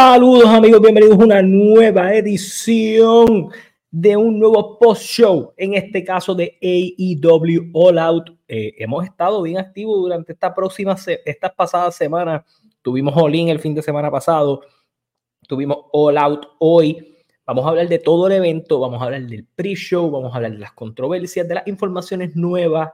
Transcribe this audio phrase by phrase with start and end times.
[0.00, 3.50] Saludos amigos, bienvenidos a una nueva edición
[3.90, 8.30] de un nuevo post show, en este caso de AEW All Out.
[8.46, 12.44] Eh, hemos estado bien activos durante esta próxima, estas pasadas semanas.
[12.80, 14.60] Tuvimos All In el fin de semana pasado,
[15.48, 17.16] tuvimos All Out hoy.
[17.44, 20.52] Vamos a hablar de todo el evento, vamos a hablar del pre-show, vamos a hablar
[20.52, 22.90] de las controversias, de las informaciones nuevas,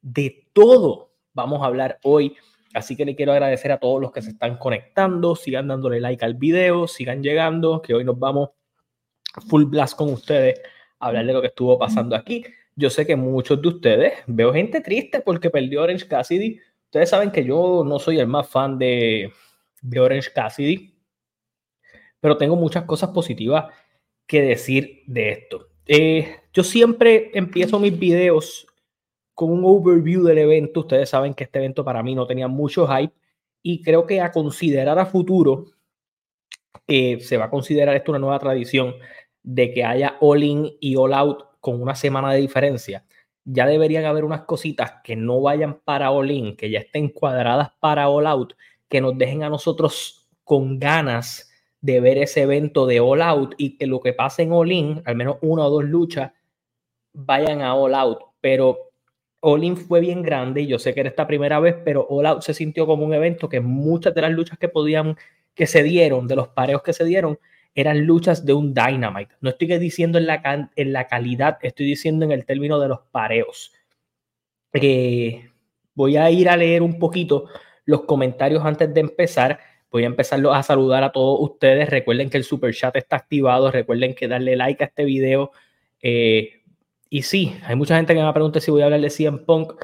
[0.00, 1.12] de todo.
[1.34, 2.34] Vamos a hablar hoy.
[2.74, 6.24] Así que le quiero agradecer a todos los que se están conectando, sigan dándole like
[6.24, 8.50] al video, sigan llegando, que hoy nos vamos
[9.48, 10.60] full blast con ustedes
[10.98, 12.44] a hablar de lo que estuvo pasando aquí.
[12.74, 16.58] Yo sé que muchos de ustedes, veo gente triste porque perdió Orange Cassidy.
[16.84, 19.32] Ustedes saben que yo no soy el más fan de,
[19.98, 20.94] Orange Cassidy,
[22.20, 23.66] pero tengo muchas cosas positivas
[24.26, 25.68] que decir de esto.
[25.86, 28.66] Eh, yo siempre empiezo mis videos
[29.42, 30.80] con un overview del evento.
[30.80, 33.12] Ustedes saben que este evento para mí no tenía mucho hype
[33.60, 35.64] y creo que a considerar a futuro
[36.86, 38.94] eh, se va a considerar esto una nueva tradición
[39.42, 43.04] de que haya all in y all out con una semana de diferencia.
[43.44, 47.72] Ya deberían haber unas cositas que no vayan para all in, que ya estén cuadradas
[47.80, 48.52] para all out,
[48.88, 51.50] que nos dejen a nosotros con ganas
[51.80, 55.02] de ver ese evento de all out y que lo que pase en all in,
[55.04, 56.30] al menos una o dos luchas,
[57.12, 58.20] vayan a all out.
[58.40, 58.91] Pero
[59.44, 62.26] All In fue bien grande y yo sé que era esta primera vez, pero All
[62.26, 65.16] Out se sintió como un evento que muchas de las luchas que podían,
[65.54, 67.38] que se dieron, de los pareos que se dieron,
[67.74, 69.34] eran luchas de un Dynamite.
[69.40, 73.00] No estoy diciendo en la, en la calidad, estoy diciendo en el término de los
[73.10, 73.72] pareos.
[74.74, 75.50] Eh,
[75.94, 77.46] voy a ir a leer un poquito
[77.84, 79.58] los comentarios antes de empezar.
[79.90, 81.90] Voy a empezarlos a saludar a todos ustedes.
[81.90, 83.72] Recuerden que el super chat está activado.
[83.72, 85.50] Recuerden que darle like a este video.
[86.00, 86.61] Eh,
[87.12, 89.74] y sí, hay mucha gente que me pregunta si voy a hablar de CM Punk.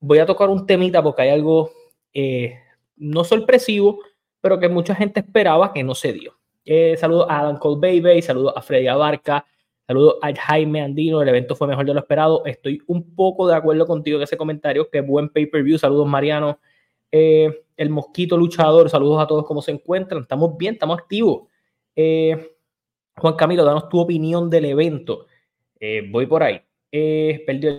[0.00, 1.70] Voy a tocar un temita porque hay algo
[2.12, 2.58] eh,
[2.96, 4.00] no sorpresivo,
[4.40, 6.36] pero que mucha gente esperaba que no se dio.
[6.64, 9.46] Eh, saludos a Adam Baby, saludos a Freddy Abarca,
[9.86, 11.22] saludos a Jaime Andino.
[11.22, 12.44] El evento fue mejor de lo esperado.
[12.44, 14.90] Estoy un poco de acuerdo contigo en ese comentario.
[14.90, 15.78] Qué buen pay-per-view.
[15.78, 16.58] Saludos, Mariano.
[17.12, 20.22] Eh, el Mosquito Luchador, saludos a todos, ¿cómo se encuentran?
[20.22, 21.44] Estamos bien, estamos activos.
[21.94, 25.28] Juan Camilo, danos tu opinión del evento.
[25.80, 26.60] Eh, voy por ahí.
[26.90, 27.70] Eh, perdió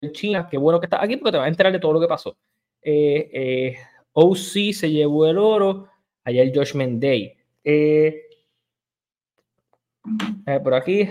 [0.00, 0.46] el China.
[0.50, 2.36] Qué bueno que estás aquí porque te vas a enterar de todo lo que pasó.
[2.82, 3.76] Eh,
[4.12, 5.88] OC se llevó el oro.
[6.24, 7.36] Allá el Judgment Day.
[10.62, 11.08] por aquí.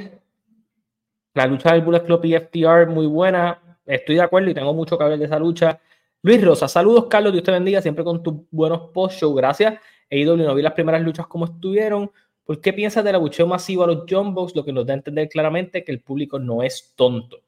[1.33, 3.77] La lucha del Bullet Club y FTR, muy buena.
[3.85, 5.81] Estoy de acuerdo y tengo mucho que hablar de esa lucha.
[6.21, 9.33] Luis Rosa, saludos Carlos, Dios te bendiga siempre con tus buenos post-show.
[9.33, 9.79] Gracias.
[10.09, 12.11] EIW no vi las primeras luchas como estuvieron.
[12.45, 14.55] ¿Por qué piensas del abucheo masivo a los Jumbox?
[14.55, 17.41] Lo que nos da a entender claramente que el público no es tonto.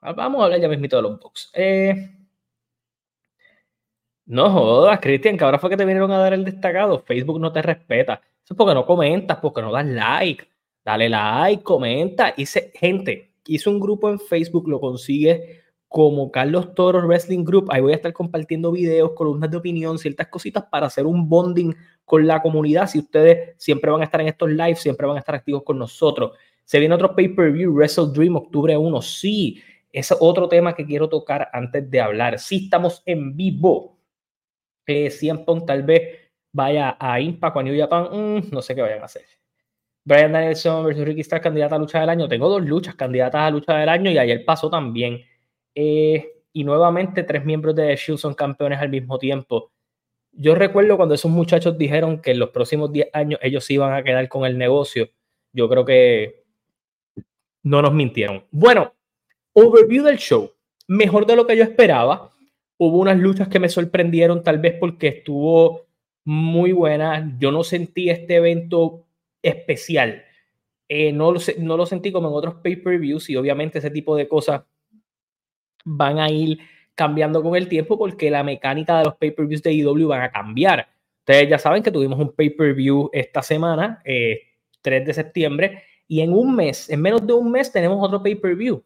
[0.00, 1.50] Ah, vamos a hablar ya mismito de los box.
[1.52, 2.08] Eh,
[4.26, 7.00] no jodas, Cristian, que ahora fue que te vinieron a dar el destacado.
[7.00, 8.20] Facebook no te respeta.
[8.44, 10.48] Eso es porque no comentas, porque no das like.
[10.84, 12.32] Dale like, comenta.
[12.36, 17.68] Hice, gente, hice un grupo en Facebook, lo consigue como Carlos Toro Wrestling Group.
[17.70, 21.74] Ahí voy a estar compartiendo videos, columnas de opinión, ciertas cositas para hacer un bonding
[22.04, 22.86] con la comunidad.
[22.86, 25.78] Si ustedes siempre van a estar en estos lives, siempre van a estar activos con
[25.78, 26.32] nosotros.
[26.64, 29.02] Se viene otro pay-per-view, Wrestle Dream, octubre 1.
[29.02, 29.62] Sí,
[29.92, 32.38] es otro tema que quiero tocar antes de hablar.
[32.38, 33.98] Sí, estamos en vivo.
[34.84, 36.02] Eh, siempre tal vez
[36.52, 38.08] vaya a Impact o a New Japan.
[38.12, 39.22] Mm, no sé qué vayan a hacer.
[40.04, 42.28] Brian Danielson versus Ricky Starr, candidata a lucha del año.
[42.28, 45.20] Tengo dos luchas candidatas a lucha del año y ayer pasó también.
[45.76, 49.70] Eh, y nuevamente tres miembros de The Shield son campeones al mismo tiempo.
[50.32, 54.02] Yo recuerdo cuando esos muchachos dijeron que en los próximos 10 años ellos iban a
[54.02, 55.10] quedar con el negocio.
[55.52, 56.44] Yo creo que
[57.62, 58.44] no nos mintieron.
[58.50, 58.94] Bueno,
[59.52, 60.50] overview del show.
[60.88, 62.32] Mejor de lo que yo esperaba.
[62.78, 65.86] Hubo unas luchas que me sorprendieron, tal vez porque estuvo
[66.24, 67.34] muy buena.
[67.38, 69.04] Yo no sentí este evento
[69.42, 70.24] especial.
[70.88, 74.26] Eh, no, lo, no lo sentí como en otros pay-per-views y obviamente ese tipo de
[74.26, 74.62] cosas
[75.86, 76.58] van a ir
[76.96, 80.88] cambiando con el tiempo porque la mecánica de los pay-per-views de IW van a cambiar.
[81.20, 86.32] Ustedes ya saben que tuvimos un pay-per-view esta semana, 3 eh, de septiembre, y en
[86.32, 88.82] un mes, en menos de un mes, tenemos otro pay-per-view,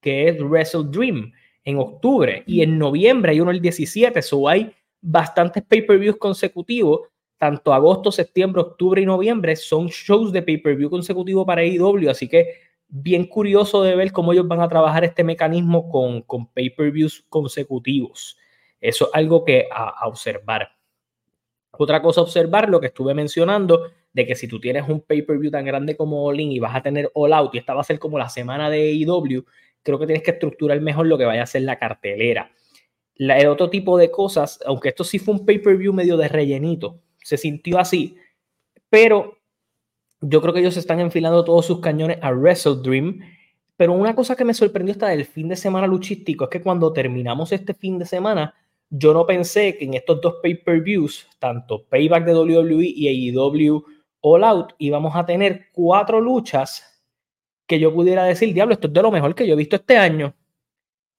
[0.00, 1.32] que es Wrestle Dream,
[1.64, 7.02] en octubre, y en noviembre hay uno el 17, so hay bastantes pay-per-views consecutivos,
[7.38, 12.69] tanto agosto, septiembre, octubre y noviembre, son shows de pay-per-view consecutivo para IW, así que
[12.90, 18.36] bien curioso de ver cómo ellos van a trabajar este mecanismo con, con pay-per-views consecutivos.
[18.80, 20.68] Eso es algo que a, observar.
[21.72, 25.64] Otra cosa observar, lo que estuve mencionando, de que si tú tienes un pay-per-view tan
[25.64, 27.98] grande como All In y vas a tener All Out y esta va a ser
[27.98, 29.44] como la semana de AEW,
[29.82, 32.50] creo que tienes que estructurar mejor lo que vaya a ser la cartelera.
[33.14, 37.36] el otro tipo de cosas, aunque esto sí fue un pay-per-view medio de rellenito, se
[37.36, 38.16] sintió así,
[38.88, 39.39] pero
[40.20, 43.20] yo creo que ellos están enfilando todos sus cañones a Wrestle Dream.
[43.76, 46.92] Pero una cosa que me sorprendió hasta del fin de semana luchístico es que cuando
[46.92, 48.54] terminamos este fin de semana,
[48.90, 53.84] yo no pensé que en estos dos pay-per-views, tanto Payback de WWE y AEW
[54.20, 57.02] All Out, íbamos a tener cuatro luchas
[57.66, 59.96] que yo pudiera decir, diablo, esto es de lo mejor que yo he visto este
[59.96, 60.34] año.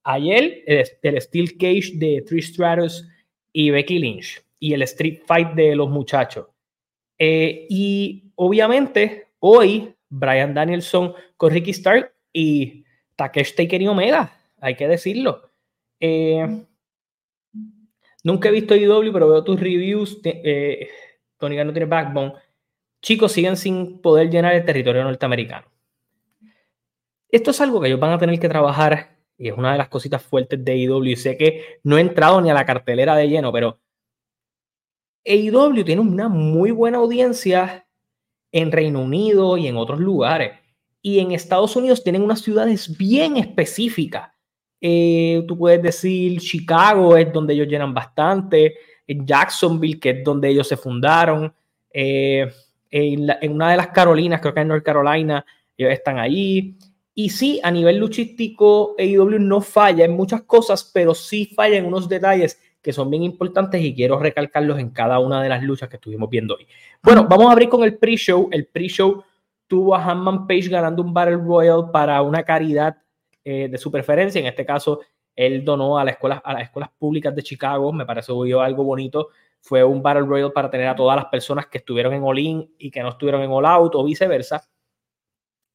[0.04, 3.08] Ayer, el, Steel Cage de Trish Stratus
[3.54, 6.48] y Becky Lynch y el Street Fight de los muchachos.
[7.18, 12.84] Eh, y obviamente, hoy, Brian Danielson con Ricky Stark y
[13.16, 15.52] Takesh Taker y Omega, hay que decirlo.
[16.00, 16.66] Eh,
[18.24, 20.20] Nunca he visto IW, pero veo tus reviews.
[20.24, 20.90] Eh,
[21.38, 22.34] Tony no tiene backbone.
[23.02, 25.68] Chicos siguen sin poder llenar el territorio norteamericano.
[27.30, 29.90] Esto es algo que ellos van a tener que trabajar y es una de las
[29.90, 31.16] cositas fuertes de IW.
[31.16, 33.80] Sé que no he entrado ni a la cartelera de lleno, pero
[35.26, 37.88] AEW tiene una muy buena audiencia
[38.52, 40.52] en Reino Unido y en otros lugares.
[41.02, 44.32] Y en Estados Unidos tienen unas ciudades bien específicas
[44.84, 48.76] eh, tú puedes decir Chicago es donde ellos llenan bastante,
[49.06, 51.54] en Jacksonville, que es donde ellos se fundaron,
[51.94, 52.52] eh,
[52.90, 55.46] en, una de las Carolinas, creo que en North Carolina,
[55.78, 56.78] ellos están allí.
[57.14, 61.86] Y sí, a nivel luchístico, AEW no falla en muchas cosas, pero sí falla en
[61.86, 65.90] unos detalles que son bien importantes y quiero recalcarlos en cada una de las luchas
[65.90, 66.68] que estuvimos viendo hoy.
[67.04, 68.50] Bueno, vamos a abrir con el pre-show.
[68.52, 69.24] El pre-show
[69.68, 72.98] tuvo a Hanman Page ganando un Battle Royal para una caridad
[73.44, 74.40] eh, de su preferencia.
[74.40, 75.02] En este caso,
[75.36, 77.94] él donó a, la escuela, a las escuelas públicas de Chicago.
[77.94, 79.30] Me parece algo bonito.
[79.62, 82.76] Fue un Battle Royale para tener a todas las personas que estuvieron en All In
[82.80, 84.68] y que no estuvieron en All Out o viceversa.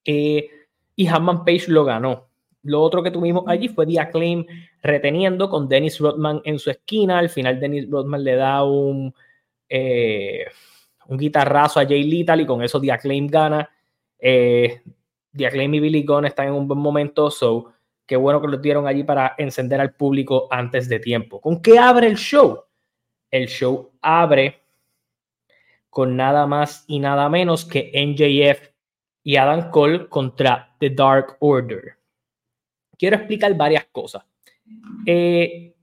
[0.04, 0.48] Eh,
[0.94, 2.25] y Hanman Page lo ganó.
[2.66, 4.44] Lo otro que tuvimos allí fue The Acclaim
[4.82, 7.18] reteniendo con Dennis Rodman en su esquina.
[7.18, 9.14] Al final, Dennis Rodman le da un,
[9.68, 10.46] eh,
[11.08, 13.68] un guitarrazo a Jay Little y con eso The Acclaim gana.
[14.18, 14.80] Eh,
[15.32, 17.72] The Acclaim y Billy Gunn están en un buen momento, so
[18.06, 21.40] qué bueno que lo dieron allí para encender al público antes de tiempo.
[21.40, 22.62] ¿Con qué abre el show?
[23.30, 24.62] El show abre
[25.90, 28.70] con nada más y nada menos que NJF
[29.22, 31.96] y Adam Cole contra The Dark Order.
[32.98, 34.24] Quiero explicar varias cosas.
[35.06, 35.74] Eh,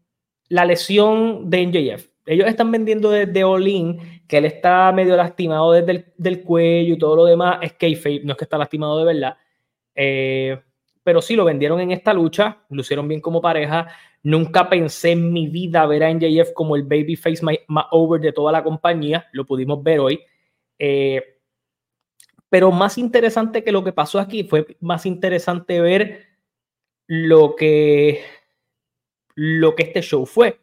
[0.50, 2.08] la lesión de NJF.
[2.26, 3.66] Ellos están vendiendo desde All
[4.28, 7.60] que él está medio lastimado desde el del cuello y todo lo demás.
[7.62, 9.38] Es que no es que está lastimado de verdad.
[9.96, 10.60] Eh,
[11.04, 13.88] pero sí lo vendieron en esta lucha, lucieron bien como pareja.
[14.24, 18.54] Nunca pensé en mi vida ver a NJF como el babyface más over de toda
[18.54, 20.22] la compañía, lo pudimos ver hoy.
[20.80, 21.22] Eh,
[22.48, 26.33] pero más interesante que lo que pasó aquí fue más interesante ver
[27.08, 28.22] lo que,
[29.36, 30.60] lo que este show fue.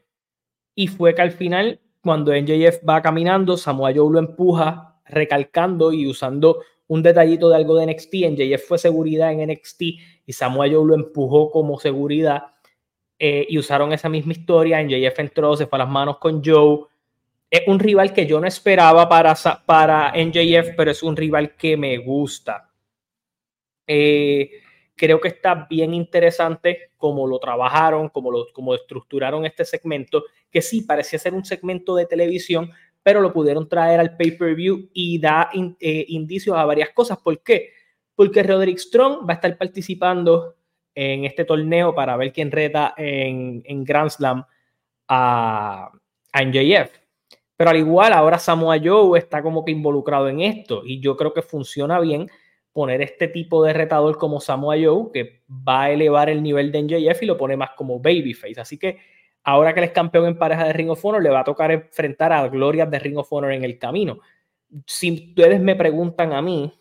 [0.74, 6.06] Y fue que al final, cuando NJF va caminando, Samoa Joe lo empuja, recalcando y
[6.06, 8.14] usando un detallito de algo de NXT.
[8.14, 9.82] En JF fue seguridad en NXT
[10.26, 12.54] y Samuel Joe lo empujó como seguridad
[13.18, 14.80] eh, y usaron esa misma historia.
[14.80, 16.86] En JF entró, se fue a las manos con Joe.
[17.48, 21.76] Es un rival que yo no esperaba para, para NJF, pero es un rival que
[21.76, 22.70] me gusta.
[23.86, 24.50] Eh,
[25.00, 30.60] creo que está bien interesante cómo lo trabajaron, cómo lo cómo estructuraron este segmento, que
[30.60, 32.70] sí parecía ser un segmento de televisión,
[33.02, 35.48] pero lo pudieron traer al pay-per-view y da
[35.80, 37.16] eh, indicios a varias cosas.
[37.16, 37.70] ¿Por qué?
[38.14, 40.56] Porque Roderick Strong va a estar participando
[40.94, 44.44] en este torneo para ver quién reta en, Grand Slam
[45.08, 45.92] a,
[46.30, 46.90] a NJF.
[47.56, 51.32] Pero al igual, ahora Samoa Joe está como que involucrado en esto y yo creo
[51.32, 52.28] que funciona bien
[52.72, 56.82] poner este tipo de retador como Samoa Joe que va a elevar el nivel de
[56.82, 58.60] NJF y lo pone más como babyface.
[58.60, 58.98] Así que
[59.42, 61.70] ahora que él es campeón en pareja de Ring of Honor, le va a tocar
[61.72, 64.20] enfrentar a glorias de Ring of Honor en el camino.
[64.86, 66.72] Si ustedes me preguntan a mí,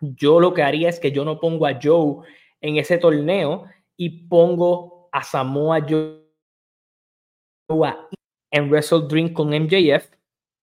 [0.00, 2.26] yo lo que haría es que yo no pongo a Joe
[2.60, 3.64] en ese torneo
[3.96, 6.22] y pongo a Samoa Joe
[8.50, 10.08] en Wrestle Dream con MJF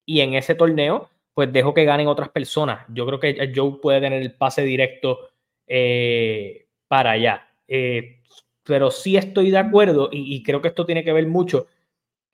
[0.05, 2.85] y en ese torneo pues dejo que ganen otras personas.
[2.89, 5.19] Yo creo que Joe puede tener el pase directo
[5.67, 7.47] eh, para allá.
[7.67, 8.19] Eh,
[8.63, 11.67] pero sí estoy de acuerdo y, creo que esto tiene que ver mucho.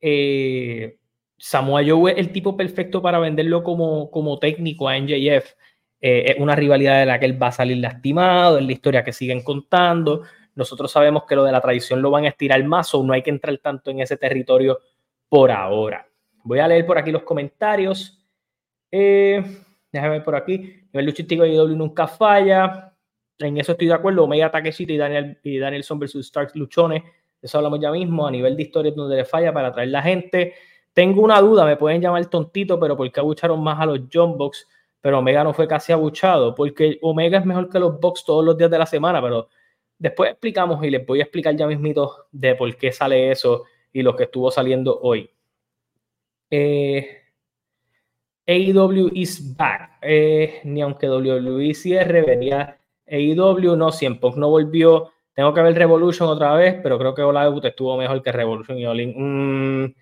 [0.01, 0.97] Eh,
[1.37, 5.55] Samoa Joe es el tipo perfecto para venderlo como, como técnico a NJF.
[6.01, 9.03] Eh, es una rivalidad de la que él va a salir lastimado, es la historia
[9.03, 10.23] que siguen contando.
[10.55, 13.21] Nosotros sabemos que lo de la tradición lo van a estirar más o no hay
[13.21, 14.79] que entrar tanto en ese territorio
[15.27, 16.07] por ahora.
[16.43, 18.18] Voy a leer por aquí los comentarios.
[18.91, 19.43] Eh,
[19.91, 20.81] déjame ver por aquí.
[20.91, 22.93] El luchístico de IW nunca falla.
[23.37, 24.23] En eso estoy de acuerdo.
[24.23, 27.03] Omega Takeshita y Daniel y Danielson versus Stark Luchones.
[27.41, 28.27] Eso hablamos ya mismo.
[28.27, 30.53] A nivel de historia donde le falla para atraer la gente.
[30.93, 34.37] Tengo una duda, me pueden llamar tontito, pero ¿por qué abucharon más a los John
[34.37, 34.67] Box?
[35.01, 38.57] Pero Omega no fue casi abuchado, porque Omega es mejor que los Box todos los
[38.57, 39.47] días de la semana, pero
[39.97, 44.01] después explicamos y les voy a explicar ya mismito de por qué sale eso y
[44.01, 45.29] lo que estuvo saliendo hoy.
[46.49, 47.21] Eh,
[48.49, 49.99] AEW is back.
[50.01, 55.11] Eh, ni aunque WWE cierre, venía AEW, no, 100 Punk no volvió.
[55.35, 58.87] Tengo que ver Revolution otra vez, pero creo que Ola estuvo mejor que Revolution y
[58.87, 59.13] Olin.
[59.15, 59.93] Mm,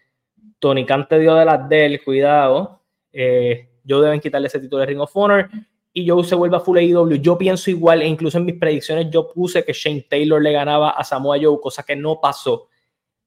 [0.59, 2.79] Tony Khan te dio de las de él, cuidado.
[3.11, 5.49] Eh, yo deben quitarle ese título de Ring of Honor
[5.91, 7.15] y Joe se vuelva full AEW.
[7.15, 10.91] Yo pienso igual, e incluso en mis predicciones yo puse que Shane Taylor le ganaba
[10.91, 12.69] a Samoa Joe, cosa que no pasó.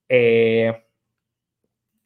[0.09, 0.73] Eh,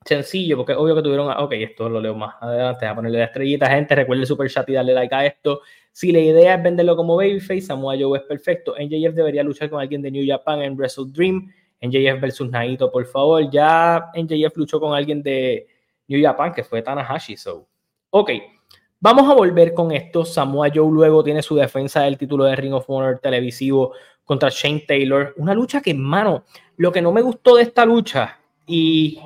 [0.04, 1.30] sencillo, porque obvio que tuvieron.
[1.30, 2.86] Ok, esto lo leo más adelante.
[2.86, 3.94] A ponerle la estrellita, gente.
[3.94, 5.60] Recuerde super chat y darle like a esto.
[5.92, 8.74] Si la idea es venderlo como babyface, Samoa Joe es perfecto.
[8.78, 11.52] NJF debería luchar con alguien de New Japan en Wrestle Dream.
[11.80, 13.50] NJF versus Naito, por favor.
[13.50, 15.66] Ya NJF luchó con alguien de
[16.08, 17.36] New Japan, que fue Tanahashi.
[17.36, 17.66] So.
[18.10, 18.30] Ok,
[19.00, 20.24] vamos a volver con esto.
[20.24, 23.92] Samoa Joe luego tiene su defensa del título de Ring of Honor televisivo
[24.24, 25.34] contra Shane Taylor.
[25.36, 26.44] Una lucha que, mano,
[26.76, 29.20] lo que no me gustó de esta lucha, y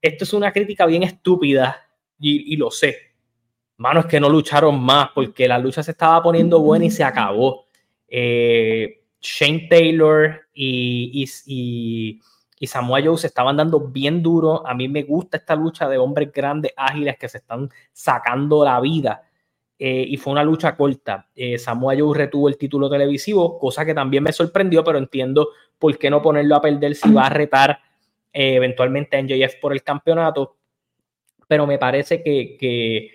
[0.00, 1.86] esto es una crítica bien estúpida,
[2.20, 2.96] y, lo sé.
[3.78, 7.02] Mano, es que no lucharon más porque la lucha se estaba poniendo buena y se
[7.02, 7.64] acabó.
[8.06, 12.20] Eh, Shane Taylor y, y,
[12.58, 14.66] y, Samoa Joe se estaban dando bien duro.
[14.66, 18.78] A mí me gusta esta lucha de hombres grandes, ágiles, que se están sacando la
[18.80, 19.22] vida.
[19.78, 21.26] Eh, y fue una lucha corta.
[21.34, 25.96] Eh, Samoa Joe retuvo el título televisivo, cosa que también me sorprendió, pero entiendo por
[25.96, 27.80] qué no ponerlo a perder si va a retar
[28.32, 30.56] eh, eventualmente a NJF por el campeonato.
[31.48, 33.10] Pero me parece que, que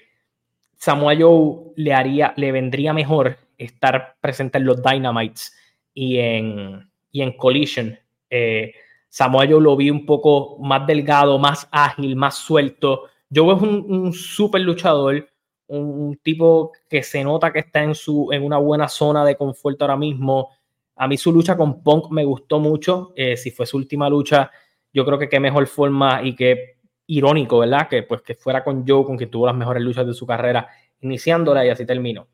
[0.77, 5.55] Samoa Joe le, haría, le vendría mejor estar presente en los Dynamites
[5.93, 7.97] y en, y en Collision.
[8.29, 8.73] Eh,
[9.09, 13.03] Samoa Joe lo vi un poco más delgado, más ágil, más suelto.
[13.33, 15.27] Joe es un, un luchador,
[15.67, 19.81] un, tipo que se nota que está en, su, en una buena zona de confort
[19.81, 20.49] ahora mismo.
[20.97, 23.13] A mí su lucha con Punk me gustó mucho.
[23.15, 24.51] Eh, si fue su última lucha,
[24.95, 27.87] yo creo que qué mejor forma y qué irónico, ¿verdad?
[27.87, 30.67] Que pues que fuera con Joe, con quien tuvo las mejores luchas de su carrera,
[31.01, 32.27] iniciándola y así terminó.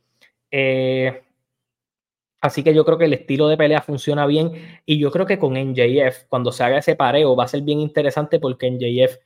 [0.49, 1.23] Eh,
[2.41, 4.53] Así que yo creo que el estilo de pelea funciona bien
[4.85, 7.79] y yo creo que con NJF, cuando se haga ese pareo, va a ser bien
[7.79, 9.17] interesante porque NJF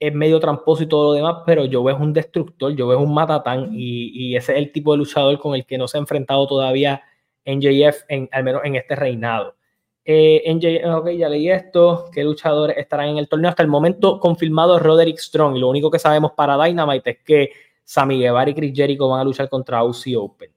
[0.00, 3.12] es medio tramposo y todo lo demás, pero yo veo un destructor, yo veo un
[3.12, 6.46] matatán y, ese es el tipo de luchador con el que no se ha enfrentado
[6.46, 7.02] todavía
[7.44, 9.54] NJF, en, al menos en este reinado.
[10.04, 12.10] Eh, ok, ya leí esto.
[12.12, 13.50] ¿Qué luchadores estarán en el torneo?
[13.50, 15.56] Hasta el momento confirmado Roderick Strong.
[15.56, 17.50] Y lo único que sabemos para Dynamite es que
[17.84, 20.50] Sammy Guevara y Chris Jericho van a luchar contra Aussie Open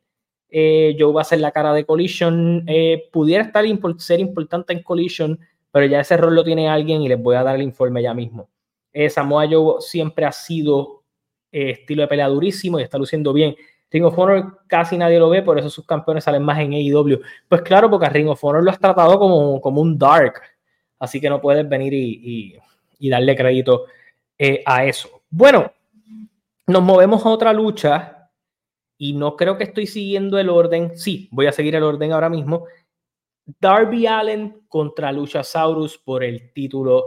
[0.57, 2.63] eh, Joe va a ser la cara de Collision.
[2.65, 3.65] Eh, pudiera estar
[3.97, 5.37] ser importante en Collision,
[5.69, 8.13] pero ya ese rol lo tiene alguien y les voy a dar el informe ya
[8.13, 8.49] mismo.
[8.93, 11.03] Eh, Samoa Joe siempre ha sido
[11.51, 13.53] eh, estilo de pelea durísimo y está luciendo bien.
[13.91, 17.21] Ring of Honor casi nadie lo ve, por eso sus campeones salen más en AEW.
[17.47, 20.41] Pues claro, porque a Ring of Honor lo has tratado como, como un dark,
[20.99, 22.57] así que no puedes venir y,
[22.99, 23.85] y darle crédito
[24.65, 25.21] a eso.
[25.29, 25.71] Bueno,
[26.67, 28.29] nos movemos a otra lucha
[28.97, 30.97] y no creo que estoy siguiendo el orden.
[30.97, 32.65] Sí, voy a seguir el orden ahora mismo.
[33.59, 37.05] Darby Allen contra Luchasaurus por el título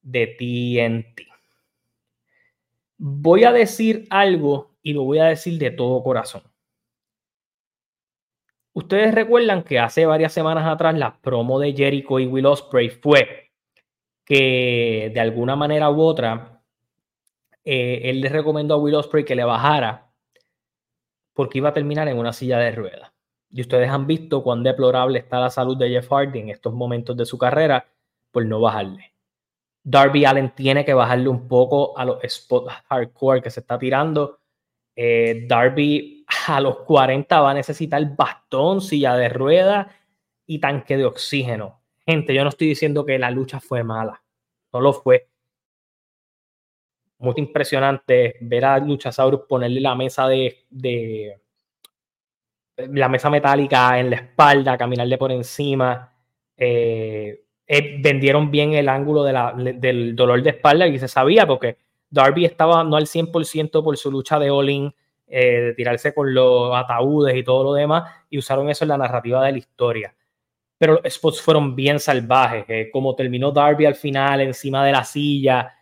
[0.00, 1.22] de TNT.
[2.96, 6.42] Voy a decir algo y lo voy a decir de todo corazón.
[8.74, 13.50] Ustedes recuerdan que hace varias semanas atrás la promo de Jericho y Will Ospreay fue
[14.24, 16.62] que de alguna manera u otra
[17.64, 20.12] eh, él le recomendó a Will Ospreay que le bajara
[21.32, 23.10] porque iba a terminar en una silla de ruedas.
[23.50, 27.16] Y ustedes han visto cuán deplorable está la salud de Jeff Hardy en estos momentos
[27.16, 27.86] de su carrera
[28.30, 29.14] por no bajarle.
[29.82, 34.40] Darby Allen tiene que bajarle un poco a los spots hardcore que se está tirando.
[34.96, 39.86] Eh, Darby a los 40 va a necesitar bastón, silla de ruedas
[40.46, 41.80] y tanque de oxígeno.
[42.06, 44.22] Gente, yo no estoy diciendo que la lucha fue mala.
[44.72, 45.28] No lo fue
[47.18, 51.38] muy impresionante ver a Luchasaurus ponerle la mesa de,
[52.76, 56.12] la mesa metálica en la espalda, caminarle por encima.
[56.56, 61.78] Eh, eh, vendieron bien el ángulo del dolor de espalda y se sabía porque
[62.14, 64.92] Darby estaba no al 100% por su lucha de all eh,
[65.26, 69.44] de tirarse con los ataúdes y todo lo demás, y usaron eso en la narrativa
[69.44, 70.14] de la historia.
[70.78, 75.72] Pero los spots fueron bien salvajes, como terminó Darby al final encima de la silla,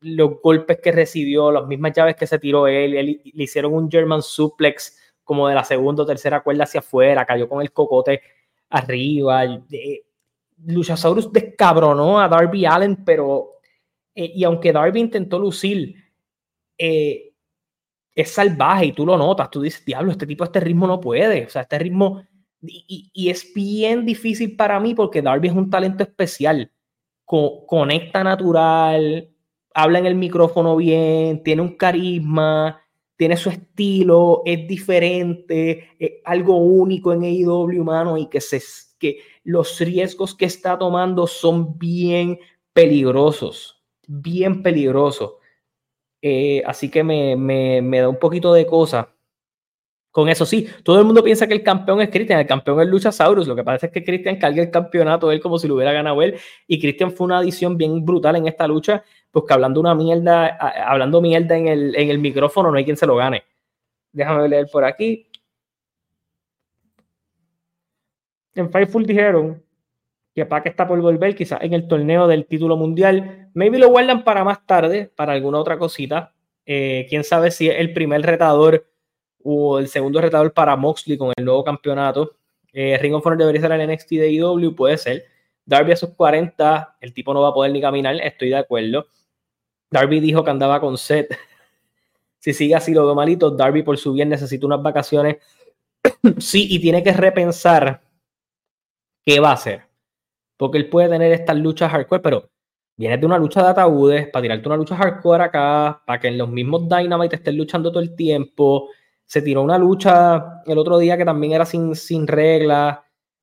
[0.00, 3.90] los golpes que recibió, las mismas llaves que se tiró él, él le hicieron un
[3.90, 8.20] German suplex como de la segunda o tercera cuerda hacia afuera, cayó con el cocote
[8.70, 9.42] arriba.
[10.66, 13.59] Luchasaurus descabronó a Darby Allen, pero
[14.14, 15.94] eh, y aunque Darby intentó lucir,
[16.78, 17.32] eh,
[18.14, 21.46] es salvaje y tú lo notas, tú dices, diablo, este tipo, este ritmo no puede,
[21.46, 22.22] o sea, este ritmo,
[22.62, 26.70] y, y es bien difícil para mí porque Darby es un talento especial,
[27.24, 29.30] conecta natural,
[29.74, 32.82] habla en el micrófono bien, tiene un carisma,
[33.16, 38.62] tiene su estilo, es diferente, es algo único en AEW humano y que, se,
[38.98, 42.38] que los riesgos que está tomando son bien
[42.72, 43.79] peligrosos,
[44.10, 45.34] bien peligrosos.
[46.22, 49.08] Eh, así que me, me, me, da un poquito de cosa.
[50.10, 52.88] Con eso sí, todo el mundo piensa que el campeón es Christian, el campeón es
[52.88, 53.46] Luchasaurus.
[53.46, 56.20] Lo que pasa es que Christian carga el campeonato él como si lo hubiera ganado
[56.22, 56.36] él.
[56.66, 60.48] Y Christian fue una adición bien brutal en esta lucha, porque hablando una mierda,
[60.86, 63.44] hablando mierda en el, en el micrófono, no hay quien se lo gane.
[64.12, 65.28] Déjame leer por aquí.
[68.54, 69.62] En Fightful dijeron
[70.34, 73.39] que Pac está por volver, quizás en el torneo del título mundial.
[73.54, 76.32] Maybe lo guardan para más tarde, para alguna otra cosita.
[76.66, 78.86] Eh, quién sabe si es el primer retador
[79.42, 82.36] o el segundo retador para Moxley con el nuevo campeonato.
[82.72, 85.24] Eh, Ring of Honor debería ser el NXT de IW, puede ser.
[85.64, 89.06] Darby a sus 40, el tipo no va a poder ni caminar, estoy de acuerdo.
[89.90, 91.30] Darby dijo que andaba con Seth.
[92.38, 95.38] si sigue así lo veo malito, Darby por su bien necesita unas vacaciones.
[96.38, 98.02] sí, y tiene que repensar
[99.24, 99.86] qué va a hacer.
[100.56, 102.50] Porque él puede tener estas luchas hardcore, pero
[103.00, 106.36] viene de una lucha de ataúdes para tirarte una lucha hardcore acá, para que en
[106.36, 108.90] los mismos Dynamite estén luchando todo el tiempo.
[109.24, 112.98] Se tiró una lucha el otro día que también era sin, sin reglas.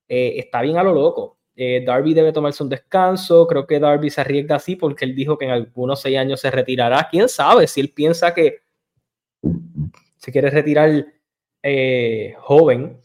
[0.06, 1.38] Eh, está bien a lo loco.
[1.56, 3.48] Eh, Darby debe tomarse un descanso.
[3.48, 6.52] Creo que Darby se arriesga así porque él dijo que en algunos seis años se
[6.52, 7.08] retirará.
[7.10, 8.60] Quién sabe si él piensa que
[10.18, 11.04] se quiere retirar
[11.64, 13.00] eh, joven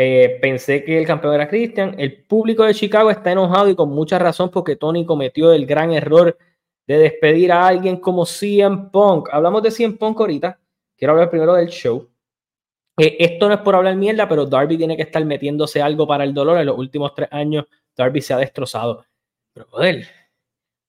[0.00, 1.96] eh, pensé que el campeón era Christian.
[1.98, 5.90] El público de Chicago está enojado y con mucha razón porque Tony cometió el gran
[5.90, 6.38] error
[6.86, 9.28] de despedir a alguien como CM Punk.
[9.32, 10.56] Hablamos de CM Punk ahorita.
[10.96, 12.08] Quiero hablar primero del show.
[12.96, 16.22] Eh, esto no es por hablar mierda, pero Darby tiene que estar metiéndose algo para
[16.22, 16.58] el dolor.
[16.58, 19.04] En los últimos tres años, Darby se ha destrozado.
[19.52, 20.06] Pero, joder,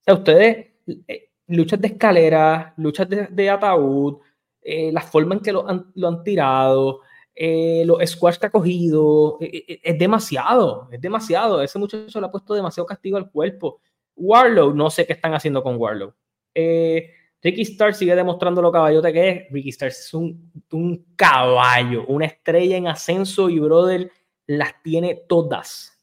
[0.06, 0.67] o ustedes,
[1.08, 4.19] eh, luchas de escalera, luchas de, ataúd,
[4.63, 7.02] la forma en que lo han, lo han tirado,
[7.41, 11.62] eh, los squash que ha cogido, eh, eh, es demasiado, es demasiado.
[11.62, 13.80] Ese muchacho le ha puesto demasiado castigo al cuerpo.
[14.17, 16.13] Warlow, no sé qué están haciendo con Warlow.
[16.54, 19.52] Ricky Starr sigue demostrando lo caballote que es.
[19.52, 24.12] Ricky Starr es un, un, caballo, una estrella en ascenso y brother
[24.45, 25.97] las tiene todas.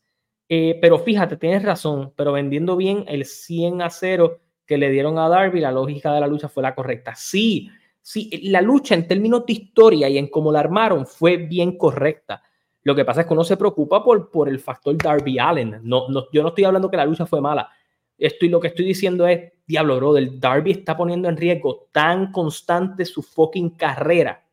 [0.48, 5.28] pero fíjate, tienes razón, pero vendiendo bien el 100 a 0 que le dieron a
[5.28, 7.14] Darby, la lógica de la lucha fue la correcta.
[7.14, 7.70] Sí,
[8.06, 12.40] sí, la lucha en términos de historia y en cómo la armaron fue bien correcta.
[12.84, 15.80] Lo que pasa es que uno se preocupa por, por el factor Darby Allen.
[15.82, 17.68] No, no, yo no estoy hablando que la lucha fue mala.
[18.16, 23.04] Estoy, lo que estoy diciendo es, diablo, brother, Darby está poniendo en riesgo tan constante
[23.04, 24.46] su fucking carrera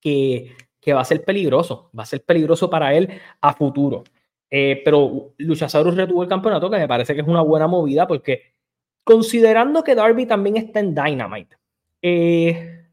[0.00, 1.90] que, que va a ser peligroso.
[1.98, 4.04] Va a ser peligroso para él a futuro.
[4.48, 8.54] Eh, pero Luchasaurus retuvo el campeonato, que me parece que es una buena movida porque
[9.02, 11.56] considerando que Darby también está en Dynamite,
[12.02, 12.84] eh,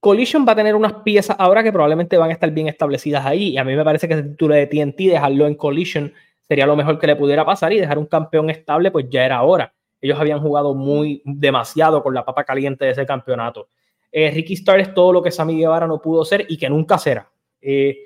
[0.00, 3.50] Collision va a tener unas piezas ahora que probablemente van a estar bien establecidas ahí.
[3.50, 6.76] Y a mí me parece que ese título de TNT, dejarlo en Collision, sería lo
[6.76, 9.74] mejor que le pudiera pasar y dejar un campeón estable, pues ya era hora.
[10.00, 13.68] Ellos habían jugado muy demasiado con la papa caliente de ese campeonato.
[14.12, 16.96] Eh, Ricky Star es todo lo que Sammy Guevara no pudo ser y que nunca
[16.98, 17.28] será.
[17.60, 17.98] Eh,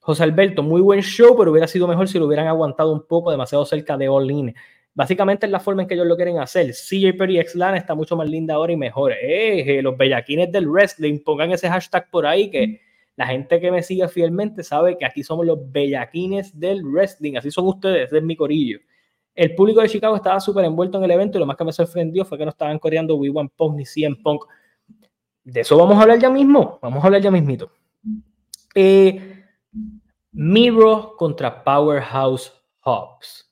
[0.00, 3.30] José Alberto, muy buen show, pero hubiera sido mejor si lo hubieran aguantado un poco
[3.30, 4.54] demasiado cerca de All In.
[4.98, 6.72] Básicamente es la forma en que ellos lo quieren hacer.
[6.72, 9.12] CJ Perry X está mucho más linda ahora y mejor.
[9.12, 12.80] Eh, los bellaquines del wrestling, pongan ese hashtag por ahí que
[13.14, 17.36] la gente que me sigue fielmente sabe que aquí somos los bellaquines del wrestling.
[17.36, 18.80] Así son ustedes, ese es mi corillo.
[19.36, 21.72] El público de Chicago estaba súper envuelto en el evento y lo más que me
[21.72, 24.46] sorprendió fue que no estaban coreando We Want Punk ni CM Punk.
[25.44, 26.80] De eso vamos a hablar ya mismo.
[26.82, 27.70] Vamos a hablar ya mismito.
[28.74, 29.44] Eh,
[30.32, 33.47] Miro contra Powerhouse Hobbs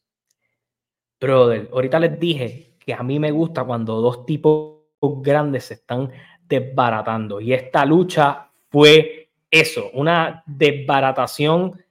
[1.20, 6.10] Brother, ahorita les dije que a mí me gusta cuando dos tipos grandes se están
[6.46, 7.40] desbaratando.
[7.40, 11.82] Y esta lucha fue eso, una desbaratación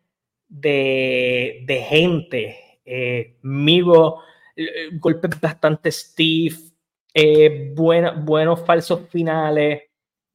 [0.47, 2.79] de, de gente.
[2.85, 4.21] Eh, Migo,
[4.55, 6.71] eh, golpes bastante stiff,
[7.13, 9.83] eh, buenos falsos finales.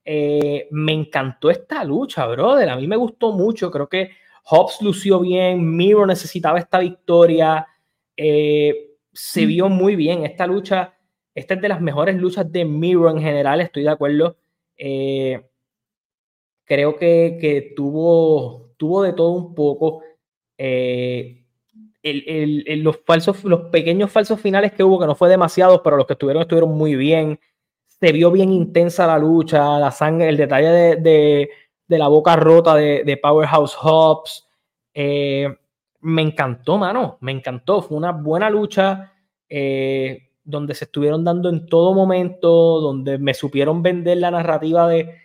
[0.05, 2.71] Eh, me encantó esta lucha, brother.
[2.71, 3.71] A mí me gustó mucho.
[3.71, 4.11] Creo que
[4.45, 5.77] Hobbs lució bien.
[5.77, 7.67] Miro necesitaba esta victoria.
[8.23, 10.95] Eh, se vio muy bien esta lucha.
[11.35, 14.37] esta es de las mejores luchas de Miro en general, estoy de acuerdo.
[14.77, 15.43] Eh,
[16.67, 20.03] creo que, tuvo, tuvo de todo un poco.
[20.59, 21.47] Eh,
[22.03, 26.13] los, falsos, los pequeños falsos finales que hubo, que no fue demasiados, pero los que
[26.13, 27.41] estuvieron estuvieron muy bien.
[27.87, 31.49] Se vio bien intensa la lucha, la sangre, el detalle de,
[31.89, 34.47] la boca rota de, Powerhouse Hobbs.
[34.93, 35.49] Eh,
[36.01, 37.83] me encantó, mano, me encantó.
[37.83, 39.13] Fue una buena lucha
[39.49, 45.17] eh, donde se estuvieron dando en todo momento, donde me supieron vender la narrativa de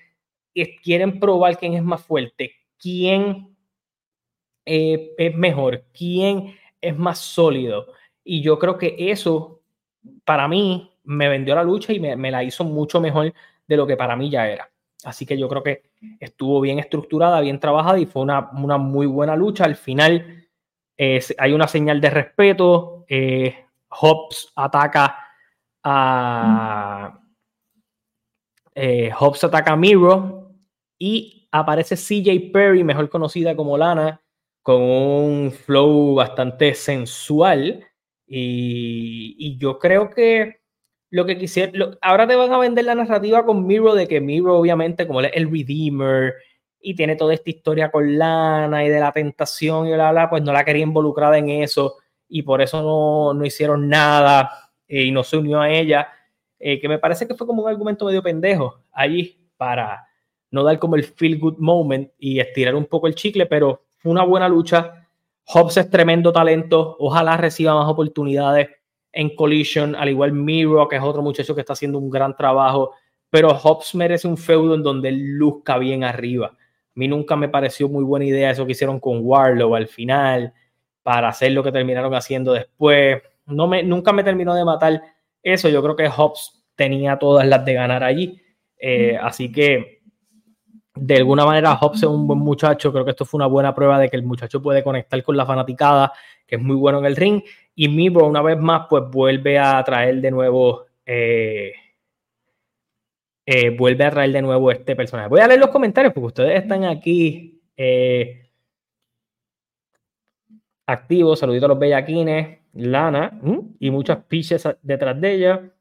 [0.82, 3.56] quieren probar quién es más fuerte, quién
[4.66, 7.88] eh, es mejor, quién es más sólido.
[8.24, 9.62] Y yo creo que eso,
[10.24, 13.34] para mí, me vendió la lucha y me, la hizo mucho mejor
[13.68, 14.72] de lo que para mí ya era.
[15.04, 15.84] Así que yo creo que
[16.20, 19.66] estuvo bien estructurada, bien trabajada y fue una muy buena lucha.
[19.66, 20.35] Al final
[20.98, 23.06] hay una señal de respeto.
[23.08, 25.18] Eh, Hobbs ataca
[25.84, 27.20] a.
[28.74, 30.52] Eh, Hobbs ataca a Miro
[30.98, 34.22] y aparece CJ Perry, mejor conocida como Lana,
[34.62, 37.86] con un flow bastante sensual.
[38.28, 40.62] Y, yo creo que
[41.12, 44.58] lo que quisiera, ahora te van a vender la narrativa con Miro de que Miro,
[44.58, 46.34] obviamente, como el Redeemer
[46.86, 50.44] y tiene toda esta historia con Lana y de la tentación y bla, bla, pues
[50.44, 51.96] no la quería involucrada en eso
[52.30, 54.52] y por eso no, no hicieron nada
[54.88, 56.10] eh, y no se unió a ella,
[56.60, 60.06] eh, que me parece que fue como un argumento medio pendejo allí para
[60.52, 64.24] no dar como el feel good moment y estirar un poco el chicle, pero una
[64.24, 65.08] buena lucha.
[65.48, 66.98] Hobbs es tremendo talento.
[67.00, 68.70] Ojalá reciba más oportunidades
[69.12, 72.92] en Collision, al igual Miro, que es otro muchacho que está haciendo un gran trabajo.
[73.32, 76.56] Pero Hobbs merece un feudo en donde él luzca bien arriba.
[76.96, 80.54] A mí nunca me pareció muy buena idea eso que hicieron con Warlow al final,
[81.04, 83.22] para hacer lo que terminaron haciendo después.
[83.46, 85.02] No me, nunca me terminó de matar
[85.44, 85.70] eso.
[85.70, 88.42] Yo creo que Hobbs tenía todas las de ganar allí.
[88.80, 90.02] Eh, así que
[90.96, 94.00] de alguna manera Hobbs es un buen muchacho, creo que esto fue una buena prueba
[94.00, 96.14] de que el muchacho puede conectar con la fanaticada,
[96.48, 97.42] que es muy bueno en el ring,
[97.76, 101.74] y Mibro una vez más pues vuelve a traer de nuevo eh,
[103.46, 105.30] eh, vuelve a traer de nuevo este personaje.
[105.30, 108.50] Voy a leer los comentarios porque ustedes están aquí eh,
[110.88, 113.40] activos, saluditos a los bellaquines, Lana
[113.80, 115.72] y muchas piches detrás de ella.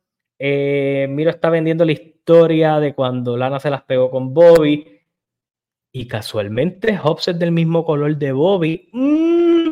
[1.08, 4.94] Miro está vendiendo la historia de cuando Lana se las pegó con Bobby
[5.96, 8.88] y casualmente Hobbs es del mismo color de Bobby.
[8.92, 9.68] Mm,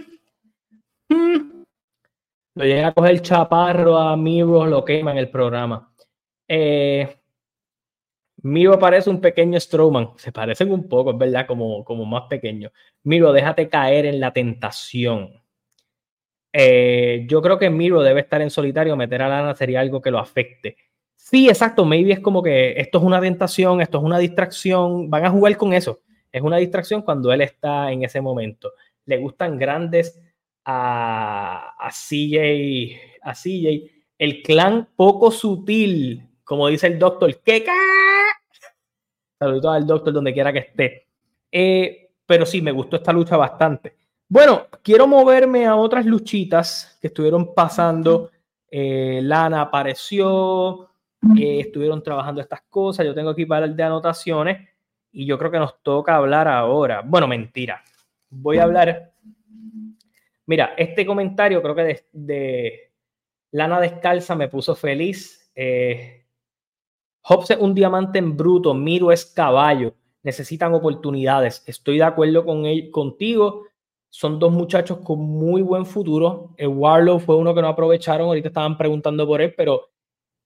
[1.08, 1.64] mm.
[2.54, 5.92] Lo llega a coger chaparro a Miro, lo quema en el programa.
[6.46, 7.21] Eh,
[8.42, 10.10] Miro parece un pequeño Strowman.
[10.16, 12.70] Se parecen un poco, es verdad, como, más pequeño.
[13.04, 15.42] Miro, déjate caer en la tentación.
[16.52, 18.96] Eh, yo creo que Miro debe estar en solitario.
[18.96, 20.76] Meter a Lana sería algo que lo afecte.
[21.16, 21.84] Sí, exacto.
[21.84, 25.08] Maybe es como que esto es una tentación, esto es una distracción.
[25.08, 26.00] Van a jugar con eso
[26.32, 28.72] es una distracción cuando él está en ese momento.
[29.04, 30.18] Le gustan grandes
[30.64, 33.90] a, CJ, a CJ.
[34.18, 37.64] El clan poco sutil, como dice el doctor, que
[39.42, 41.08] Saludos al doctor donde quiera que esté.
[41.50, 43.96] Eh, pero sí, me gustó esta lucha bastante.
[44.28, 48.30] Bueno, quiero moverme a otras luchitas que estuvieron pasando.
[48.70, 50.90] Eh, Lana apareció,
[51.36, 53.04] eh, estuvieron trabajando estas cosas.
[53.04, 54.68] Yo tengo aquí para el de anotaciones
[55.10, 57.02] y yo creo que nos toca hablar ahora.
[57.04, 57.82] Bueno, mentira.
[58.30, 59.10] Voy a hablar.
[60.46, 62.92] Mira, este comentario creo que de,
[63.50, 65.50] Lana Descalza me puso feliz.
[65.56, 66.21] Eh,
[67.22, 69.94] Hobbs es un diamante en bruto, Miro es caballo.
[70.22, 71.62] Necesitan oportunidades.
[71.66, 73.64] Estoy de acuerdo con él, contigo.
[74.08, 76.54] Son dos muchachos con muy buen futuro.
[76.56, 78.28] El Warlow fue uno que no aprovecharon.
[78.28, 79.88] Ahorita estaban preguntando por él, pero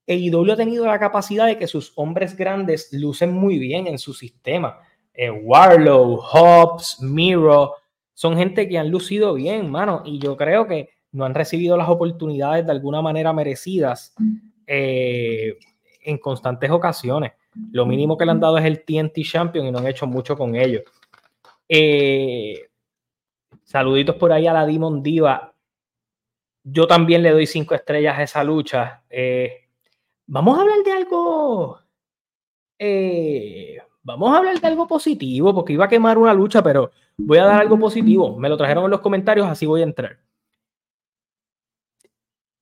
[0.06, 4.14] AEW ha tenido la capacidad de que sus hombres grandes lucen muy bien en su
[4.14, 4.78] sistema.
[5.12, 7.72] Eh, Warlow, Hobbs, Miro,
[8.14, 11.88] son gente que han lucido bien, mano, y yo creo que no han recibido las
[11.88, 14.14] oportunidades de alguna manera merecidas
[14.66, 15.58] eh,
[16.06, 17.32] en constantes ocasiones.
[17.72, 20.36] Lo mínimo que le han dado es el TNT Champion y no han hecho mucho
[20.36, 20.82] con ellos.
[21.68, 22.68] Eh,
[23.64, 25.52] saluditos por ahí a la Demon Diva.
[26.62, 29.02] Yo también le doy cinco estrellas a esa lucha.
[30.26, 31.80] Vamos a hablar de algo.
[32.78, 37.38] Eh, vamos a hablar de algo positivo, porque iba a quemar una lucha, pero voy
[37.38, 38.36] a dar algo positivo.
[38.38, 40.18] Me lo trajeron en los comentarios, así voy a entrar.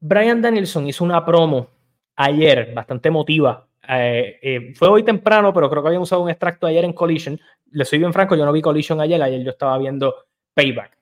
[0.01, 1.74] Brian Danielson hizo una promo
[2.17, 3.67] ayer, bastante emotiva.
[3.89, 7.39] Eh, eh, fue hoy temprano, pero creo que habían usado un extracto ayer en Collision.
[7.71, 10.15] Le soy bien franco, yo no vi Collision ayer, ayer yo estaba viendo
[10.55, 10.99] Payback,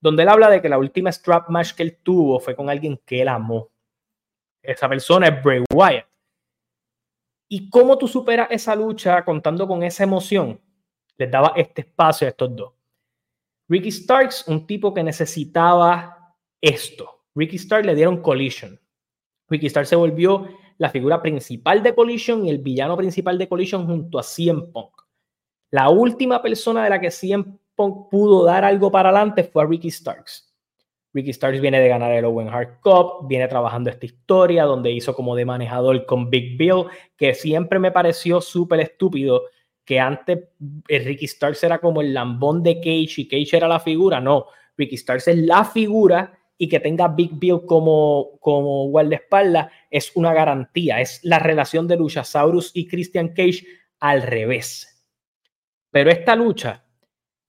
[0.00, 3.00] donde él habla de que la última strap match que él tuvo fue con alguien
[3.04, 3.70] que él amó
[4.62, 6.06] Esa persona es Bray Wyatt.
[7.48, 10.58] ¿Y cómo tú superas esa lucha contando con esa emoción?
[11.18, 12.72] Les daba este espacio a estos dos.
[13.68, 17.26] Ricky Starks, un tipo que necesitaba esto.
[17.34, 18.81] Ricky Starks le dieron Collision.
[19.52, 23.86] Ricky Starks se volvió la figura principal de Collision y el villano principal de Collision
[23.86, 24.90] junto a CM Punk.
[25.70, 29.66] La última persona de la que CM Punk pudo dar algo para adelante fue a
[29.66, 30.52] Ricky Starks.
[31.12, 35.14] Ricky Starks viene de ganar el Owen Hart Cup, viene trabajando esta historia donde hizo
[35.14, 36.86] como de manejador con Big Bill,
[37.16, 39.42] que siempre me pareció súper estúpido
[39.84, 40.38] que antes
[40.88, 44.20] eh, Ricky Starks era como el lambón de Cage y Cage era la figura.
[44.20, 44.46] No,
[44.78, 46.32] Ricky Starks es la figura
[46.62, 51.00] y que tenga Big Bill como, como guardaespaldas es una garantía.
[51.00, 53.66] Es la relación de Luchasaurus y Christian Cage
[53.98, 55.04] al revés.
[55.90, 56.84] Pero esta lucha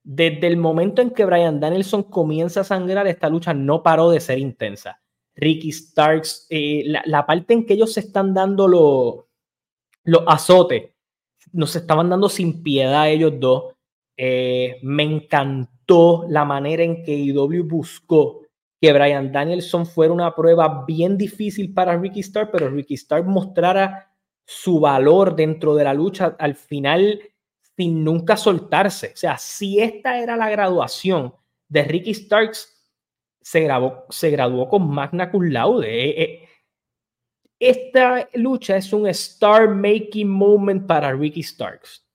[0.04, 4.20] desde el momento en que Brian Danielson comienza a sangrar, esta lucha no paró de
[4.20, 5.00] ser intensa.
[5.36, 9.26] Ricky Starks, eh, la, parte en que ellos se están dando los
[10.06, 10.90] lo azotes,
[11.52, 13.76] nos estaban dando sin piedad ellos dos.
[14.18, 18.43] Eh, me encantó la manera en que IW buscó
[18.84, 24.14] que Brian Danielson fuera una prueba bien difícil para Ricky Starks, pero Ricky Starks mostrara
[24.46, 26.36] su valor dentro de la lucha.
[26.38, 27.18] Al final,
[27.78, 29.12] sin nunca soltarse.
[29.14, 31.34] O sea, si esta era la graduación
[31.70, 32.94] de Ricky Starks,
[33.42, 35.88] se graduó con magna cum laude.
[35.88, 36.50] Eh, eh,
[37.58, 42.06] esta lucha es un star-making moment para Ricky Starks.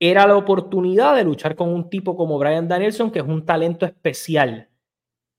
[0.00, 3.86] Era la oportunidad de luchar con un tipo como Brian Danielson, que es un talento
[3.86, 4.68] especial.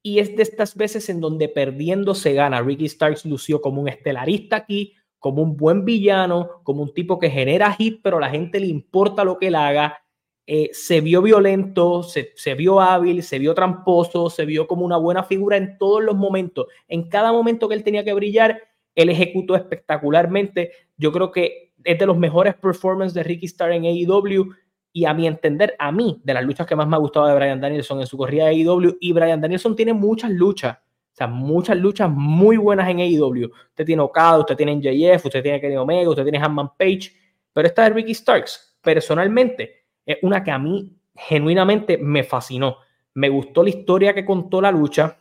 [0.03, 2.61] Y es de estas veces en donde perdiendo se gana.
[2.61, 7.29] Ricky Starks lució como un estelarista aquí, como un buen villano, como un tipo que
[7.29, 10.03] genera hit, pero a la gente le importa lo que él haga.
[10.45, 15.23] Eh, se vio violento, se, vio hábil, se vio tramposo, se vio como una buena
[15.23, 16.67] figura en todos los momentos.
[16.89, 18.61] En cada momento que él tenía que brillar,
[18.95, 20.71] él ejecutó espectacularmente.
[20.97, 24.51] Yo creo que es de los mejores performances de Ricky Starr en AEW
[24.93, 27.36] y a mi entender, a mí, de las luchas que más me ha gustado de
[27.36, 30.77] Brian Danielson en su corrida de AEW, y Brian Danielson tiene muchas luchas
[31.13, 33.51] o sea, muchas luchas muy buenas en AEW.
[33.69, 37.12] Usted tiene Okada, usted tiene JF, usted tiene Kenny Omega, usted tiene Hanman Page.
[37.53, 42.77] Pero esta de Ricky Starks, personalmente, es una que a mí genuinamente me fascinó.
[43.13, 45.19] Me gustó la historia que contó la lucha,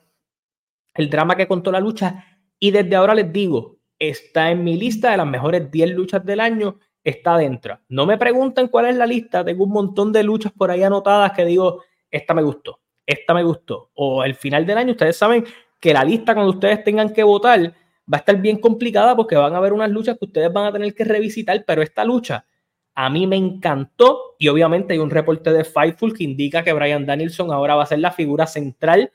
[0.95, 2.25] el drama que contó la lucha.
[2.59, 6.41] Y desde ahora les digo, está en mi lista de las mejores 10 luchas del
[6.41, 6.79] año.
[7.05, 7.81] Está dentro.
[7.89, 9.45] No me pregunten cuál es la lista.
[9.45, 13.43] Tengo un montón de luchas por ahí anotadas que digo, esta me gustó, esta me
[13.43, 13.91] gustó.
[13.95, 15.45] O el final del año, ustedes saben,
[15.81, 17.75] que la lista cuando ustedes tengan que votar
[18.13, 20.73] va a estar bien complicada porque van a haber unas luchas que ustedes van a
[20.73, 22.47] tener que revisitar, pero esta lucha
[22.95, 27.07] a mí me encantó y obviamente hay un reporte de Fightful que indica que Brian
[27.07, 29.11] Danielson ahora va a ser la figura central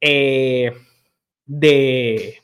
[0.00, 0.72] eh,
[1.44, 2.38] de,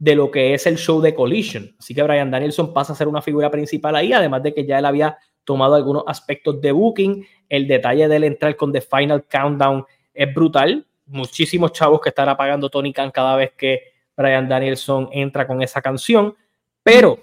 [0.00, 1.76] de lo que es el show de Collision.
[1.78, 4.80] Así que Brian Danielson pasa a ser una figura principal ahí, además de que ya
[4.80, 7.24] él había tomado algunos aspectos de booking.
[7.48, 12.70] El detalle del entrar con The Final Countdown es brutal muchísimos chavos que estará pagando
[12.70, 16.34] Tony Khan cada vez que Brian Danielson entra con esa canción,
[16.82, 17.18] pero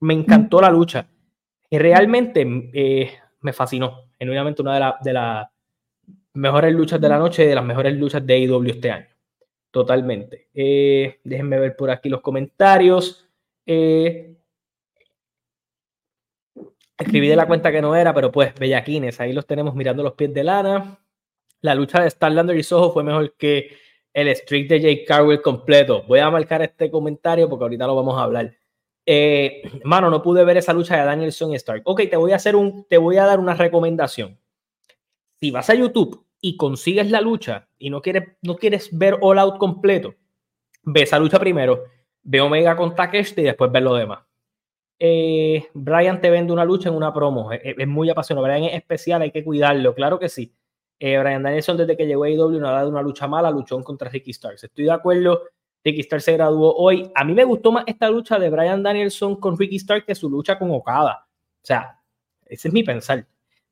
[0.00, 1.06] me encantó la lucha
[1.70, 4.10] realmente eh, me fascinó.
[4.18, 5.48] Genuinamente una de, las
[6.34, 9.06] mejores luchas de la noche y de las mejores luchas de AEW este año.
[9.78, 10.48] Totalmente.
[10.54, 13.28] Eh, déjenme ver por aquí los comentarios.
[13.64, 14.34] Eh,
[16.98, 20.14] escribí de la cuenta que no era, pero pues, bellaquines, ahí los tenemos mirando los
[20.14, 20.98] pies de lana
[21.60, 23.76] la lucha de Starlander y Soho fue mejor que
[24.12, 26.02] el streak de Jake Carwell completo.
[26.08, 28.56] Voy a marcar este comentario porque ahorita lo vamos a hablar.
[29.06, 31.82] Eh, mano, no pude ver esa lucha de Danielson y Stark.
[31.84, 34.40] Ok, te voy a hacer un, te voy a dar una recomendación.
[35.40, 39.38] Si vas a YouTube y consigues la lucha y no quieres, no quieres ver All
[39.38, 40.14] Out completo,
[40.82, 41.84] ve esa lucha primero,
[42.22, 44.20] ve Omega con Takeshita y después ver lo demás.
[45.00, 47.52] Eh, Brian te vende una lucha en una promo.
[47.52, 48.50] Es, es muy apasionante.
[48.50, 49.94] Brian es especial, hay que cuidarlo.
[49.94, 50.52] Claro que sí.
[50.98, 53.80] Eh, Brian Danielson, desde que llegó a AEW, no ha dado una lucha mala, luchó
[53.82, 54.64] contra Ricky Starks.
[54.64, 55.42] Estoy de acuerdo,
[55.84, 57.10] Ricky Starks se graduó hoy.
[57.14, 60.28] A mí me gustó más esta lucha de Brian Danielson con Ricky Starks que su
[60.28, 61.26] lucha con Okada.
[61.28, 62.00] O sea,
[62.44, 63.26] ese es mi pensar.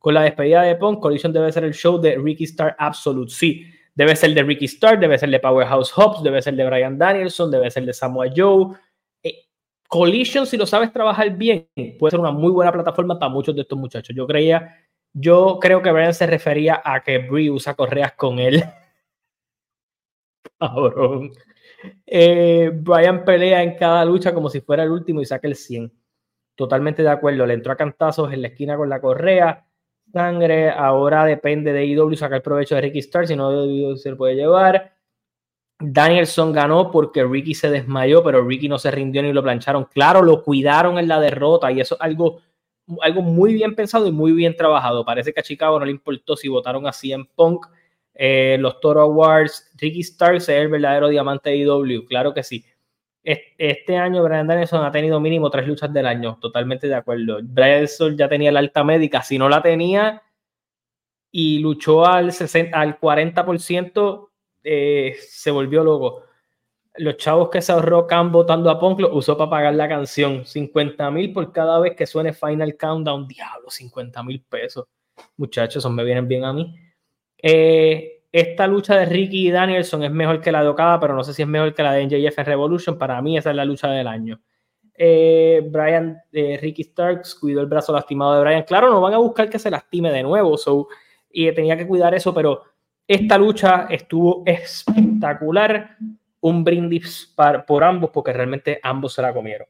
[0.07, 3.33] Con la despedida de Punk, Collision debe ser el show de Ricky Stark Absolute.
[3.33, 6.97] Sí, debe ser de Ricky Stark, debe ser de Powerhouse Hobbs, debe ser de Brian
[6.97, 8.77] Danielson, debe ser de Samoa Joe.
[9.21, 9.47] Eh,
[9.89, 13.63] Collision, si lo sabes trabajar bien, puede ser una muy buena plataforma para muchos de
[13.63, 14.15] estos muchachos.
[14.15, 14.77] Yo creía
[15.13, 18.63] yo creo que Brian se refería a que Brie usa correas con él.
[20.61, 21.33] Cabrón.
[22.07, 25.93] Eh, Brian pelea en cada lucha como si fuera el último y saca el 100.
[26.55, 27.45] Totalmente de acuerdo.
[27.45, 29.66] Le entró a cantazos en la esquina con la correa.
[30.13, 30.71] Sangre.
[30.71, 33.27] Ahora depende de IW sacar provecho de Ricky Star.
[33.27, 34.97] Si no, se lo puede llevar.
[35.79, 39.85] Danielson ganó porque Ricky se desmayó, pero Ricky no se rindió ni lo plancharon.
[39.85, 42.41] Claro, lo cuidaron en la derrota y eso es algo,
[43.03, 45.05] algo muy bien pensado y muy bien trabajado.
[45.05, 47.67] Parece que a Chicago no le importó si votaron así en Punk.
[48.15, 52.65] Eh, los Toro Awards, Ricky Starks es el verdadero diamante de IW, claro que sí.
[53.27, 57.39] Este año Brian Danielson ha tenido mínimo tres luchas del año, totalmente de acuerdo.
[57.43, 60.23] Brian Danielson ya tenía la alta médica, si no la tenía
[61.33, 64.31] y luchó al, 60, al 40%,
[64.63, 66.23] eh, se volvió loco.
[66.95, 70.47] Los chavos que se ahorró Cam votando a Punk lo usó para pagar la canción.
[70.47, 73.29] 50 mil por cada vez que suene Final Countdown.
[73.29, 74.87] Diablo, 50 mil pesos.
[75.37, 76.75] Muchachos, eso me vienen bien a mí.
[77.43, 81.25] Eh, esta lucha de Ricky y Danielson es mejor que la de Okada, pero no
[81.25, 82.99] sé si es mejor que la de NJF Revolution.
[82.99, 84.39] Para mí esa es la lucha del año.
[84.93, 88.63] Eh, Brian, Ricky Starks cuidó el brazo lastimado de Brian.
[88.65, 90.55] Claro, no van a buscar que se lastime de nuevo,
[91.31, 92.63] y tenía que cuidar eso, pero
[93.09, 95.97] esta lucha estuvo espectacular.
[96.41, 97.35] Un brindis
[97.67, 99.67] por ambos, porque realmente ambos se la comieron.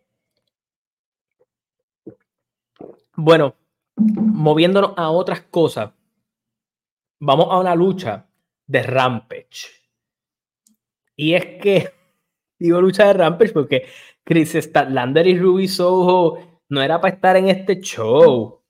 [3.15, 3.55] Bueno,
[3.97, 5.93] moviéndonos a otras cosas,
[7.21, 8.26] vamos a una lucha
[8.67, 9.69] de Rampage.
[11.17, 11.91] Y es que
[12.59, 13.87] digo lucha de Rampage porque
[14.25, 18.61] Chris Statlander y Ruby Soho no era para estar en este show.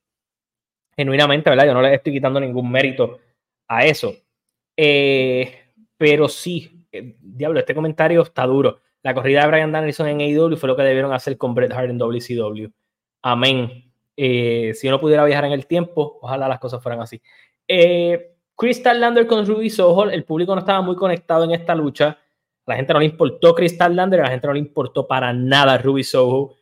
[0.95, 1.67] Genuinamente, ¿verdad?
[1.67, 3.19] Yo no le estoy quitando ningún mérito
[3.69, 4.15] a eso.
[4.77, 8.81] Eh, pero sí, eh, diablo, este comentario está duro.
[9.03, 11.91] La corrida de Brian Danielson en AEW fue lo que debieron hacer con Bret Hart
[11.91, 12.69] en WCW.
[13.23, 13.93] Amén.
[14.17, 17.21] Eh, si uno pudiera viajar en el tiempo, ojalá las cosas fueran así.
[18.57, 22.19] Crystal Lander con Ruby Soho, el público no estaba muy conectado en esta lucha.
[22.65, 26.03] La gente no le importó Crystal Lander, la gente no le importó para nada Ruby
[26.03, 26.55] Soho.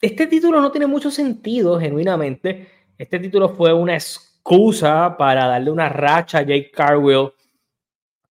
[0.00, 2.68] este título no tiene mucho sentido, genuinamente.
[2.96, 7.32] Este título fue una excusa para darle una racha a Jake Carwell,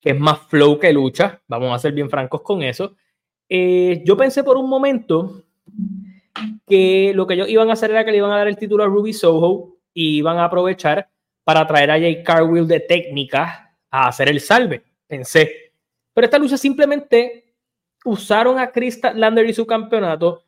[0.02, 1.42] que es más flow que lucha.
[1.48, 2.96] Vamos a ser bien francos con eso.
[3.48, 5.44] Eh, yo pensé por un momento
[6.66, 8.84] que lo que ellos iban a hacer era que le iban a dar el título
[8.84, 11.10] a Ruby Soho y iban a aprovechar
[11.44, 14.84] para traer a Jake Carwell de técnica a hacer el salve.
[15.08, 15.74] Pensé.
[16.14, 17.56] Pero esta lucha simplemente
[18.06, 20.44] usaron a Chris Lander y su campeonato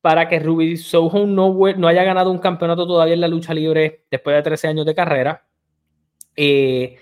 [0.00, 4.04] para que Ruby Soho no, no, haya ganado un campeonato todavía en la lucha libre
[4.10, 5.46] después de 13 años de carrera.
[6.34, 6.96] Eh,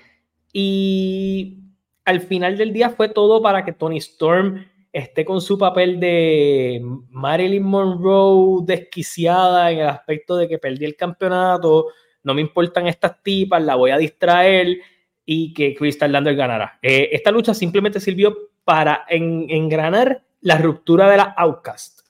[0.53, 1.59] y
[2.05, 6.81] al final del día fue todo para que Tony Storm esté con su papel de
[7.11, 11.87] Marilyn Monroe desquiciada en el aspecto de que perdí el campeonato,
[12.22, 14.79] no me importan estas tipas, la voy a distraer
[15.24, 16.79] y que Crystal Lander ganará.
[16.83, 22.00] Eh, esta lucha simplemente sirvió para engranar la ruptura de la Outcast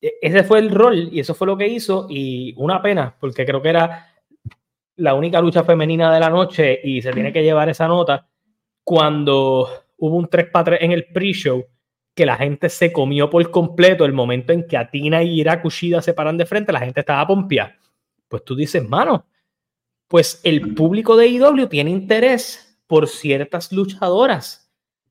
[0.00, 3.44] e-, ese fue el rol y eso fue lo que hizo y una pena porque
[3.44, 4.06] creo que era
[4.96, 8.28] la única lucha femenina de la noche y se tiene que llevar esa nota
[8.82, 11.64] cuando hubo un 3 para 3 en el pre-show
[12.18, 16.02] que la gente se comió por completo el momento en que Atina y Ira Kushida
[16.02, 17.78] se paran de frente, la gente estaba pompeada.
[18.28, 19.24] Pues tú dices, mano,
[20.08, 24.68] pues el público de IW tiene interés por ciertas luchadoras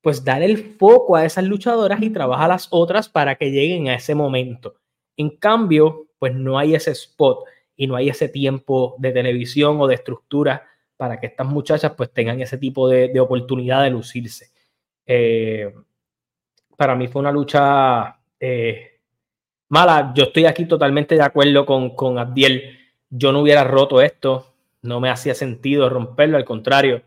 [0.08, 3.89] pues dar el foco a esas luchadoras y trabaja a las otras para que lleguen
[3.89, 4.76] a ese momento.
[5.18, 7.43] En cambio, pues no hay ese spot
[7.76, 12.10] y no hay ese tiempo de televisión o de estructura para que estas muchachas pues
[12.14, 14.51] tengan ese tipo de, oportunidad de lucirse.
[15.05, 15.74] Eh,
[16.78, 18.99] para mí fue una lucha eh,
[19.67, 20.13] mala.
[20.15, 22.78] Yo estoy aquí totalmente de acuerdo con, con Abdiel.
[23.09, 24.53] Yo no hubiera roto esto,
[24.84, 27.01] no me hacía sentido romperlo, al contrario.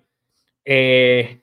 [0.65, 1.41] Eh,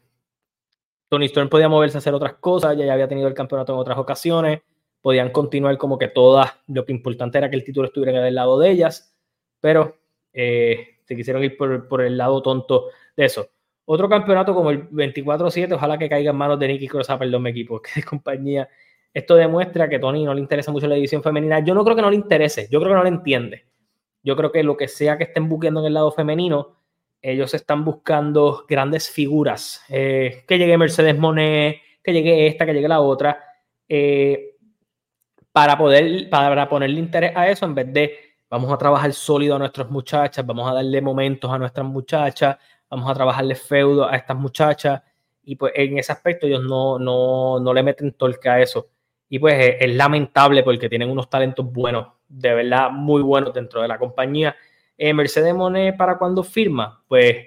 [1.09, 3.97] Tony Storm podía moverse a hacer otras cosas, ya había tenido el campeonato en otras
[3.97, 4.61] ocasiones,
[5.01, 8.59] podían continuar como que todas, lo que importante era que el título estuviera del lado
[8.59, 9.15] de ellas,
[9.61, 9.97] pero
[10.33, 13.49] eh, se quisieron ir por, el lado tonto de eso.
[13.89, 17.51] Otro campeonato como el 24-7, ojalá que caiga en manos de Nicky Cross, perdón, mi
[17.51, 18.67] equipo, que compañía.
[19.13, 21.61] Esto demuestra que Tony no le interesa mucho la división femenina.
[21.61, 23.65] Yo no creo que no le interese, yo creo que no le entiende.
[24.21, 26.75] Yo creo que lo que sea que estén buqueando en el lado femenino,
[27.21, 29.81] ellos están buscando grandes figuras.
[29.87, 33.41] Eh, que llegue Mercedes Monet, que llegue esta, que llegue la otra.
[33.87, 34.57] Eh,
[35.53, 38.19] para poder, para ponerle interés a eso, en vez de
[38.49, 42.57] vamos a trabajar sólido a nuestras muchachas, vamos a darle momentos a nuestras muchachas,
[42.89, 45.01] vamos a trabajarle feudo a estas muchachas.
[45.43, 48.89] Y pues en ese aspecto ellos no, no, no le meten torque a eso.
[49.29, 53.87] Y pues es, lamentable porque tienen unos talentos buenos, de verdad muy buenos dentro de
[53.87, 54.55] la compañía
[54.97, 57.45] eh, Mercedes Monet para cuando firma, pues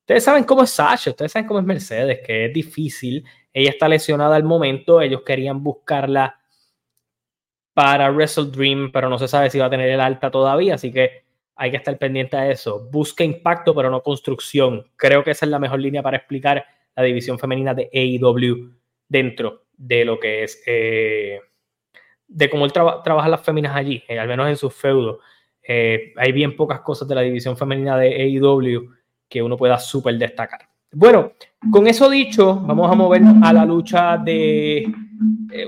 [0.00, 3.24] ustedes saben cómo es Sasha, ustedes saben cómo es Mercedes, que es difícil.
[3.52, 6.38] Ella está lesionada al momento, ellos querían buscarla
[7.72, 10.92] para Wrestle Dream, pero no se sabe si va a tener el alta todavía, así
[10.92, 11.24] que
[11.62, 12.88] hay que estar pendiente a eso.
[12.90, 14.84] Busca impacto, pero no construcción.
[14.96, 16.64] Creo que esa es la mejor línea para explicar
[16.96, 18.72] la división femenina de AEW
[19.08, 21.38] dentro de lo que es, eh,
[22.26, 25.20] de cómo él trabaja las féminas allí, eh, al menos en sus feudos.
[25.62, 28.90] Eh, hay bien pocas cosas de la división femenina de AEW
[29.28, 30.68] que uno pueda súper destacar.
[30.90, 31.34] Bueno,
[31.70, 34.92] con eso dicho, vamos a movernos a la lucha de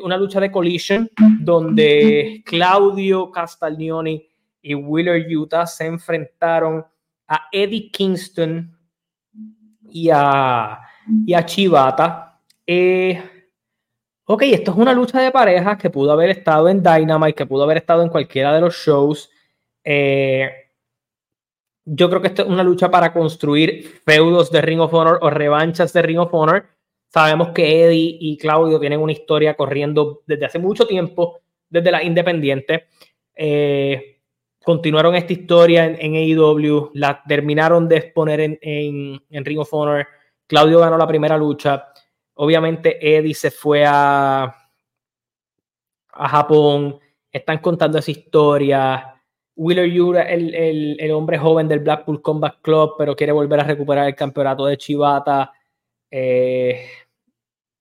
[0.03, 4.34] una lucha de collision donde Claudio Castagnoni
[4.65, 6.85] y Wheeler Utah se enfrentaron
[7.29, 8.75] a Eddie Kingston
[9.91, 10.81] y a,
[11.27, 12.41] y a Chivata.
[12.67, 13.23] Eh,
[14.25, 17.65] ok, esto es una lucha de parejas que pudo haber estado en Dynamite, que pudo
[17.65, 19.31] haber estado en cualquiera de los shows.
[19.85, 20.51] Eh,
[21.85, 25.29] yo creo que esto es una lucha para construir feudos de Ring of Honor o
[25.29, 26.67] revanchas de Ring of Honor.
[27.13, 32.03] Sabemos que Eddie y Claudio tienen una historia corriendo desde hace mucho tiempo, desde la
[32.03, 32.87] independiente.
[33.37, 34.14] Eh,
[34.65, 40.07] continuaron esta historia en, AEW, la terminaron de exponer en, en, Ring of Honor.
[40.47, 41.89] Claudio ganó la primera lucha.
[42.35, 44.53] Obviamente Eddie se fue a,
[46.09, 46.99] Japón.
[47.31, 49.21] Están contando esa historia.
[49.57, 50.55] Wheeler Yura, el,
[50.99, 54.77] el, hombre joven del Blackpool Combat Club, pero quiere volver a recuperar el campeonato de
[54.77, 55.53] Chivata.
[56.11, 56.87] Eh,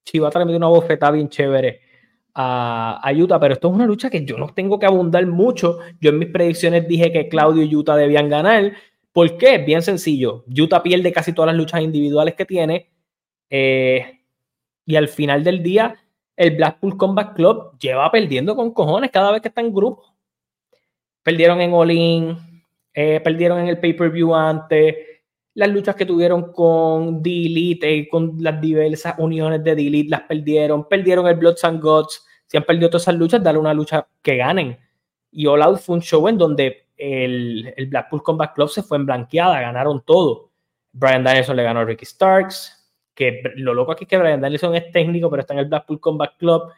[0.06, 1.93] Chivata le metió una bofetada bien chévere
[2.36, 5.80] a, Utah, pero esto es una lucha que yo no tengo que abundar mucho.
[6.02, 8.74] Yo en mis predicciones dije que Claudio y Utah debían ganar.
[9.12, 9.60] ¿Por qué?
[9.60, 10.44] Bien sencillo.
[10.48, 12.90] Utah pierde casi todas las luchas individuales que tiene.
[13.50, 14.22] Eh,
[14.86, 15.96] y al final del día,
[16.36, 20.04] el Blackpool Combat Club lleva perdiendo con cojones cada vez que está en grupo.
[21.22, 21.92] Perdieron en All
[22.96, 24.96] eh, perdieron en el pay-per-view antes.
[25.56, 30.88] Las luchas que tuvieron con D-Elite, eh, con las diversas uniones de D-Elite, las perdieron.
[30.88, 32.26] Perdieron el Bloods and Gods.
[32.48, 34.78] Si han perdido todas esas luchas, dale una lucha que ganen.
[35.32, 38.98] Y All Out fue un show en donde el, el Blackpool Combat Club se fue
[38.98, 40.52] en blanqueada, ganaron todo.
[40.92, 44.76] Brian Danielson le ganó a Ricky Starks, que lo loco aquí es que Brian Danielson
[44.76, 46.72] es técnico, pero está en el Blackpool Combat Club.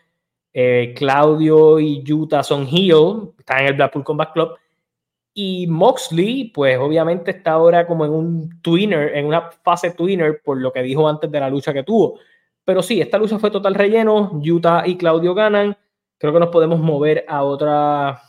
[0.53, 4.55] Eh, Claudio y Utah son heel, están en el Blackpool Combat Club.
[5.38, 10.57] Y Moxley, pues obviamente está ahora como en un twinner, en una fase twinner, por
[10.61, 12.17] lo que dijo antes de la lucha que tuvo.
[12.63, 14.31] Pero sí, esta lucha fue total relleno.
[14.41, 15.77] Utah y Claudio ganan.
[16.17, 18.21] Creo que nos podemos mover a, otra,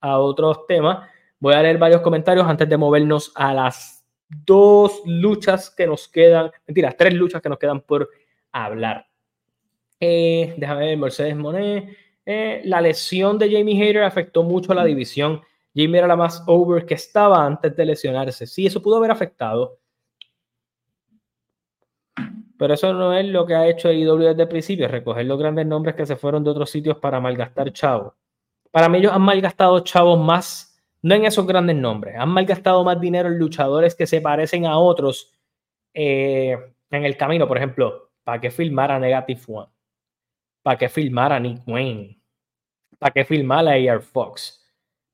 [0.00, 1.08] a otros temas.
[1.38, 6.50] Voy a leer varios comentarios antes de movernos a las dos luchas que nos quedan.
[6.66, 8.10] Mentira, tres luchas que nos quedan por
[8.50, 9.06] hablar.
[10.00, 11.96] Eh, déjame ver, Mercedes Monet.
[12.26, 15.40] Eh, la lesión de Jamie Hayter afectó mucho a la división.
[15.74, 18.46] Jamie era la más over que estaba antes de lesionarse.
[18.46, 19.78] Sí, eso pudo haber afectado.
[22.58, 25.66] Pero eso no es lo que ha hecho IW desde el principio, recoger los grandes
[25.66, 28.12] nombres que se fueron de otros sitios para malgastar chavos.
[28.70, 33.00] Para mí ellos han malgastado chavos más, no en esos grandes nombres, han malgastado más
[33.00, 35.32] dinero en luchadores que se parecen a otros
[35.94, 36.54] eh,
[36.90, 37.48] en el camino.
[37.48, 39.68] Por ejemplo, ¿para qué filmar a Negative One?
[40.62, 42.20] ¿Para qué filmar a Nick Wayne?
[42.98, 44.59] ¿Para qué filmar a Air Fox?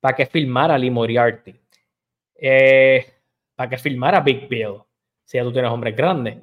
[0.07, 1.52] Para que filmara Lee Moriarty,
[2.36, 3.04] eh,
[3.57, 4.76] para que filmara Big Bill,
[5.24, 6.36] si ya tú tienes hombres grandes.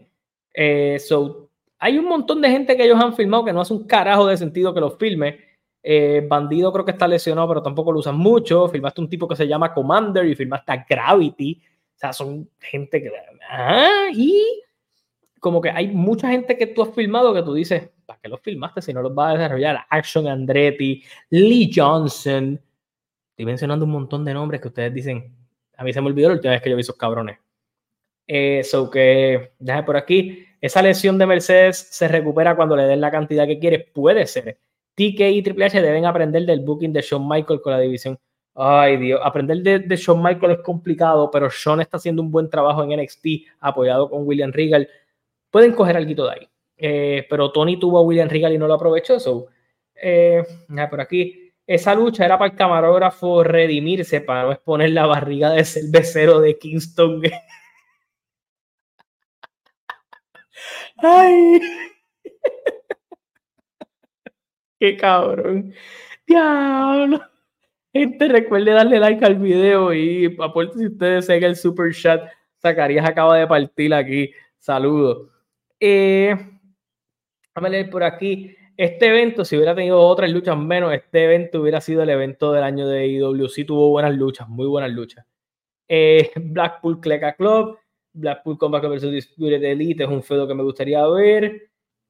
[0.54, 1.50] Eh, so,
[1.80, 4.36] hay un montón de gente que ellos han filmado que no hace un carajo de
[4.36, 5.40] sentido que los filme.
[5.82, 8.68] Eh, Bandido creo que está lesionado, pero tampoco lo usan mucho.
[8.68, 11.62] Filmaste un tipo que se llama Commander y filmaste a Gravity.
[11.96, 13.14] O sea, son gente que...
[13.50, 14.44] Ah, y
[15.40, 18.42] como que hay mucha gente que tú has filmado que tú dices, ¿para qué los
[18.42, 19.86] filmaste si no los vas a desarrollar?
[19.90, 22.60] Action Andretti, Lee Johnson,
[23.34, 25.36] Estoy mencionando un montón de nombres que ustedes dicen.
[25.76, 27.40] A mí se me olvidó la última vez que yo vi esos cabrones.
[28.28, 30.46] Eso eh, que, déjame por aquí.
[30.62, 33.80] Esa lesión de Mercedes se recupera cuando le den la cantidad que quiere.
[33.80, 34.60] Puede ser.
[34.94, 38.20] TK y Triple H deben aprender del booking de Shawn Michael con la división.
[38.54, 39.20] Ay, Dios.
[39.24, 43.02] Aprender de, de Shawn Michael es complicado, pero Shawn está haciendo un buen trabajo en
[43.02, 43.26] NXT,
[43.62, 44.88] apoyado con William Regal.
[45.50, 46.50] Pueden coger algo de ahí.
[46.78, 49.20] Eh, pero Tony tuvo a William Regal y no lo aprovechó.
[49.20, 49.48] So,
[49.96, 50.44] eh,
[50.88, 55.66] por aquí esa lucha era para el camarógrafo redimirse, para no exponer la barriga de
[55.66, 57.22] cervecero de Kingston.
[60.98, 61.60] Ay.
[64.80, 65.74] Qué cabrón.
[66.28, 67.22] Diablo.
[67.94, 72.24] Gente, recuerde darle like al video y apuesto si ustedes siguen el super chat.
[72.62, 74.32] Zacarías acaba de partir aquí.
[74.58, 75.30] Saludos.
[75.80, 76.36] Eh,
[77.54, 78.56] a leer por aquí.
[78.76, 82.64] Este evento, si hubiera tenido otras luchas menos, este evento hubiera sido el evento del
[82.64, 83.48] año de IW.
[83.48, 85.26] Sí tuvo buenas luchas, muy buenas luchas.
[85.88, 87.78] Eh, Blackpool Cleca Club,
[88.14, 91.70] Blackpool Combat vs Disputed Elite es un feudo que me gustaría ver.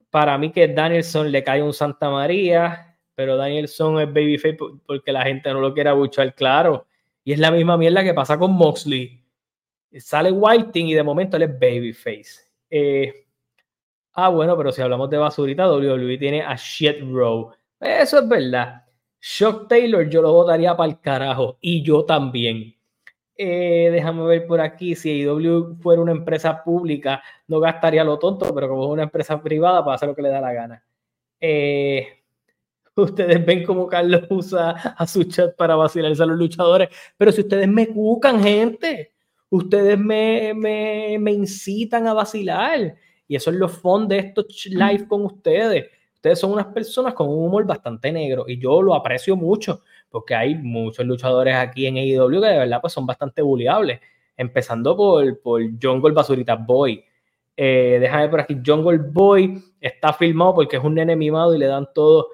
[0.09, 5.23] Para mí que Danielson le cae un Santa María, pero Danielson es babyface porque la
[5.23, 6.87] gente no lo quiere abuchar, claro.
[7.23, 9.21] Y es la misma mierda que pasa con Moxley.
[9.99, 12.41] Sale Whiting y de momento él es Babyface.
[12.69, 13.22] Eh,
[14.13, 17.51] ah, bueno, pero si hablamos de basurita, WWE tiene a Shit Row.
[17.79, 18.83] Eso es verdad.
[19.19, 21.57] Shock Taylor yo lo votaría para el carajo.
[21.61, 22.75] Y yo también.
[23.35, 24.95] Eh, déjame ver por aquí.
[24.95, 29.41] Si AEW fuera una empresa pública, no gastaría lo tonto, pero como es una empresa
[29.41, 30.83] privada, puede hacer lo que le da la gana.
[31.39, 32.23] Eh,
[32.95, 37.41] ustedes ven cómo Carlos usa a su chat para vacilarse a los luchadores, pero si
[37.41, 39.13] ustedes me cucan, gente,
[39.49, 42.95] ustedes me, me, me incitan a vacilar.
[43.27, 45.85] Y eso es lo fun de estos live con ustedes.
[46.15, 49.81] Ustedes son unas personas con un humor bastante negro y yo lo aprecio mucho
[50.13, 53.99] porque hay muchos luchadores aquí en AEW que de verdad pues son bastante bulliables,
[54.37, 57.03] empezando por, por Jungle Basurita Boy.
[57.57, 61.65] Eh, déjame por aquí, Jungle Boy está filmado porque es un nene mimado y le
[61.65, 62.27] dan todo.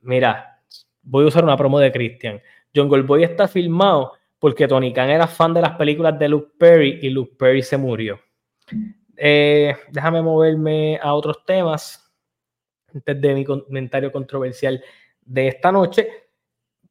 [0.00, 0.62] Mira,
[1.02, 2.40] voy a usar una promo de Christian.
[2.74, 6.98] Jungle Boy está filmado porque Tony Khan era fan de las películas de Luke Perry
[7.02, 8.18] y Luke Perry se murió.
[9.20, 12.08] Eh, déjame moverme a otros temas
[12.94, 14.82] antes de mi comentario controversial
[15.20, 16.08] de esta noche.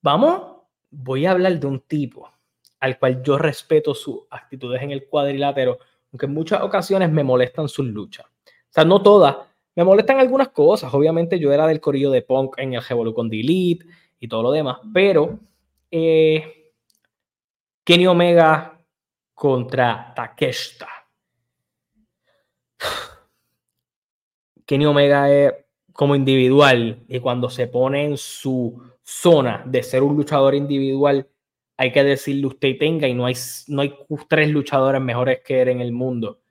[0.01, 0.57] Vamos,
[0.89, 2.30] voy a hablar de un tipo
[2.82, 5.80] al cual yo respeto sus actitudes en el cuadrilátero,
[6.11, 8.25] aunque en muchas ocasiones me molestan sus luchas.
[8.25, 9.38] O sea, no todas,
[9.75, 10.93] me molestan algunas cosas.
[10.93, 13.86] Obviamente yo era del corillo de punk en el Revolu con Delete
[14.19, 15.39] y todo lo demás, pero
[15.89, 16.73] eh,
[17.84, 18.80] Kenny Omega
[19.34, 20.97] contra Takeshita.
[24.65, 25.53] Kenny Omega es
[25.93, 31.28] como individual y cuando se pone en su zona de ser un luchador individual,
[31.78, 33.36] hay que decirle usted tenga y no hay,
[33.67, 33.95] no hay
[34.28, 36.41] tres luchadores mejores que él en el mundo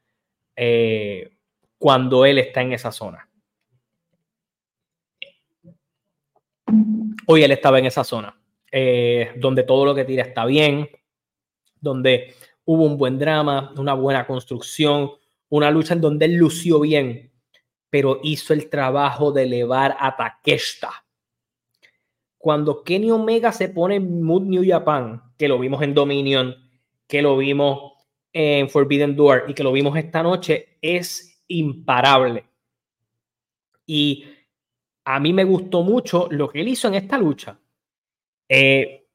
[0.57, 1.37] eh,
[1.79, 3.29] cuando él está en esa zona.
[7.27, 10.89] Hoy él estaba en esa zona, eh, donde todo lo que tira está bien,
[11.81, 15.13] donde hubo un buen drama, una buena construcción,
[15.49, 17.33] una lucha en donde él lució bien
[17.91, 21.07] pero hizo el trabajo de elevar a Takeshita.
[22.37, 26.55] Cuando Kenny Omega se pone en Mood New Japan, que lo vimos en Dominion,
[27.07, 27.95] que lo vimos
[28.33, 32.45] en Forbidden Door y que lo vimos esta noche, es imparable.
[33.87, 34.27] Y
[35.05, 37.59] a mí me gustó mucho lo que él hizo en esta lucha.
[38.49, 39.07] Eh,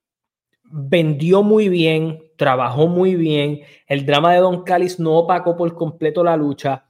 [0.64, 3.62] vendió muy bien, trabajó muy bien.
[3.86, 6.88] El drama de Don Callis no opacó por completo la lucha.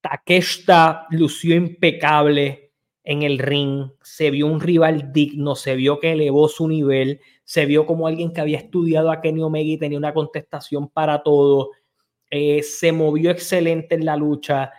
[0.00, 2.72] Takeshita lució impecable
[3.04, 7.66] en el ring, se vio un rival digno, se vio que elevó su nivel, se
[7.66, 11.70] vio como alguien que había estudiado a Kenny Omega y tenía una contestación para todo,
[12.28, 14.72] eh, se movió excelente en la lucha,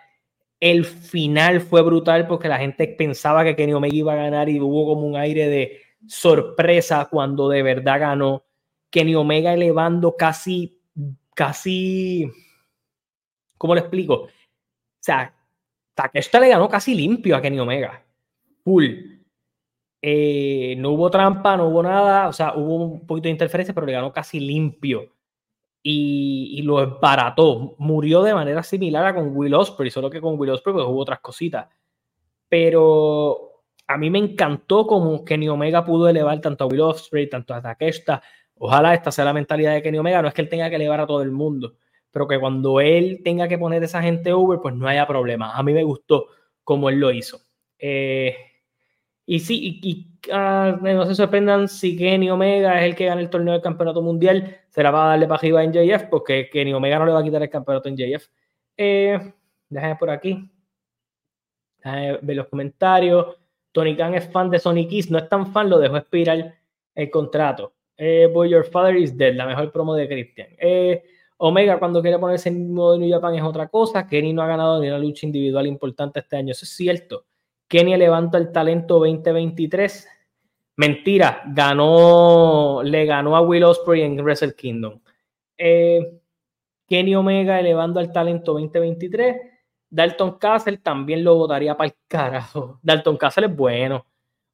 [0.59, 4.59] el final fue brutal porque la gente pensaba que Kenny Omega iba a ganar y
[4.59, 8.43] hubo como un aire de sorpresa cuando de verdad ganó.
[8.91, 10.79] Kenny Omega elevando casi,
[11.33, 12.29] casi,
[13.57, 14.13] ¿cómo le explico?
[14.13, 14.29] O
[14.99, 15.33] sea,
[15.95, 18.03] Takeshita le ganó casi limpio a Kenny Omega.
[18.63, 18.85] Full.
[20.01, 22.27] Eh, no hubo trampa, no hubo nada.
[22.27, 25.15] O sea, hubo un poquito de interferencia, pero le ganó casi limpio.
[25.83, 27.75] Y, lo embarató.
[27.79, 30.99] Murió de manera similar a con Will Ospreay, solo que con Will Ospreay pues, hubo
[30.99, 31.67] otras cositas.
[32.49, 37.53] Pero a mí me encantó como Kenny Omega pudo elevar tanto a Will Ospreay, tanto
[37.53, 38.21] a Takeshita.
[38.63, 40.21] Ojalá esta sea la mentalidad de Kenny Omega.
[40.21, 41.75] No es que él tenga que elevar a todo el mundo
[42.11, 45.55] pero que cuando él tenga que poner esa gente over, pues no haya problema.
[45.55, 46.27] A mí me gustó
[46.63, 47.41] como él lo hizo.
[47.79, 48.35] Eh,
[49.25, 53.29] y sí, y, ah, no se sorprendan si Kenny Omega es el que gana el
[53.29, 57.05] torneo del campeonato mundial, será para darle para arriba en JF, porque Kenny Omega no
[57.05, 58.27] le va a quitar el campeonato en JF.
[58.75, 59.33] Eh,
[59.69, 60.49] déjame por aquí.
[61.77, 63.37] Déjame ver los comentarios.
[63.71, 66.55] Tony Khan es fan de Sonic Kiss, no es tan fan, lo dejó expirar
[66.93, 67.73] el contrato.
[67.97, 70.47] Eh, Boy Your Father is Dead, la mejor promo de Christian.
[70.57, 71.03] Eh,
[71.37, 74.07] Omega cuando quiere ponerse en modo de New Japan es otra cosa.
[74.07, 76.51] Kenny no ha ganado ni una lucha individual importante este año.
[76.51, 77.25] Eso es cierto.
[77.67, 80.07] Kenny levanta el talento 2023.
[80.75, 84.99] Mentira, ganó, le ganó a Will Ospreay en Wrestle Kingdom.
[85.57, 86.19] Eh,
[86.87, 89.37] Kenny Omega elevando al talento 2023.
[89.89, 92.79] Dalton Castle también lo votaría para el carajo.
[92.83, 94.05] Dalton Castle es bueno.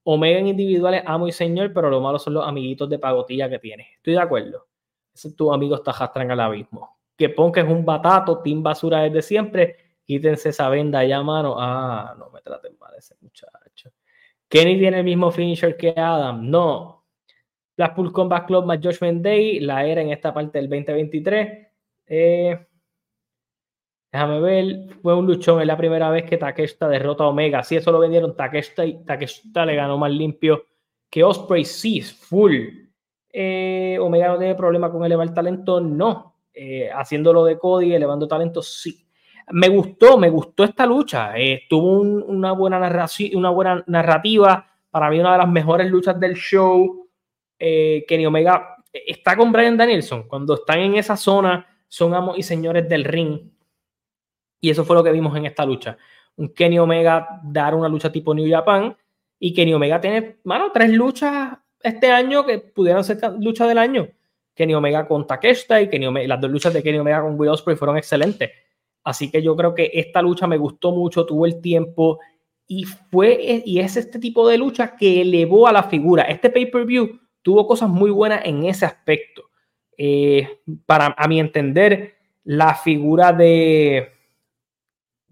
[0.10, 3.60] Omega en individuales amo y señor, pero lo malo son los amiguitos de pagotilla que
[3.60, 3.90] tiene.
[3.98, 4.68] Estoy de acuerdo
[5.36, 6.98] tu amigo está jastran al abismo.
[7.16, 9.78] Que Punk es un batato, Team Basura desde siempre.
[10.06, 11.56] Quítense esa venda ya, mano.
[11.58, 13.90] Ah, no me traten mal ese muchacho.
[14.48, 16.50] Kenny tiene el mismo finisher que Adam.
[16.50, 17.06] No.
[17.76, 21.68] Blackpool Combat Club más Judgment Day, la era en esta parte del 2023.
[22.08, 22.68] Eh,
[24.12, 24.96] déjame ver.
[25.02, 25.62] Fue un luchón.
[25.62, 27.64] Es la primera vez que Takeshita derrota a Omega.
[27.64, 28.36] Si eso lo vendieron.
[28.36, 30.66] Takeshita, y Takeshita le ganó más limpio
[31.10, 31.66] que Osprey.
[31.66, 32.56] Sí, full.
[33.32, 36.36] eh, Omega no tiene problema con elevar talento, no.
[36.54, 39.06] Eh, haciéndolo de Cody, elevando talento, sí.
[39.52, 41.38] Me gustó, me gustó esta lucha.
[41.38, 42.80] Eh, tuvo una, buena
[43.34, 44.68] una buena narrativa.
[44.90, 47.08] Para mí, una de las mejores luchas del show.
[47.60, 50.28] Kenny Omega está con Brian Danielson.
[50.28, 53.52] Cuando están en esa zona, son amos y señores del ring.
[54.60, 55.98] Y eso fue lo que vimos en esta lucha.
[56.36, 58.96] Un Kenny Omega dar una lucha tipo New Japan.
[59.40, 64.08] Y Kenny Omega tiene, mano, tres luchas este año que pudieran ser lucha del año.
[64.56, 67.50] Kenny Omega con Takeshita y Kenny Omega, las dos luchas de Kenny Omega con Will
[67.50, 68.50] Ospreay fueron excelentes.
[69.04, 72.20] Así que yo creo que esta lucha me gustó mucho, tuvo el tiempo
[72.68, 76.24] y fue y es este tipo de lucha que elevó a la figura.
[76.24, 79.44] Este pay-per-view tuvo cosas muy buenas en ese aspecto.
[79.98, 84.17] Eh, para a mi entender, la figura de,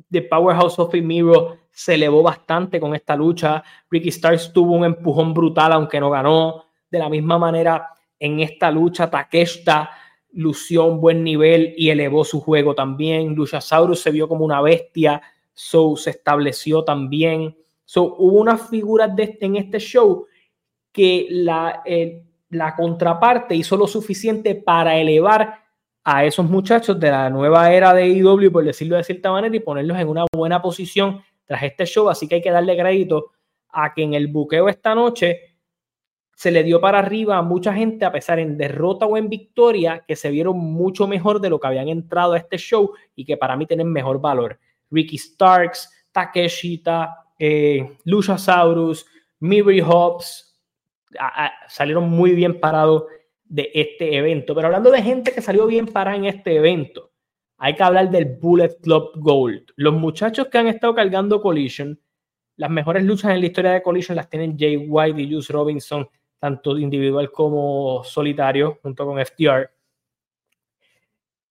[0.09, 3.63] de Powerhouse of Miro se elevó bastante con esta lucha.
[3.89, 6.65] Ricky Starks tuvo un empujón brutal, aunque no ganó.
[6.89, 7.89] De la misma manera,
[8.19, 9.91] en esta lucha, Takeshita
[10.31, 13.35] lució un buen nivel y elevó su juego también.
[13.35, 15.21] Luchasaurus se vio como una bestia,
[15.53, 17.57] so se estableció también.
[17.83, 20.25] So, hubo unas figuras de, en este show
[20.91, 25.64] que la, eh, la contraparte hizo lo suficiente para elevar
[26.07, 29.59] a esos muchachos de la nueva era de IW, por decirlo de cierta manera, y
[29.59, 33.31] ponerlos en una buena posición tras este show, así que hay que darle crédito
[33.69, 35.57] a que en el buqueo esta noche
[36.35, 40.03] se le dio para arriba a mucha gente, a pesar en derrota o en victoria,
[40.07, 43.37] que se vieron mucho mejor de lo que habían entrado a este show y que
[43.37, 44.59] para mí tienen mejor valor.
[44.91, 49.07] Ricky Starks, Takeshita, eh, Luchasaurus,
[49.39, 50.61] Miri Hobbs,
[51.67, 53.05] salieron muy bien parados
[53.45, 54.53] de este evento.
[54.55, 57.11] Pero hablando de gente que salió bien parada en este evento,
[57.57, 59.71] hay que hablar del Bullet Club Gold.
[59.75, 61.99] Los muchachos que han estado cargando Collision,
[62.57, 66.07] las mejores luchas en la historia de Collision las tienen Jay White y Juice Robinson,
[66.39, 69.69] tanto individual como solitario, junto con FTR.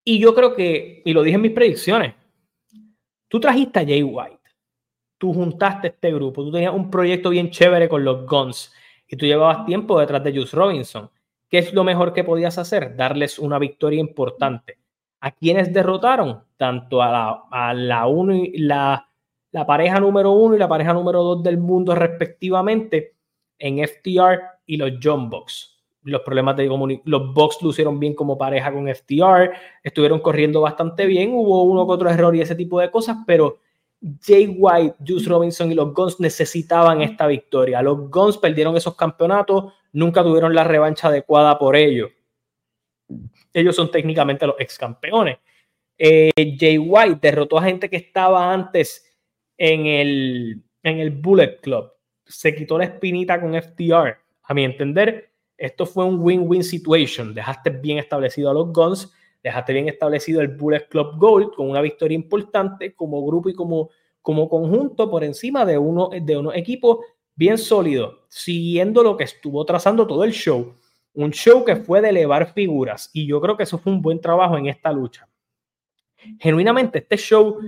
[0.05, 2.15] Y yo creo que, y lo dije en mis predicciones,
[3.29, 4.41] tú trajiste a Jay White,
[5.17, 8.73] tú juntaste este grupo, tú tenías un proyecto bien chévere con los Guns
[9.09, 11.11] y tú llevabas tiempo detrás de Juice Robinson.
[11.55, 12.97] ¿Qué es lo mejor que podías hacer?
[12.97, 14.81] Darles una victoria importante
[15.21, 19.09] a quienes derrotaron, tanto a la, a la, uno y la,
[19.53, 23.15] la pareja número uno y la pareja número dos del mundo respectivamente
[23.57, 25.81] en FTR y los John Box.
[26.03, 26.67] Los problemas de
[27.05, 29.53] los Box lucieron bien como pareja con FTR,
[29.85, 33.61] estuvieron corriendo bastante bien, hubo uno que otro error y ese tipo de cosas, pero
[34.21, 37.81] Jay White, Juice Robinson y los Guns necesitaban esta victoria.
[37.83, 42.11] Los Guns perdieron esos campeonatos, nunca tuvieron la revancha adecuada por ello
[43.55, 45.39] ellos son técnicamente los ex campeones.
[45.97, 49.17] Eh, Jay White derrotó a gente que estaba antes
[49.57, 51.93] en el, en el Bullet Club.
[52.27, 54.19] Se quitó la espinita con FTR.
[54.43, 57.33] A mi entender, esto fue un win-win situation.
[57.33, 59.13] Dejaste bien establecido a los Guns,
[59.45, 63.91] dejaste bien establecido el Bullet Club Gold con una victoria importante como grupo y como,
[64.21, 66.99] como conjunto por encima de, uno, de unos equipos
[67.37, 70.75] bien sólidos, siguiendo lo que estuvo trazando todo el show
[71.15, 74.21] un show que fue de elevar figuras y yo creo que eso fue un buen
[74.21, 75.29] trabajo en esta lucha.
[76.41, 77.61] Genuinamente, este show,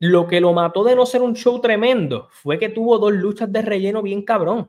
[0.00, 3.50] lo que lo mató de no ser un show tremendo fue que tuvo dos luchas
[3.52, 4.68] de relleno bien cabrón.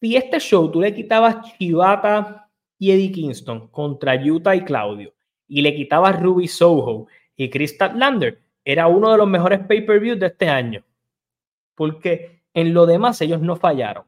[0.00, 2.47] Si este show tú le quitabas Chivata
[2.78, 5.14] y Eddie Kingston contra Utah y Claudio
[5.46, 7.06] y le quitabas Ruby Soho
[7.36, 10.84] y Chris Lander, era uno de los mejores pay-per-views de este año.
[11.74, 14.04] Porque en lo demás ellos no fallaron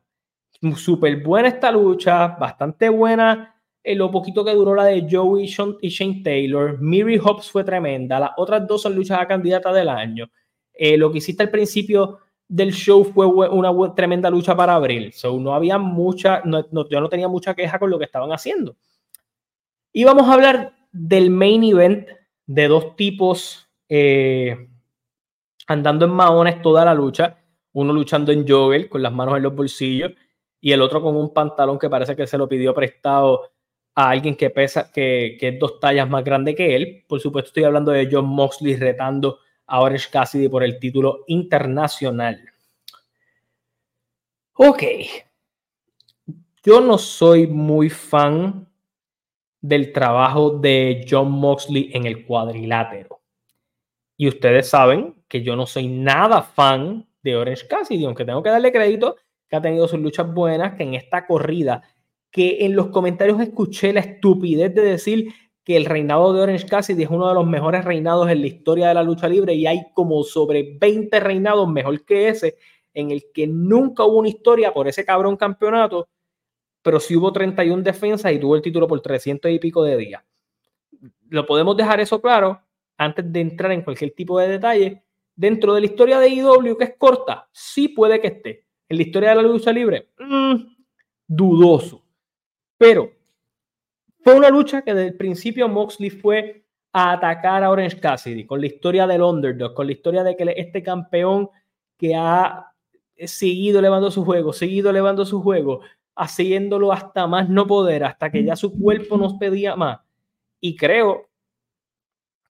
[0.76, 3.56] súper buena esta lucha, bastante buena.
[3.82, 5.50] En lo poquito que duró la de Joey
[5.80, 8.20] y Shane Taylor, Miri Hobbs fue tremenda.
[8.20, 10.30] Las otras dos son luchas a candidata del año.
[10.72, 12.18] Eh, lo que hiciste al principio
[12.51, 15.12] del show fue una tremenda lucha para abril.
[15.12, 18.76] So, no había mucha, no, yo no tenía mucha queja con lo que estaban haciendo.
[19.92, 22.09] Y vamos a hablar del main event
[22.46, 24.68] de dos tipos eh,
[25.68, 27.38] andando en maones toda la lucha.
[27.72, 30.11] Uno luchando en jogger con las manos en los bolsillos
[30.61, 33.53] y el otro con un pantalón que parece que se lo pidió prestado
[33.94, 37.05] a alguien que pesa, que, que es dos tallas más grande que él.
[37.09, 39.38] Por supuesto, estoy hablando de John Moxley retando
[39.70, 42.44] a Orange Cassidy por el título internacional.
[44.54, 44.82] Ok.
[46.64, 48.68] Yo no soy muy fan
[49.60, 53.20] del trabajo de John Moxley en el cuadrilátero.
[54.16, 58.50] Y ustedes saben que yo no soy nada fan de Orange Cassidy, aunque tengo que
[58.50, 59.16] darle crédito
[59.48, 61.82] que ha tenido sus luchas buenas, que en esta corrida,
[62.30, 65.32] que en los comentarios escuché la estupidez de decir
[65.70, 68.88] que el reinado de Orange Cassidy es uno de los mejores reinados en la historia
[68.88, 72.56] de la lucha libre y hay como sobre 20 reinados mejor que ese,
[72.92, 76.08] en el que nunca hubo una historia por ese cabrón campeonato.
[76.82, 80.24] pero sí hubo 31 defensas y tuvo el título por 300 y pico de días.
[81.28, 82.60] Lo podemos dejar eso claro
[82.96, 85.04] antes de entrar en cualquier tipo de detalle.
[85.36, 88.66] Dentro de la historia de IW, que es corta, sí puede que esté.
[88.88, 90.56] En la historia de la lucha libre, mm,
[91.28, 92.02] dudoso.
[92.76, 93.19] Pero
[94.22, 98.60] fue una lucha que desde el principio Moxley fue a atacar a Orange Cassidy con
[98.60, 101.48] la historia del underdog, con la historia de que este campeón
[101.96, 102.72] que ha
[103.16, 105.80] seguido elevando su juego, seguido elevando su juego,
[106.16, 110.00] haciéndolo hasta más no poder, hasta que ya su cuerpo nos pedía más.
[110.60, 111.28] Y creo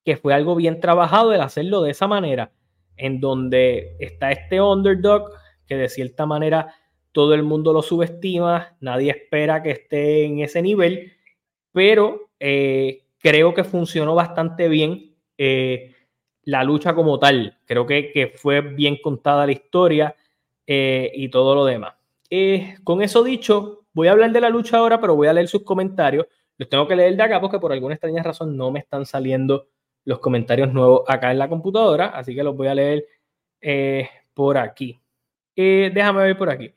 [0.04, 2.52] que fue algo bien trabajado el hacerlo de esa manera,
[2.96, 5.30] en donde está este underdog
[5.66, 6.74] que de cierta manera
[7.12, 11.12] todo el mundo lo subestima, nadie espera que esté en ese nivel,
[11.72, 15.94] pero eh, creo que funcionó bastante bien eh,
[16.44, 17.58] la lucha como tal.
[17.66, 20.14] Creo que, fue bien contada la historia
[20.66, 21.94] eh, y todo lo demás.
[22.84, 25.62] con eso dicho, voy a hablar de la lucha ahora, pero voy a leer sus
[25.62, 26.26] comentarios.
[26.56, 29.68] Los tengo que leer de acá porque por alguna extraña razón no me están saliendo
[30.04, 33.06] los comentarios nuevos acá en la computadora, así que los voy a leer
[34.34, 35.00] por aquí.
[35.54, 36.74] déjame ver por aquí.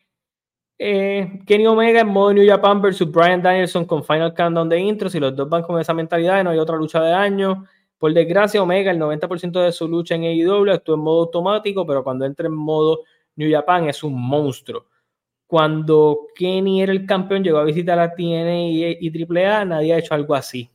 [0.78, 5.10] Eh, Kenny Omega en modo New Japan versus Brian Danielson con Final Countdown de intro.
[5.10, 7.66] Si los dos van con esa mentalidad y no hay otra lucha de año.
[7.98, 12.04] Por desgracia, Omega, el 90% de su lucha en AEW estuvo en modo automático, pero
[12.04, 13.02] cuando entra en modo
[13.36, 14.88] New Japan es un monstruo.
[15.48, 18.64] Cuando Kenny era el campeón, llegó a visitar a TNA
[19.00, 20.70] y, AAA, nadie ha hecho algo así.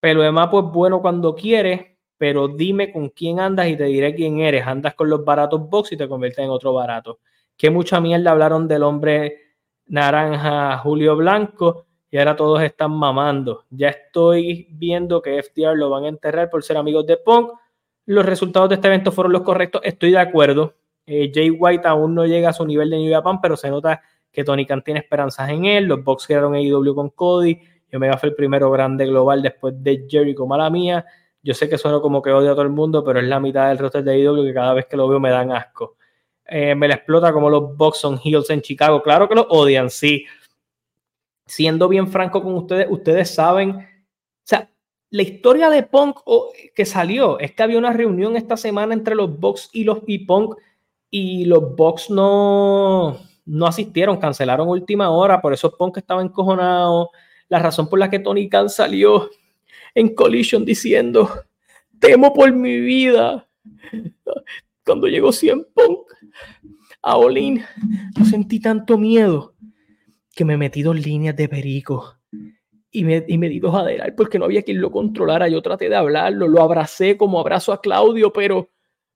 [0.00, 1.80] Pero además, pues bueno cuando quieres,
[2.16, 4.66] pero dime con quién andas y te diré quién eres.
[4.66, 7.18] Andas con los baratos box y te conviertes en otro barato
[7.58, 9.56] que mucha mierda hablaron del hombre
[9.86, 13.64] naranja Julio Blanco y ahora todos están mamando.
[13.68, 17.50] Ya estoy viendo que FTR lo van a enterrar por ser amigos de Punk.
[18.06, 20.76] Los resultados de este evento fueron los correctos, estoy de acuerdo.
[21.04, 24.00] Eh, Jay White aún no llega a su nivel de New Japan, pero se nota
[24.30, 25.84] que Tony Khan tiene esperanzas en él.
[25.84, 27.58] Los Bucks quedaron AEW con Cody.
[27.90, 31.04] Y Omega fue el primero grande global después de Jericho, mala mía.
[31.42, 33.68] Yo sé que suena como que odio a todo el mundo, pero es la mitad
[33.68, 35.97] del roster de AEW que cada vez que lo veo me dan asco.
[36.48, 39.02] Eh, me la explota como los son heels en Chicago.
[39.02, 40.24] Claro que lo odian, sí.
[41.46, 43.82] Siendo bien franco con ustedes, ustedes saben, o
[44.44, 44.70] sea,
[45.10, 46.18] la historia de Punk
[46.74, 50.18] que salió es que había una reunión esta semana entre los Bucks y los y
[50.20, 50.56] Punk
[51.10, 57.10] y los Bucks no, no asistieron, cancelaron última hora, por eso Punk estaba encojonado.
[57.48, 59.30] La razón por la que Tony Khan salió
[59.94, 61.44] en Collision diciendo,
[61.98, 63.46] temo por mi vida.
[64.84, 66.08] Cuando llegó 100 Punk,
[67.02, 67.62] a Olin,
[68.16, 69.54] yo sentí tanto miedo
[70.34, 72.18] que me metí dos líneas de perico
[72.90, 75.48] y me, y me di dos aderal porque no había quien lo controlara.
[75.48, 78.70] Yo traté de hablarlo, lo abracé como abrazo a Claudio, pero,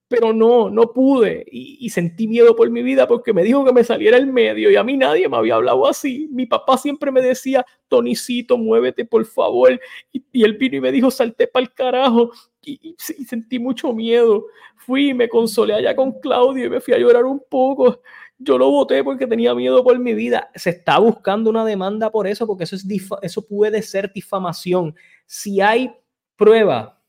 [0.08, 1.44] pero no, no pude.
[1.50, 4.76] Y, sentí miedo por mi vida porque me dijo que me saliera el medio y
[4.76, 6.28] a mí nadie me había hablado así.
[6.30, 9.80] Mi papá siempre me decía, Tonicito, muévete por favor.
[10.12, 12.30] Y, y él vino y me dijo, salte para el carajo.
[12.62, 14.46] Y, sentí mucho miedo.
[14.76, 18.00] Fui y me consolé allá con Claudio y me fui a llorar un poco.
[18.38, 20.50] Yo lo voté porque tenía miedo por mi vida.
[20.54, 22.86] Se está buscando una demanda por eso, porque eso, es
[23.22, 24.94] eso puede ser difamación.
[25.26, 25.94] Si hay
[26.36, 27.00] prueba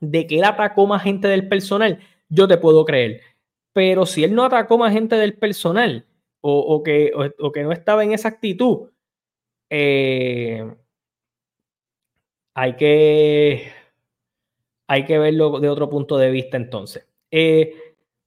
[0.00, 3.20] de que él atacó más gente del personal, yo te puedo creer.
[3.72, 6.06] Pero si él no atacó más gente del personal
[6.40, 8.90] o, o que, o, que no estaba en esa actitud,
[9.70, 10.74] eh,
[12.54, 13.72] hay que
[14.90, 17.06] hay que verlo de otro punto de vista entonces.
[17.30, 17.74] Eh,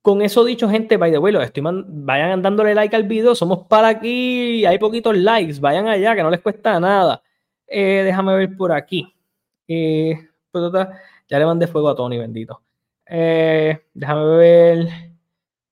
[0.01, 3.35] con eso dicho, gente, by the way, estoy vayan dándole like al video.
[3.35, 5.59] Somos para aquí, hay poquitos likes.
[5.59, 7.21] Vayan allá, que no les cuesta nada.
[7.67, 9.13] Eh, déjame ver por aquí.
[9.67, 10.17] Eh,
[11.27, 12.61] ya le mandé fuego a Tony, bendito.
[13.05, 14.87] déjame ver.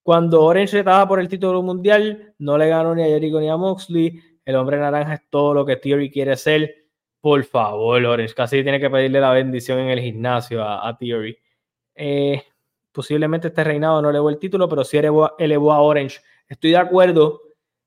[0.04, 3.56] Cuando Orange estaba por el título mundial, no le ganó ni a Jericho ni a
[3.56, 4.20] Moxley.
[4.44, 6.81] El hombre naranja es todo lo que Theory quiere ser.
[7.22, 11.38] Por favor, Orange, casi tiene que pedirle la bendición en el gimnasio a, Theory.
[11.94, 12.44] Eh,
[12.92, 16.20] posiblemente este reinado no elevó el título, pero sí elevó, a Orange.
[16.50, 17.42] Estoy de acuerdo,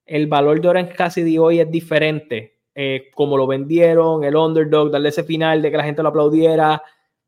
[0.07, 2.61] el valor de Orange Cassidy hoy es diferente.
[2.77, 6.81] Eh, como lo vendieron, el underdog, darle ese final de que la gente lo aplaudiera,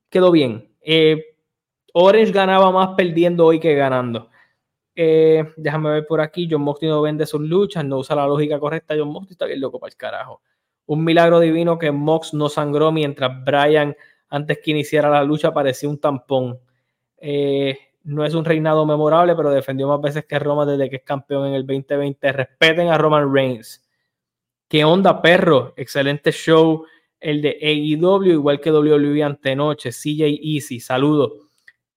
[0.08, 0.76] quedó bien.
[0.80, 1.24] Eh,
[1.92, 4.30] Orange ganaba más perdiendo hoy que ganando.
[4.94, 6.48] déjame ver por aquí.
[6.48, 8.94] John Moxley no vende sus luchas, no usa la lógica correcta.
[8.96, 10.40] John Moxley está bien loco para el carajo
[10.86, 13.96] un milagro divino que Mox no sangró mientras Brian,
[14.28, 16.58] antes que iniciara la lucha, parecía un tampón.
[17.18, 21.02] Eh, no es un reinado memorable, pero defendió más veces que Roma desde que es
[21.02, 22.32] campeón en el 2020.
[22.32, 23.84] Respeten a Roman Reigns.
[24.68, 25.74] ¿Qué onda, perro?
[25.76, 26.84] Excelente show.
[27.18, 29.90] El de AEW, igual que WWE antenoche.
[29.90, 31.32] CJ Easy, saludos.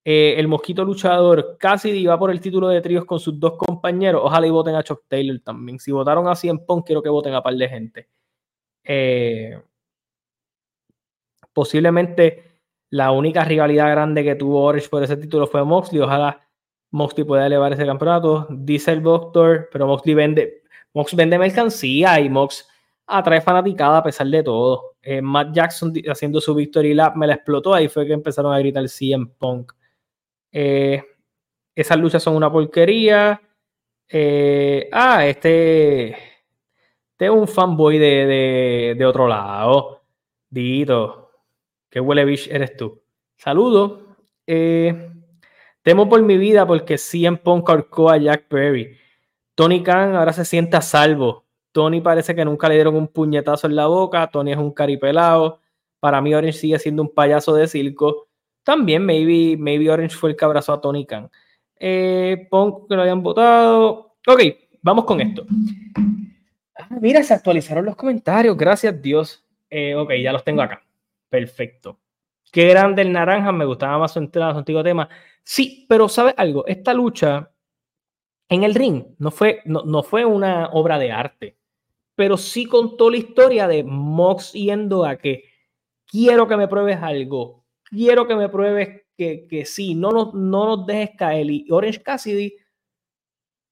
[0.03, 4.21] Eh, el mosquito luchador casi va por el título de tríos con sus dos compañeros.
[4.23, 5.77] Ojalá y voten a Chuck Taylor también.
[5.77, 8.07] Si votaron a en Punk, quiero que voten a par de gente.
[8.91, 9.61] Eh,
[11.53, 16.01] posiblemente la única rivalidad grande que tuvo Orange por ese título fue Moxley.
[16.01, 16.41] Ojalá
[16.89, 18.47] Moxley pueda elevar ese campeonato.
[18.49, 20.63] Dice el doctor, pero Moxley vende,
[20.95, 22.67] Mox vende mercancía y Mox
[23.05, 24.95] atrae fanaticada a pesar de todo.
[25.03, 27.75] Eh, Matt Jackson haciendo su victory lap me la explotó.
[27.75, 29.73] Ahí fue que empezaron a gritar CM Punk.
[30.51, 31.03] Eh,
[31.75, 33.39] esas luchas son una porquería.
[34.91, 36.15] Ah, este,
[37.19, 37.25] este.
[37.25, 40.01] es un fanboy de, de, otro lado.
[40.49, 41.31] Dito.
[41.89, 43.01] Qué huele bicho eres tú.
[43.35, 44.01] Saludos.
[44.45, 48.97] temo por mi vida porque CM Punk arcó a Jack Perry.
[49.55, 51.45] Tony Khan ahora se siente a salvo.
[51.71, 54.27] Tony parece que nunca le dieron un puñetazo en la boca.
[54.27, 55.59] Tony es un caripelado.
[55.99, 58.27] Para mí, Orange sigue siendo un payaso de circo.
[58.63, 61.29] También, maybe, maybe Orange fue el que abrazó a Tony Khan.
[61.75, 64.15] Eh, Punk que lo habían votado.
[64.27, 64.41] Ok,
[64.81, 65.45] vamos con esto.
[66.79, 68.55] Ah, mira, se actualizaron los comentarios.
[68.55, 69.45] Gracias, Dios.
[69.69, 70.81] Eh, ok, ya los tengo acá.
[71.29, 71.99] Perfecto.
[72.51, 73.51] Qué grande el naranja.
[73.51, 75.09] Me gustaba más su entrada, su antiguo tema.
[75.43, 76.65] Sí, pero ¿sabes algo?
[76.65, 77.51] Esta lucha
[78.47, 81.57] en el ring no fue, no, no fue una obra de arte,
[82.15, 85.43] pero sí contó la historia de Mox yendo a que
[86.05, 90.77] quiero que me pruebes algo, quiero que me pruebes que, que sí, no nos, no
[90.77, 91.49] nos dejes caer.
[91.49, 92.55] Y Orange Cassidy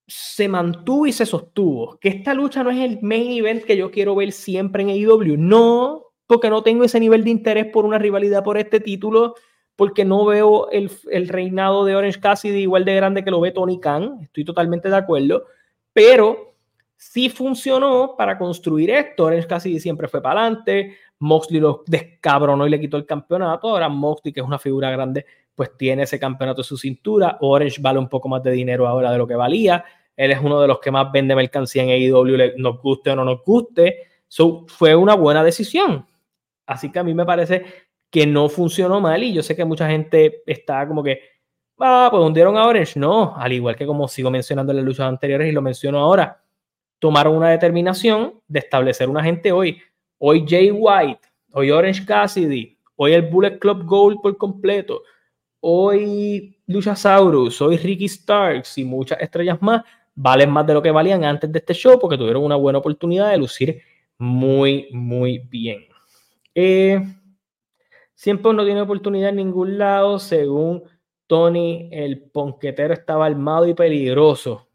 [0.08, 2.00] se mantuvo y se sostuvo.
[2.00, 5.38] Que esta lucha no es el main event que yo quiero ver siempre en AEW.
[5.38, 9.36] No, porque no tengo ese nivel de interés por una rivalidad por este título
[9.78, 10.90] porque no veo el,
[11.30, 14.96] reinado de Orange Cassidy igual de grande que lo ve Tony Khan, estoy totalmente de
[14.96, 15.46] acuerdo,
[15.94, 16.56] pero
[16.98, 19.26] sí funcionó para construir esto.
[19.26, 23.88] Orange Cassidy siempre fue para adelante, Moxley lo descabronó y le quitó el campeonato, ahora
[23.88, 28.00] Moxley, que es una figura grande, pues tiene ese campeonato en su cintura, Orange vale
[28.00, 29.86] un poco más de dinero ahora de lo que valía,
[30.18, 33.24] él es uno de los que más vende mercancía en AEW, nos guste o no
[33.24, 36.06] nos guste, so, fue una buena decisión.
[36.66, 37.64] Así que a mí me parece
[38.10, 41.22] que no funcionó mal y yo sé que mucha gente está como que,
[41.80, 43.00] ah, pues hundieron a Orange.
[43.00, 46.42] No, al igual que como sigo mencionando en las luchas anteriores y lo menciono ahora,
[47.00, 49.80] tomaron una determinación de establecer una gente hoy.
[50.18, 51.22] Hoy Jay White,
[51.54, 55.04] hoy Orange Cassidy, hoy el Bullet Club Gold por completo,
[55.60, 59.84] hoy Luchasaurus, hoy Ricky Starks y muchas estrellas más
[60.18, 63.32] valen más de lo que valían antes de este show porque tuvieron una buena oportunidad
[63.32, 63.82] de lucir
[64.18, 65.86] muy, muy bien.
[66.54, 67.00] Eh,
[68.18, 70.18] Siempre no tiene oportunidad en ningún lado.
[70.18, 70.84] Según
[71.28, 74.68] Tony, el ponquetero estaba armado y peligroso.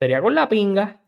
[0.00, 1.00] Sería con la pinga.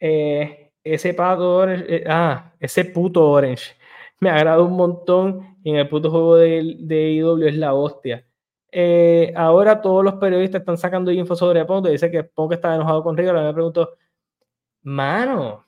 [0.00, 3.76] Eh, ese pato orange, eh, ah, ese puto orange.
[4.20, 5.56] Me agrada un montón.
[5.62, 8.26] Y en el puto juego de, de IW es la hostia.
[8.74, 11.88] Eh, ahora todos los periodistas están sacando info sobre Punk.
[11.88, 13.32] Dice que Punk está enojado con Rigo.
[13.34, 13.96] Me pregunto,
[14.82, 15.66] mano.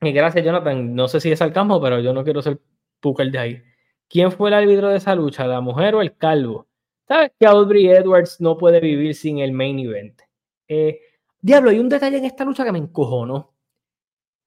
[0.00, 0.94] Y gracias, Jonathan.
[0.94, 2.60] No sé si es al campo, pero yo no quiero ser
[3.00, 3.62] Puker de ahí.
[4.08, 6.68] ¿Quién fue el árbitro de esa lucha, la mujer o el calvo?
[7.06, 10.20] ¿Sabes que Aubrey Edwards no puede vivir sin el main event?
[10.68, 11.00] Eh,
[11.40, 13.52] diablo, hay un detalle en esta lucha que me encojonó.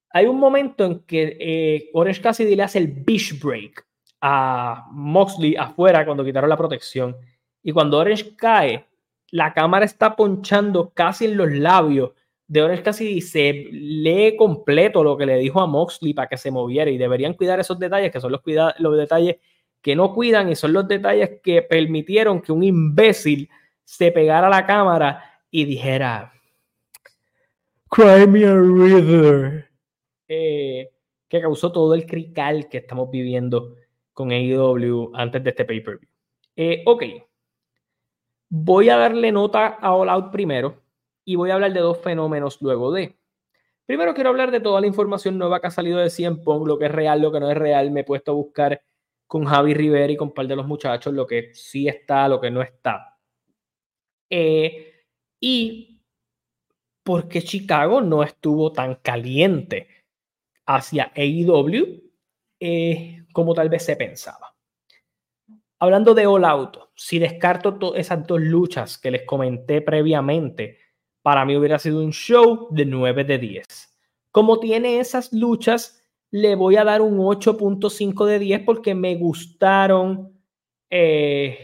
[0.10, 3.86] Hay un momento en que eh, Orange Cassidy le hace el beach break
[4.22, 7.18] a Moxley afuera cuando quitaron la protección.
[7.64, 8.86] Y cuando Orange cae,
[9.32, 12.12] la cámara está ponchando casi en los labios
[12.48, 13.22] de Orange Cassidy.
[13.22, 16.92] Se lee completo lo que le dijo a Moxley para que se moviera.
[16.92, 18.42] Y deberían cuidar esos detalles, que son los,
[18.98, 19.38] detalles
[19.82, 23.50] que no cuidan y son los detalles que permitieron que un imbécil
[23.84, 26.34] se pegara a la cámara y dijera,
[27.90, 29.70] Cry me a river,
[30.28, 30.90] eh,
[31.28, 33.76] que causó todo el crical que estamos viviendo
[34.14, 36.10] con AEW antes de este pay-per-view.
[36.56, 37.04] Eh, ok,
[38.56, 40.84] voy a darle nota a All Out primero
[41.26, 43.18] y voy a hablar de dos fenómenos luego de.
[43.88, 46.78] Primero quiero hablar de toda la información nueva que ha salido de Cien Pong, lo
[46.78, 47.90] que es real, lo que no es real.
[47.90, 48.84] Me he puesto a buscar
[49.26, 52.40] con Javi Rivera y con un par de los muchachos, lo que sí está, lo
[52.40, 53.18] que no está.
[54.30, 55.08] Eh,
[55.40, 56.00] y
[57.02, 59.88] porque Chicago no estuvo tan caliente
[60.68, 62.04] hacia AEW
[62.60, 64.53] eh, como tal vez se pensaba.
[65.84, 70.78] Hablando de All Out, si descarto esas dos luchas que les comenté previamente,
[71.22, 73.66] para mí hubiera sido un show de 9 de 10.
[74.32, 80.42] Como tiene esas luchas le voy a dar un 8.5 de 10 porque me gustaron
[80.90, 81.60] eh,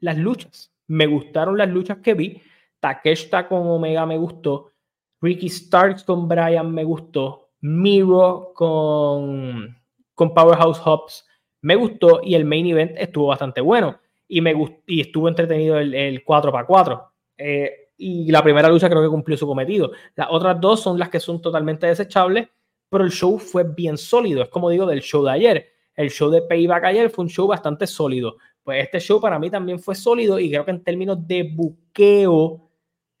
[0.00, 0.74] las luchas.
[0.88, 2.42] Me gustaron las luchas que vi.
[2.80, 4.72] Takeshita con Omega me gustó.
[5.20, 7.52] Ricky Starks con Brian me gustó.
[7.60, 9.80] Miro con,
[10.12, 11.24] con Powerhouse Hobbs
[11.62, 12.20] me gustó.
[12.22, 13.98] Y el main event estuvo bastante bueno.
[14.28, 14.54] y, me
[14.86, 17.08] y estuvo entretenido el, el 4x4.
[17.38, 19.92] Eh, y la primera lucha creo que cumplió su cometido.
[20.14, 22.48] Las otras dos son las que son totalmente desechables,
[22.88, 24.42] pero el show fue bien sólido.
[24.42, 25.72] Es como digo del show de ayer.
[25.94, 28.36] El show de Payback ayer fue un show bastante sólido.
[28.62, 32.70] Pues este show para mí también fue sólido y creo que en términos de buqueo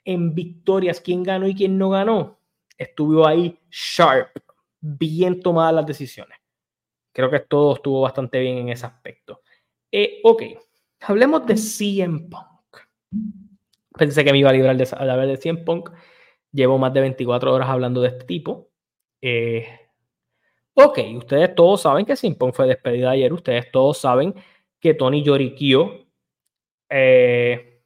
[0.04, 2.38] en victorias, quién ganó y quién no ganó,
[2.76, 4.36] estuvo ahí sharp,
[4.80, 6.38] bien tomadas las decisiones.
[7.12, 9.42] Creo que todo estuvo bastante bien en ese aspecto.
[9.90, 10.42] Eh, ok,
[11.00, 12.78] hablemos de CM Punk.
[13.96, 15.90] Pensé que me iba a librar de hablar de CM Punk.
[16.52, 18.70] Llevo más de 24 horas hablando de este tipo.
[19.20, 19.66] Eh,
[20.74, 23.32] ok, ustedes todos saben que CM Punk fue despedida ayer.
[23.32, 24.34] Ustedes todos saben
[24.80, 26.06] que Tony Yorikio
[26.88, 27.82] eh,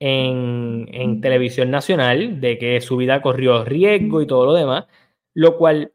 [0.00, 4.86] en televisión nacional, de que su vida corrió riesgo y todo lo demás,
[5.34, 5.92] lo cual,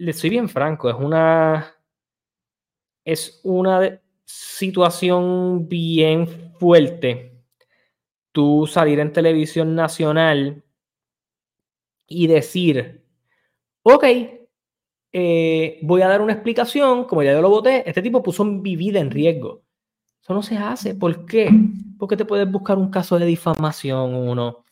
[0.00, 1.74] le soy bien franco, es una,
[3.04, 6.26] es una situación bien
[6.58, 7.30] fuerte
[8.32, 10.64] tú salir en televisión nacional
[12.06, 13.04] y decir,
[13.82, 14.04] ok,
[15.12, 18.76] eh, voy a dar una explicación, como ya yo lo voté, este tipo puso mi
[18.76, 19.64] vida en riesgo.
[20.22, 20.94] Eso no se hace.
[20.94, 21.50] ¿Por qué?
[21.98, 24.64] Porque te puedes buscar un caso de difamación, uno.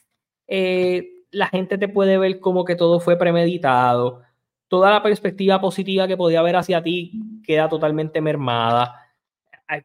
[0.47, 4.23] Eh, la gente te puede ver como que todo fue premeditado.
[4.69, 7.13] Toda la perspectiva positiva que podía haber hacia ti
[7.45, 9.09] queda totalmente mermada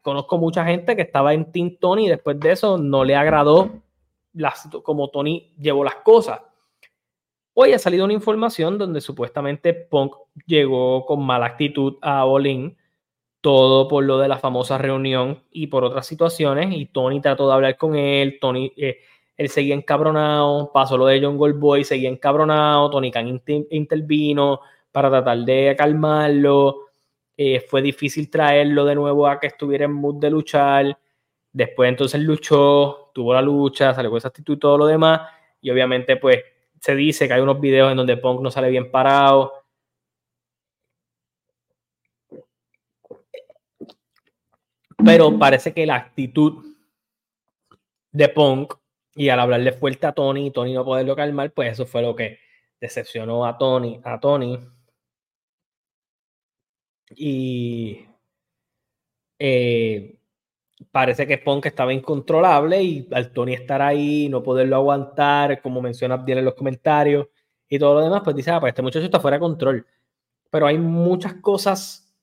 [0.02, 3.82] conozco mucha gente que estaba en Team Tony y después de eso no le agradó
[4.32, 6.40] las, como Tony llevó las cosas.
[7.52, 10.16] Hoy ha salido una información donde supuestamente Punk
[10.46, 12.76] llegó con mala actitud a Olin,
[13.40, 17.54] todo por lo de la famosa reunión y por otras situaciones, y Tony trató de
[17.54, 18.98] hablar con él, Tony, eh,
[19.36, 24.60] él seguía encabronado, pasó lo de John Goldboy, seguía encabronado, Tony Khan intervino
[24.94, 26.86] para tratar de calmarlo,
[27.36, 30.96] eh, fue difícil traerlo de nuevo a que estuviera en mood de luchar.
[31.52, 35.22] Después entonces luchó, tuvo la lucha, salió con esa actitud y todo lo demás.
[35.60, 36.44] Y obviamente pues
[36.80, 39.64] se dice que hay unos videos en donde Punk no sale bien parado.
[45.04, 46.64] Pero parece que la actitud
[48.12, 48.74] de Punk
[49.16, 52.38] y al hablarle fuerte a Tony Tony no poderlo calmar, pues eso fue lo que
[52.80, 54.56] decepcionó a Tony, a Tony
[57.16, 58.06] y
[59.38, 60.18] eh,
[60.90, 66.14] parece que Punk estaba incontrolable y al Tony estar ahí, no poderlo aguantar, como menciona
[66.14, 67.28] Abdiel en los comentarios
[67.68, 69.86] y todo lo demás, pues dice, ah, pues este muchacho está fuera de control.
[70.50, 72.14] Pero hay muchas cosas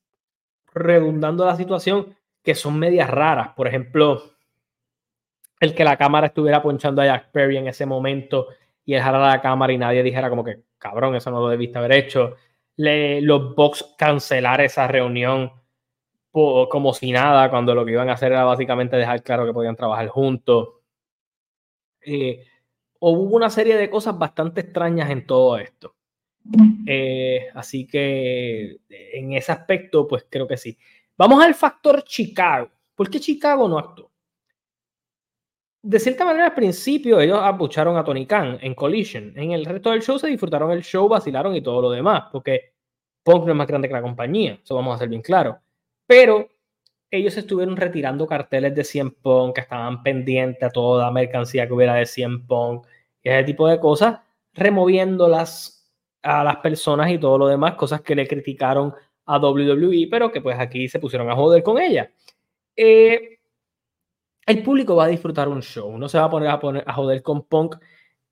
[0.73, 3.49] redundando la situación que son medias raras.
[3.55, 4.23] Por ejemplo,
[5.59, 8.47] el que la cámara estuviera ponchando a Jack Perry en ese momento
[8.85, 11.93] y él la cámara y nadie dijera como que, cabrón, eso no lo debiste haber
[11.93, 12.35] hecho
[13.21, 15.51] los Bucks cancelar esa reunión
[16.31, 19.75] como si nada, cuando lo que iban a hacer era básicamente dejar claro que podían
[19.75, 20.69] trabajar juntos.
[22.05, 22.45] Eh,
[22.99, 25.95] hubo una serie de cosas bastante extrañas en todo esto.
[26.87, 30.77] Eh, así que en ese aspecto, pues creo que sí.
[31.17, 32.71] Vamos al factor Chicago.
[32.95, 34.11] ¿Por qué Chicago no actuó?
[35.83, 39.33] De cierta manera, al principio ellos abucharon a Tony Khan en Collision.
[39.35, 42.70] En el resto del show se disfrutaron el show, vacilaron y todo lo demás, porque
[43.23, 45.59] Punk no es más grande que la compañía, eso vamos a ser bien claro.
[46.07, 46.49] Pero
[47.11, 51.95] ellos estuvieron retirando carteles de 100 Punk, que estaban pendientes a toda mercancía que hubiera
[51.95, 52.85] de 100 Punk
[53.21, 54.19] y ese tipo de cosas,
[54.53, 55.91] removiéndolas
[56.23, 58.93] a las personas y todo lo demás, cosas que le criticaron
[59.25, 62.11] a WWE, pero que pues aquí se pusieron a joder con ella.
[62.75, 63.39] Eh,
[64.45, 66.93] el público va a disfrutar un show, no se va a poner a, poner a
[66.93, 67.75] joder con Punk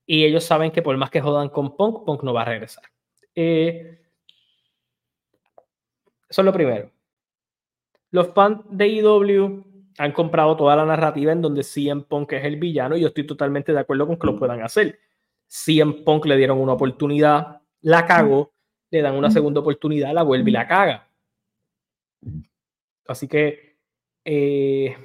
[0.05, 2.83] y ellos saben que por más que jodan con Punk, Punk no va a regresar.
[3.35, 3.98] Eh,
[6.29, 6.91] eso es lo primero.
[8.11, 9.63] Los fans de IW
[9.97, 13.25] han comprado toda la narrativa en donde CM Punk es el villano y yo estoy
[13.25, 14.99] totalmente de acuerdo con que lo puedan hacer.
[15.47, 18.53] CM Punk le dieron una oportunidad, la cagó,
[18.91, 21.09] le dan una segunda oportunidad, la vuelve y la caga.
[23.07, 23.77] Así que
[24.23, 24.95] eh,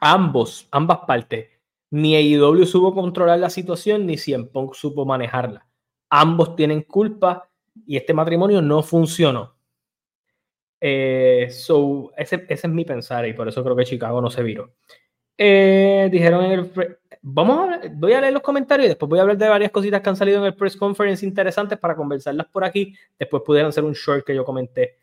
[0.00, 1.48] ambos, ambas partes,
[1.90, 5.66] ni AEW supo controlar la situación, ni CM Punk supo manejarla.
[6.10, 7.50] Ambos tienen culpa
[7.86, 9.57] y este matrimonio no funcionó.
[10.80, 14.42] Eh, so, ese, ese, es mi pensar y por eso creo que Chicago no se
[14.42, 14.74] viró.
[15.36, 16.98] Eh, dijeron en el.
[17.20, 20.00] Vamos a voy a leer los comentarios y después voy a hablar de varias cositas
[20.00, 22.94] que han salido en el press conference interesantes para conversarlas por aquí.
[23.18, 24.98] Después pudieron ser un short que yo comenté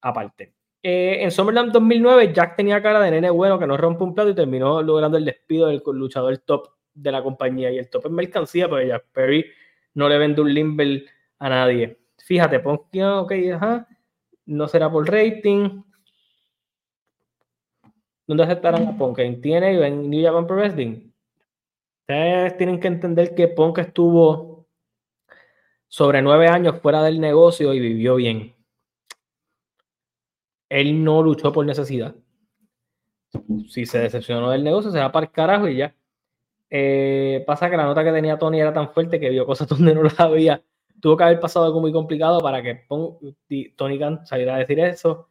[0.00, 0.54] aparte.
[0.82, 4.30] Eh, en Summerland 2009, Jack tenía cara de nene bueno que no rompe un plato
[4.30, 7.70] y terminó logrando el despido del luchador top de la compañía.
[7.72, 9.44] Y el top es mercancía, pero Jack Perry
[9.94, 11.04] no le vende un Limber
[11.38, 11.98] a nadie.
[12.18, 13.88] Fíjate, pon, ok, ajá
[14.46, 15.82] no será por rating.
[18.26, 19.18] ¿Dónde aceptarán a Punk?
[19.18, 21.12] ¿En o en New Japan Pro Wrestling?
[22.00, 24.66] Ustedes tienen que entender que Punk estuvo
[25.88, 28.54] sobre nueve años fuera del negocio y vivió bien.
[30.68, 32.14] Él no luchó por necesidad.
[33.68, 35.94] Si se decepcionó del negocio, se va para el carajo y ya.
[36.68, 39.94] Eh, pasa que la nota que tenía Tony era tan fuerte que vio cosas donde
[39.94, 40.62] no las había.
[41.00, 42.86] Tuvo que haber pasado algo muy complicado para que
[43.76, 45.28] Tony Khan saliera a decir eso.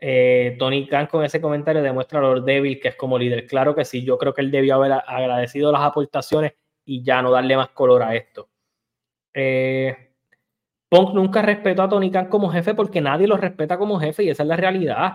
[0.00, 3.46] Eh, Tony Khan con ese comentario demuestra lo débil que es como líder.
[3.46, 6.52] Claro que sí, yo creo que él debió haber agradecido las aportaciones
[6.84, 8.48] y ya no darle más color a esto.
[9.34, 10.08] Eh,
[10.88, 14.30] Punk nunca respetó a Tony Khan como jefe porque nadie lo respeta como jefe y
[14.30, 15.14] esa es la realidad.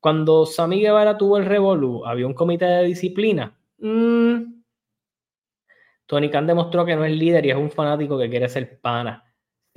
[0.00, 3.58] Cuando Sammy Guevara tuvo el Revolu, había un comité de disciplina.
[3.78, 4.62] Mm.
[6.06, 9.24] Tony Khan demostró que no es líder y es un fanático que quiere ser pana.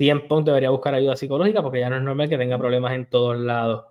[0.00, 3.04] 100 Punk debería buscar ayuda psicológica porque ya no es normal que tenga problemas en
[3.04, 3.84] todos lados.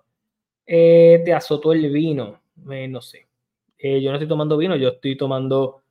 [0.66, 2.40] Eh, te azotó el vino.
[2.68, 3.28] Eh, no sé.
[3.78, 5.82] Eh, yo no estoy tomando vino, yo estoy tomando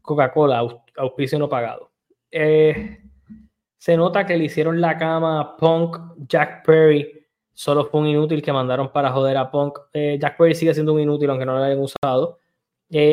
[0.00, 0.66] Coca-Cola,
[0.96, 1.90] auspicio no pagado.
[2.30, 7.26] se nota que le hicieron la cama a Punk, Jack Perry.
[7.52, 9.80] Solo fue un inútil que mandaron para joder a Punk.
[9.92, 12.38] Jack Perry sigue siendo un inútil, aunque no lo hayan usado.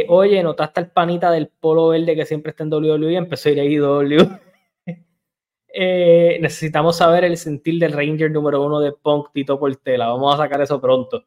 [0.08, 3.18] oye, ¿notaste el panita del polo verde que siempre está en WWE?
[3.18, 4.45] Empezó a ir a IW.
[5.78, 10.08] Eh, necesitamos saber el sentir del Ranger número uno de Punk, Tito Portela.
[10.08, 11.26] Vamos a sacar eso pronto.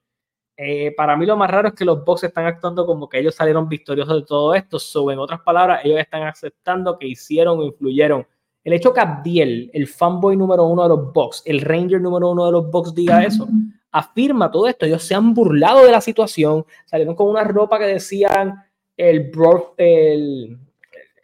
[0.56, 3.34] Eh, para mí lo más raro es que los Bucks están actuando como que ellos
[3.34, 4.78] salieron victoriosos de todo esto.
[4.78, 8.26] So, en otras palabras, ellos están aceptando que hicieron o influyeron.
[8.64, 12.46] El hecho que Abdiel, el fanboy número uno de los Bucks, el Ranger número uno
[12.46, 13.46] de los Bucks, diga eso,
[13.92, 14.86] afirma todo esto.
[14.86, 18.64] Ellos se han burlado de la situación, salieron con una ropa que decían
[18.96, 19.30] el,
[19.76, 20.58] el,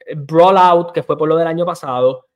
[0.06, 2.26] el Brawl Out, que fue por lo del año pasado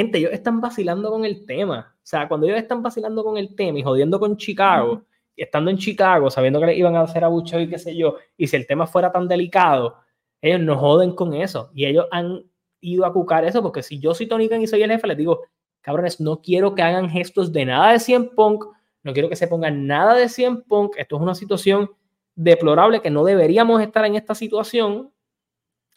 [0.00, 1.94] gente, ellos están vacilando con el tema.
[1.96, 5.04] O sea, cuando ellos están vacilando con el tema y jodiendo con Chicago,
[5.36, 8.16] y estando en Chicago, sabiendo que les iban a hacer abucheo y qué sé yo,
[8.36, 9.96] y si el tema fuera tan delicado,
[10.40, 11.70] ellos no joden con eso.
[11.74, 12.44] Y ellos han
[12.80, 15.16] ido a cucar eso, porque si yo soy Tony Khan y soy el jefe, les
[15.16, 15.42] digo,
[15.82, 18.64] cabrones, no quiero que hagan gestos de nada de 100 Punk,
[19.02, 20.96] no quiero que se pongan nada de 100 Punk.
[20.96, 21.90] Esto es una situación
[22.34, 25.12] deplorable que no deberíamos estar en esta situación.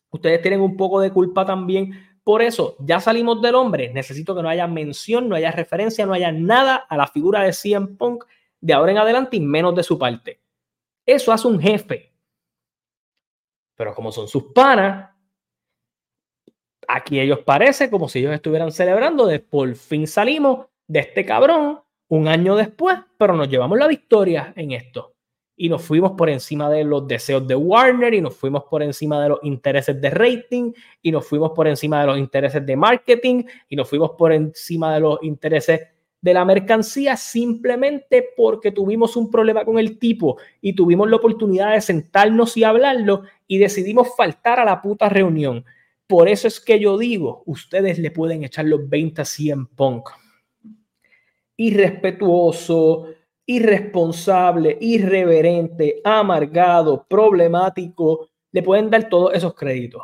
[0.09, 1.93] Ustedes tienen un poco de culpa también
[2.24, 3.91] por eso, ya salimos del hombre.
[3.93, 7.53] Necesito que no haya mención, no haya referencia, no haya nada a la figura de
[7.53, 8.26] CM Punk
[8.61, 10.39] de ahora en adelante y menos de su parte.
[11.05, 12.13] Eso hace un jefe.
[13.76, 15.09] Pero como son sus panas,
[16.88, 21.82] aquí ellos parece como si ellos estuvieran celebrando de por fin salimos de este cabrón
[22.07, 25.14] un año después, pero nos llevamos la victoria en esto
[25.55, 29.21] y nos fuimos por encima de los deseos de Warner y nos fuimos por encima
[29.21, 30.71] de los intereses de rating
[31.01, 34.93] y nos fuimos por encima de los intereses de marketing y nos fuimos por encima
[34.95, 35.81] de los intereses
[36.23, 41.73] de la mercancía simplemente porque tuvimos un problema con el tipo y tuvimos la oportunidad
[41.73, 45.65] de sentarnos y hablarlo y decidimos faltar a la puta reunión.
[46.07, 50.09] Por eso es que yo digo, ustedes le pueden echar los 20 a 100 punk.
[51.57, 53.07] Irrespetuoso,
[53.45, 60.03] irresponsable, irreverente, amargado, problemático, le pueden dar todos esos créditos.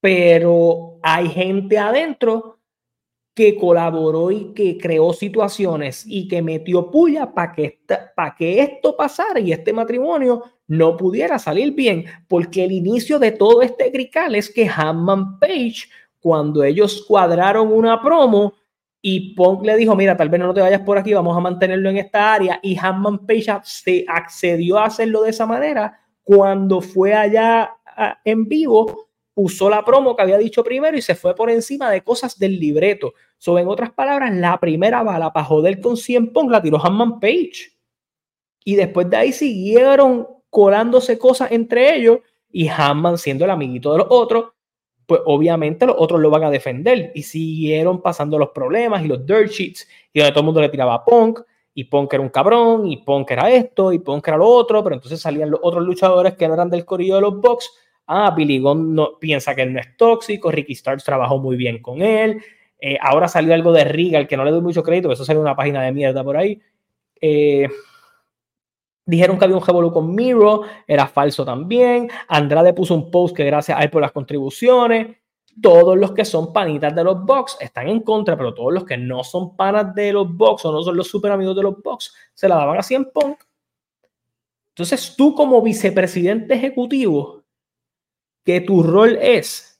[0.00, 2.58] Pero hay gente adentro
[3.34, 7.80] que colaboró y que creó situaciones y que metió puya para que,
[8.36, 13.62] que esto pasara y este matrimonio no pudiera salir bien, porque el inicio de todo
[13.62, 15.88] este grical es que Hammond Page,
[16.20, 18.54] cuando ellos cuadraron una promo,
[19.00, 21.88] y Punk le dijo, mira, tal vez no te vayas por aquí, vamos a mantenerlo
[21.90, 22.58] en esta área.
[22.62, 27.74] Y Hanman Page se accedió a hacerlo de esa manera cuando fue allá
[28.24, 32.02] en vivo, usó la promo que había dicho primero y se fue por encima de
[32.02, 33.14] cosas del libreto.
[33.38, 37.20] So, en otras palabras, la primera bala para joder con 100 Punk la tiró Hanman
[37.20, 37.78] Page.
[38.64, 42.18] Y después de ahí siguieron colándose cosas entre ellos
[42.50, 44.52] y Hanman siendo el amiguito de los otros
[45.08, 47.12] pues obviamente los otros lo van a defender.
[47.14, 50.68] Y siguieron pasando los problemas y los dirt sheets, y donde todo el mundo le
[50.68, 51.40] tiraba a Punk,
[51.72, 54.96] y Punk era un cabrón, y Punk era esto, y Punk era lo otro, pero
[54.96, 57.72] entonces salían los otros luchadores que no eran del corillo de los Bucks.
[58.06, 61.80] Ah, Billy Gunn no, piensa que él no es tóxico, Ricky Starks trabajó muy bien
[61.80, 62.42] con él.
[62.78, 65.56] Eh, ahora salió algo de Regal, que no le doy mucho crédito, eso salió una
[65.56, 66.60] página de mierda por ahí.
[67.18, 67.66] Eh,
[69.08, 72.10] Dijeron que había un revolú con Miro, era falso también.
[72.28, 75.16] Andrade puso un post que gracias a él por las contribuciones.
[75.62, 78.98] Todos los que son panitas de los Bucks están en contra, pero todos los que
[78.98, 82.12] no son panas de los Bucks o no son los super amigos de los Bucks
[82.34, 83.40] se la daban así en Punk.
[84.68, 87.44] Entonces tú como vicepresidente ejecutivo,
[88.44, 89.77] que tu rol es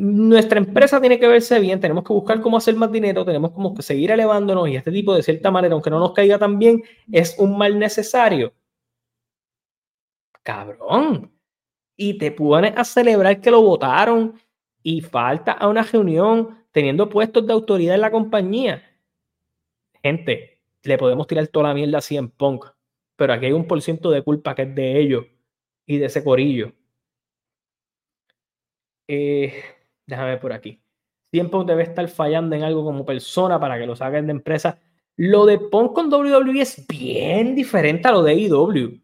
[0.00, 3.74] nuestra empresa tiene que verse bien, tenemos que buscar cómo hacer más dinero, tenemos como
[3.74, 6.82] que seguir elevándonos y este tipo de cierta manera, aunque no nos caiga tan bien,
[7.10, 8.52] es un mal necesario.
[10.42, 11.32] cabrón.
[11.96, 14.40] Y te pones a celebrar que lo votaron
[14.82, 18.82] y falta a una reunión teniendo puestos de autoridad en la compañía.
[20.02, 22.66] Gente, le podemos tirar toda la mierda así en Punk,
[23.16, 25.26] pero aquí hay un por ciento de culpa que es de ellos
[25.86, 26.72] y de ese corillo.
[29.08, 29.64] Eh,
[30.08, 30.80] déjame ver por aquí.
[31.30, 34.78] Siempre debe estar fallando en algo como persona para que lo saquen de empresa.
[35.16, 39.00] Lo de Punk con WWE es bien diferente a lo de IW.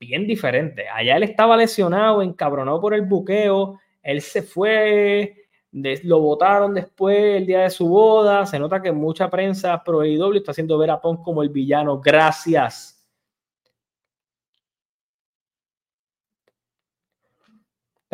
[0.00, 0.88] Bien diferente.
[0.88, 3.78] Allá él estaba lesionado, encabronado por el buqueo.
[4.02, 8.46] Él se fue, lo votaron después el día de su boda.
[8.46, 12.00] Se nota que mucha prensa pro IW está haciendo ver a Punk como el villano.
[12.00, 12.95] Gracias.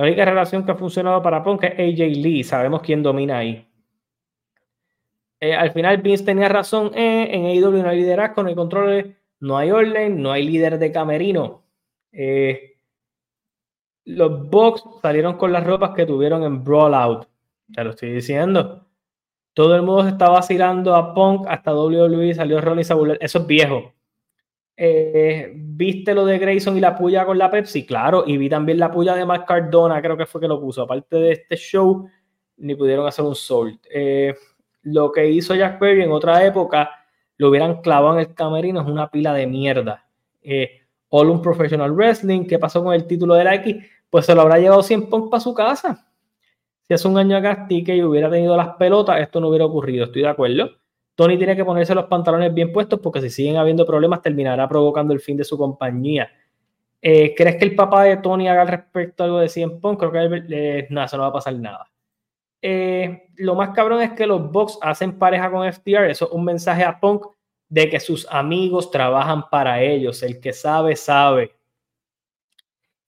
[0.03, 2.43] La única relación que ha funcionado para Punk es AJ Lee.
[2.43, 3.65] Sabemos quién domina ahí.
[5.39, 6.91] Eh, al final Vince tenía razón.
[6.93, 10.81] Eh, en AEW no hay liderazgo, no hay control, no hay orden, no hay líder
[10.81, 11.63] de camerino.
[12.11, 12.79] Eh,
[14.07, 17.29] los Bucks salieron con las ropas que tuvieron en Brawl Out.
[17.69, 18.85] Ya lo estoy diciendo.
[19.55, 23.19] Todo el mundo se estaba vacilando a Punk hasta WWE salió Ronnie Sabular.
[23.21, 23.93] Eso es viejo.
[24.85, 27.87] Eh, ¿Viste lo de Grayson y la puya con la Pepsi?
[27.87, 30.83] Claro, y vi también la puya de Mark Cardona, creo que fue que lo puso.
[30.83, 32.09] Aparte de este show,
[32.57, 33.79] ni pudieron hacer un sold.
[33.89, 34.35] Eh,
[34.83, 36.91] lo que hizo Jack Perry en otra época,
[37.37, 40.05] lo hubieran clavado en el camerino, es una pila de mierda.
[40.43, 40.81] Eh,
[41.11, 43.77] All un Professional Wrestling, ¿qué pasó con el título de la X?
[44.11, 46.09] Pues se lo habrá llevado 100 Punk para su casa.
[46.89, 50.23] Si hace un año acá que hubiera tenido las pelotas, esto no hubiera ocurrido, estoy
[50.23, 50.82] de acuerdo.
[51.15, 55.13] Tony tiene que ponerse los pantalones bien puestos porque si siguen habiendo problemas terminará provocando
[55.13, 56.31] el fin de su compañía.
[57.01, 59.99] Eh, ¿Crees que el papá de Tony haga al respecto algo de 100 Punk?
[59.99, 61.91] Creo que eh, nada, eso no va a pasar nada.
[62.63, 66.11] Eh, lo más cabrón es que los Bucks hacen pareja con FTR.
[66.11, 67.27] Eso es un mensaje a Punk
[67.69, 70.23] de que sus amigos trabajan para ellos.
[70.23, 71.57] El que sabe, sabe.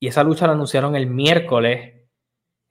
[0.00, 1.94] Y esa lucha la anunciaron el miércoles.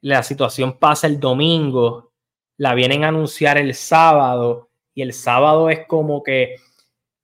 [0.02, 2.12] La situación pasa el domingo.
[2.58, 6.56] La vienen a anunciar el sábado y el sábado es como que,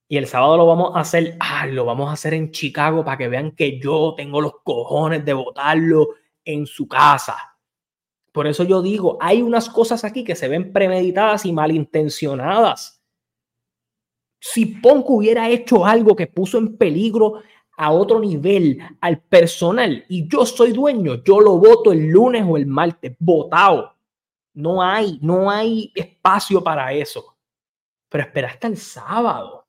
[0.08, 3.18] y el sábado lo vamos a hacer, ah, lo vamos a hacer en Chicago para
[3.18, 6.10] que vean que yo tengo los cojones de votarlo
[6.44, 7.38] en su casa.
[8.32, 13.04] Por eso yo digo, hay unas cosas aquí que se ven premeditadas y malintencionadas.
[14.40, 17.42] Si Punk hubiera hecho algo que puso en peligro
[17.78, 22.58] a otro nivel al personal y yo soy dueño, yo lo voto el lunes o
[22.58, 23.96] el martes, votado.
[24.54, 27.29] No hay, no hay espacio para eso
[28.10, 29.68] pero espera hasta el sábado.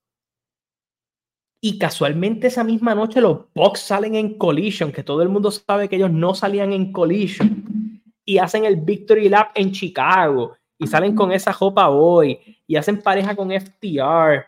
[1.63, 5.89] Y casualmente esa misma noche los Bucks salen en Collision, que todo el mundo sabe
[5.89, 8.03] que ellos no salían en Collision.
[8.25, 10.57] Y hacen el Victory Lap en Chicago.
[10.79, 12.39] Y salen con esa jopa hoy.
[12.67, 14.47] Y hacen pareja con FTR.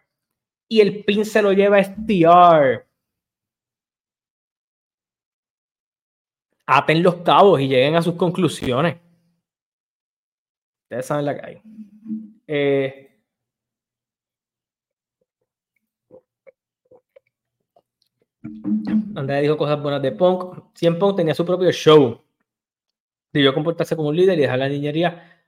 [0.69, 2.87] Y el pin se lo lleva a FTR.
[6.67, 8.97] Aten los cabos y lleguen a sus conclusiones.
[10.85, 11.63] Ustedes saben la que hay.
[12.47, 13.12] Eh,
[19.15, 20.65] Andrea dijo cosas buenas de Punk.
[20.75, 22.21] Cien Punk tenía su propio show.
[23.33, 25.43] Debió comportarse como un líder y dejar la niñería.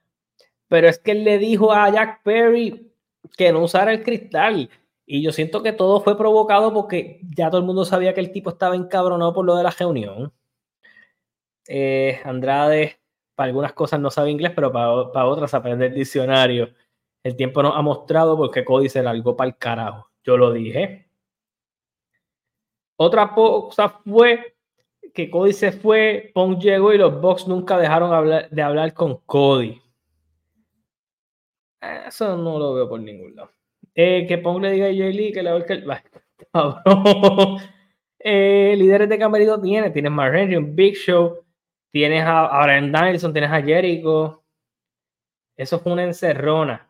[0.67, 2.91] Pero es que él le dijo a Jack Perry
[3.37, 4.69] que no usara el cristal.
[5.05, 8.31] Y yo siento que todo fue provocado porque ya todo el mundo sabía que el
[8.31, 10.33] tipo estaba encabronado por lo de la reunión.
[11.67, 12.99] Eh, Andrade,
[13.35, 16.69] para algunas cosas no sabe inglés, pero para, para otras aprende el diccionario.
[17.23, 20.09] El tiempo nos ha mostrado porque Cody se largó para el carajo.
[20.23, 21.04] Yo lo dije.
[22.97, 24.55] Otra cosa fue
[25.13, 29.81] que Cody se fue, Pong llegó y los Bucks nunca dejaron de hablar con Cody.
[32.07, 33.51] Eso no lo veo por ningún lado.
[33.93, 36.01] Eh, que Pong le diga a Jay Lee que le va
[36.53, 36.83] a
[38.19, 41.45] eh, líderes de camerino tiene, tienes Mark Henry, un Big Show,
[41.91, 44.43] tienes a, a Brian Danielson, tienes a Jericho.
[45.55, 46.89] Eso fue una encerrona.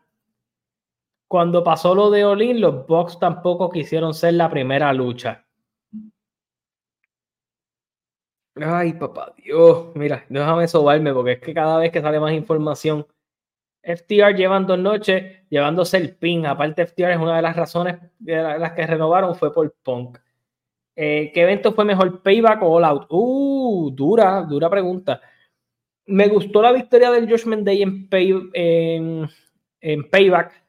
[1.28, 5.45] Cuando pasó lo de Olin, los Bucks tampoco quisieron ser la primera lucha.
[8.56, 13.06] Ay, papá, Dios, mira, déjame sobarme porque es que cada vez que sale más información,
[13.82, 16.46] FTR llevan dos noches llevándose el pin.
[16.46, 20.18] Aparte, FTR es una de las razones de las que renovaron fue por Punk.
[20.96, 23.06] Eh, ¿Qué evento fue mejor, Payback o All Out?
[23.10, 25.20] Uh, dura, dura pregunta.
[26.06, 27.82] Me gustó la victoria del Judgment Day
[29.82, 30.64] en, Payback.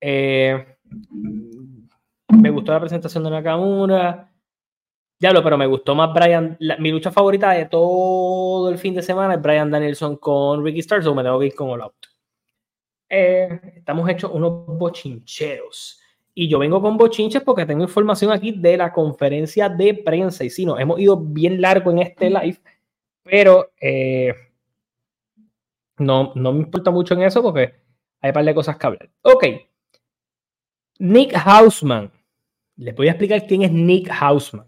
[0.00, 0.76] Eh,
[2.28, 4.27] me gustó la presentación de Nakamura.
[5.20, 6.56] Ya lo, pero me gustó más Brian.
[6.78, 11.06] mi lucha favorita de todo el fin de semana es Brian Danielson con Ricky Stars
[11.06, 12.06] o me tengo que ir con All Out.
[13.08, 16.00] Eh, estamos hechos unos bochincheros.
[16.34, 20.44] Y yo vengo con bochinches porque tengo información aquí de la conferencia de prensa.
[20.44, 22.60] Y sí, nos hemos ido bien largo en este live,
[23.24, 24.32] pero eh,
[25.96, 27.74] no, no me importa mucho en eso porque
[28.20, 29.10] hay un par de cosas que hablar.
[29.22, 29.46] Ok.
[31.00, 32.12] Nick Hausman.
[32.76, 34.67] Les voy a explicar quién es Nick Hausman.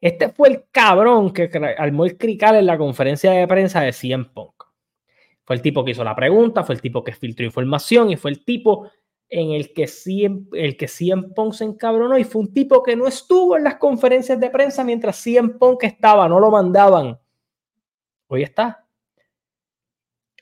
[0.00, 4.24] Este fue el cabrón que armó el crical en la conferencia de prensa de CM
[4.32, 4.64] Punk.
[5.44, 8.30] Fue el tipo que hizo la pregunta, fue el tipo que filtró información y fue
[8.30, 8.90] el tipo
[9.28, 11.14] en el que CM, el que se
[11.64, 15.50] encabronó y fue un tipo que no estuvo en las conferencias de prensa mientras CM
[15.50, 17.18] Punk estaba, no lo mandaban.
[18.26, 18.86] Hoy está.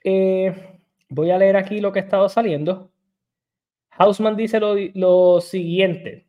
[0.05, 2.91] Eh, voy a leer aquí lo que ha estado saliendo.
[3.91, 6.27] Hausman dice lo, siguiente.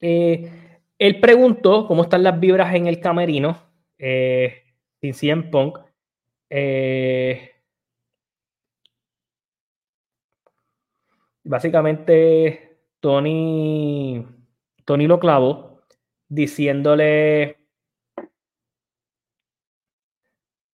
[0.00, 0.63] Eh,
[0.98, 3.58] él preguntó cómo están las vibras en el camerino
[3.98, 4.62] eh,
[5.00, 5.78] sin CM Punk.
[6.50, 7.50] Eh,
[11.42, 14.26] básicamente, Tony,
[14.84, 15.82] Tony lo clavó
[16.28, 17.58] diciéndole.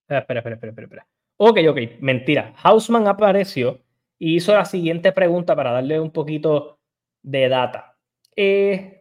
[0.08, 1.06] Ah, espera, espera, espera, espera.
[1.36, 2.52] Ok, ok, mentira.
[2.62, 3.80] Hausman apareció
[4.18, 6.78] y hizo la siguiente pregunta para darle un poquito
[7.22, 7.96] de data.
[8.36, 8.99] Eh,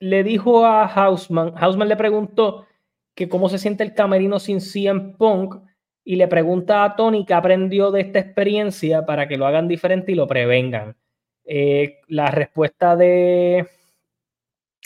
[0.00, 2.66] le dijo a Hausman, Hausman le preguntó
[3.14, 5.56] que cómo se siente el camerino sin CM Punk
[6.02, 10.12] y le pregunta a Tony qué aprendió de esta experiencia para que lo hagan diferente
[10.12, 10.96] y lo prevengan.
[11.44, 13.66] Eh, la respuesta de,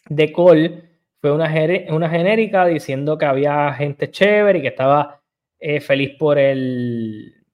[0.09, 0.82] de Cole
[1.20, 1.51] fue una,
[1.91, 5.23] una genérica diciendo que había gente chévere y que estaba
[5.59, 7.47] eh, feliz por el,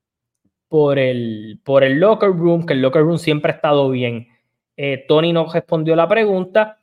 [0.69, 4.29] por el, por el locker room, que el locker room siempre ha estado bien.
[4.77, 6.80] Eh, Tony no respondió la pregunta.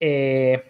[0.00, 0.62] Eh,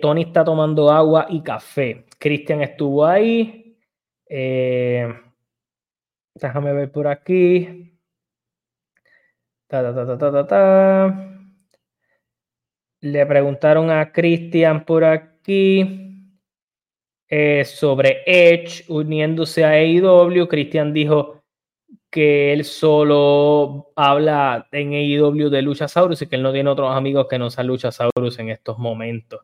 [0.00, 2.06] Tony está tomando agua y café.
[2.18, 3.76] Cristian estuvo ahí.
[6.34, 7.98] déjame ver por aquí.
[13.00, 16.04] Le preguntaron a Cristian por aquí.
[17.28, 20.46] Eh, sobre Edge uniéndose a AEW.
[20.46, 21.43] Christian dijo
[22.14, 27.26] que él solo habla en AEW de Luchasaurus y que él no tiene otros amigos
[27.28, 29.40] que no sean Luchasaurus en estos momentos.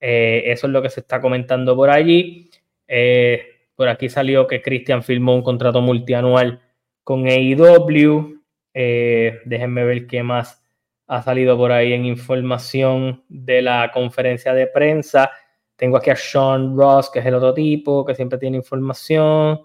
[0.00, 2.50] Eh, eso es lo que se está comentando por allí.
[2.88, 6.60] Eh, por aquí salió que Christian firmó un contrato multianual
[7.04, 8.42] con AEW.
[8.74, 10.64] déjenme ver qué más
[11.06, 15.30] ha salido por ahí en información de la conferencia de prensa.
[15.76, 19.60] Tengo aquí a Sean Ross, que es el otro tipo, que siempre tiene información.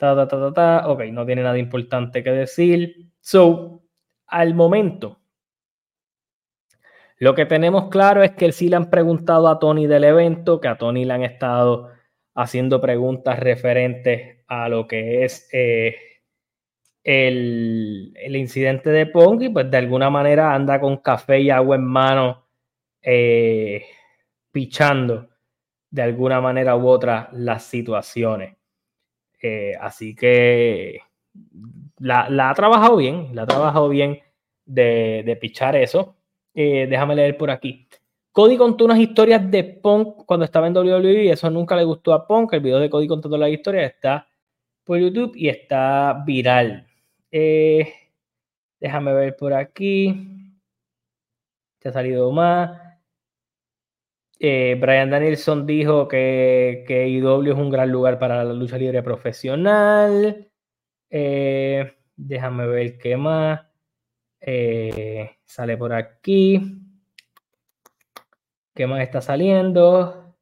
[0.00, 3.10] Ta, ta, ta, ta, Ok, no tiene nada importante que decir.
[3.20, 3.82] So,
[4.28, 5.20] al momento,
[7.18, 10.68] lo que tenemos claro es que sí le han preguntado a Tony del evento, que
[10.68, 11.90] a Tony le han estado
[12.34, 15.96] haciendo preguntas referentes a lo que es eh,
[17.04, 21.84] el, incidente de Pong y pues de alguna manera anda con café y agua en
[21.84, 22.46] mano
[23.02, 23.84] eh,
[24.50, 25.28] pichando
[25.90, 28.59] de alguna manera u otra las situaciones.
[29.42, 31.00] Eh, así que
[31.98, 34.20] la, ha trabajado bien, la ha trabajado bien
[34.66, 36.16] de, pichar eso.
[36.54, 37.86] Eh, déjame leer por aquí.
[38.32, 42.26] Cody contó unas historias de Punk cuando estaba en WWE, eso nunca le gustó a
[42.26, 42.52] Punk.
[42.52, 44.28] El video de Cody contando las historias está
[44.84, 46.86] por YouTube y está viral.
[47.30, 47.92] Eh,
[48.80, 50.54] déjame ver por aquí.
[51.78, 52.79] Te ha salido más.
[54.42, 59.02] Eh, Brian Danielson dijo que, que IW es un gran lugar para la lucha libre
[59.02, 60.50] profesional.
[61.10, 63.60] Eh, déjame ver qué más.
[64.40, 66.58] Eh, sale por aquí.
[68.74, 70.34] ¿Qué más está saliendo?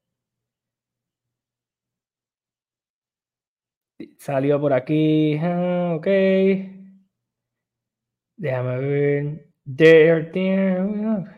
[4.19, 5.37] Salió por aquí.
[5.43, 6.07] Ah, ok.
[8.37, 9.49] Déjame ver.
[9.67, 11.38] There, there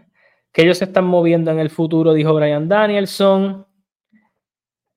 [0.52, 3.66] que ellos se están moviendo en el futuro, dijo Brian Danielson.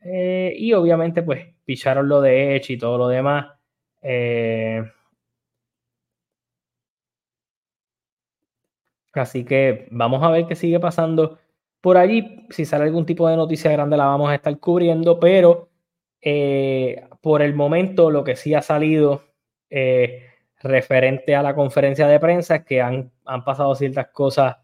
[0.02, 3.48] Eh, y obviamente, pues, picharon lo de Edge y todo lo demás.
[4.02, 4.84] Eh,
[9.14, 11.40] así que vamos a ver qué sigue pasando
[11.82, 12.46] por allí.
[12.50, 15.70] Si sale algún tipo de noticia grande, la vamos a estar cubriendo, pero
[16.22, 19.24] eh, por el momento, lo que sí ha salido
[20.62, 24.58] referente a la conferencia de prensa es que han, han pasado ciertas cosas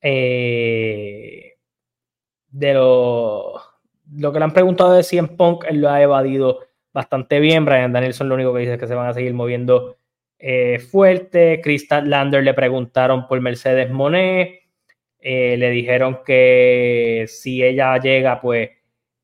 [0.00, 1.56] eh,
[2.50, 3.54] de lo,
[4.12, 6.60] lo que le han preguntado de CM Punk, él lo ha evadido
[6.92, 7.64] bastante bien.
[7.64, 9.96] Brian Danielson lo único que dice es que se van a seguir moviendo
[10.38, 11.60] eh, fuerte.
[11.62, 14.62] Crystal Lander le preguntaron por Mercedes Monet.
[15.20, 18.70] Eh, le dijeron que si ella llega, pues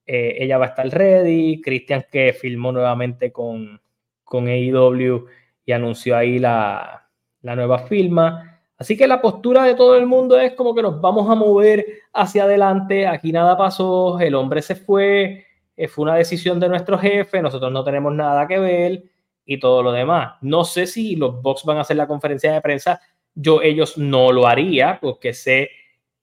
[0.06, 1.60] ella va a estar ready.
[1.62, 3.80] Christian que filmó nuevamente con,
[4.22, 5.26] con AEW
[5.64, 7.08] y anunció ahí la,
[7.40, 8.53] la nueva firma.
[8.76, 11.86] Así que la postura de todo el mundo es como que nos vamos a mover
[12.12, 13.06] hacia adelante.
[13.06, 15.46] Aquí nada pasó, el hombre se fue,
[15.76, 19.04] eh, fue una decisión de nuestro jefe, nosotros no tenemos nada que ver
[19.44, 20.34] y todo lo demás.
[20.40, 23.00] No sé si los Bucks van a hacer la conferencia de prensa.
[23.34, 25.70] Yo ellos no lo haría porque sé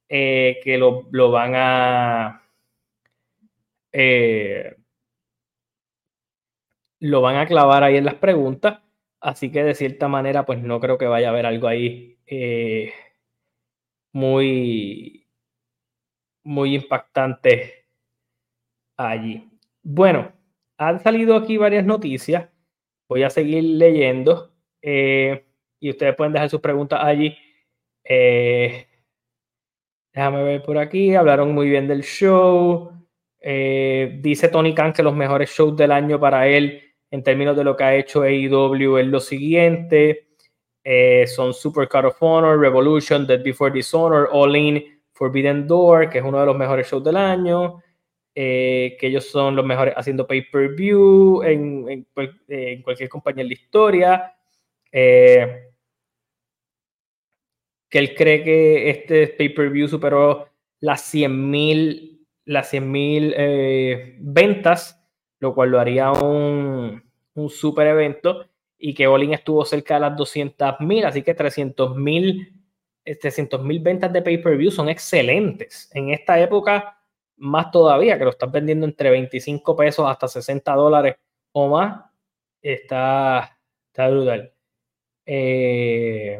[0.09, 2.43] eh, que lo, van a...
[3.93, 4.75] Eh,
[6.99, 8.79] lo van a clavar ahí en las preguntas.
[9.21, 12.93] Así que de cierta manera, pues no creo que vaya a haber algo ahí eh,
[14.13, 15.27] muy,
[16.45, 17.87] muy impactante
[18.97, 19.49] allí.
[19.83, 20.31] Bueno,
[20.77, 22.49] han salido aquí varias noticias.
[23.09, 25.45] Voy a seguir leyendo eh,
[25.81, 27.37] y ustedes pueden dejar sus preguntas allí.
[28.05, 28.87] Eh,
[30.13, 31.13] déjame ver por aquí.
[31.15, 32.93] Hablaron muy bien del show.
[33.41, 36.81] dice Tony Khan que los mejores shows del año para él
[37.11, 40.30] en términos de lo que ha hecho AEW es lo siguiente.
[40.83, 46.19] Eh, son Super Card of Honor, Revolution, Dead Before Dishonor, All In, Forbidden Door, que
[46.19, 47.81] es uno de los mejores shows del año.
[48.33, 52.07] Eh, que ellos son los mejores haciendo pay-per-view en,
[52.83, 54.35] cualquier compañía en la historia.
[54.91, 55.67] Eh,
[57.89, 60.47] que él cree que este pay-per-view superó
[60.79, 65.01] las 100.000 las 100, ventas
[65.41, 67.03] lo cual lo haría un,
[67.33, 68.45] un super evento
[68.81, 72.61] y que Olin estuvo cerca de las 200 mil, así que 300 mil
[73.03, 75.89] 300 mil ventas de pay-per-view son excelentes.
[75.93, 76.99] En esta época,
[77.37, 81.15] más todavía, que lo están vendiendo entre 25 pesos hasta 60 dólares
[81.51, 82.05] o más,
[82.61, 84.53] está, está brutal.
[85.25, 86.39] Eh,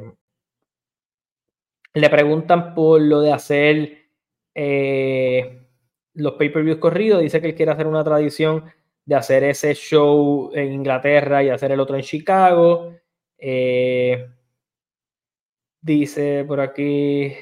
[1.93, 3.97] le preguntan por lo de hacer
[4.53, 5.61] eh,
[6.13, 7.21] los pay-per-views corridos.
[7.21, 8.65] Dice que él quiere hacer una tradición
[9.05, 12.93] de hacer ese show en Inglaterra y hacer el otro en Chicago.
[13.37, 14.27] Eh,
[15.81, 17.33] dice por aquí.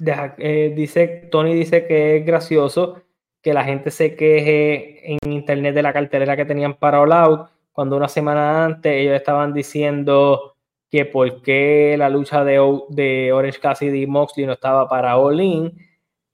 [0.00, 3.02] Eh, dice, Tony dice que es gracioso
[3.42, 7.50] que la gente se queje en internet de la cartelera que tenían para All Out,
[7.72, 10.56] cuando una semana antes ellos estaban diciendo
[10.90, 12.58] que por qué la lucha de,
[12.90, 15.72] de Orange Cassidy y Moxley no estaba para All In.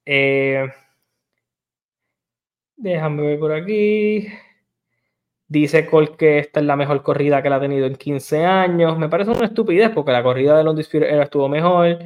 [0.07, 0.67] Eh,
[2.77, 4.27] Déjame ver por aquí.
[5.49, 8.99] Dice Cole que esta es la mejor corrida que la ha tenido en 15 años.
[8.99, 11.99] Me parece una estupidez porque la corrida de Spirit era estuvo mejor.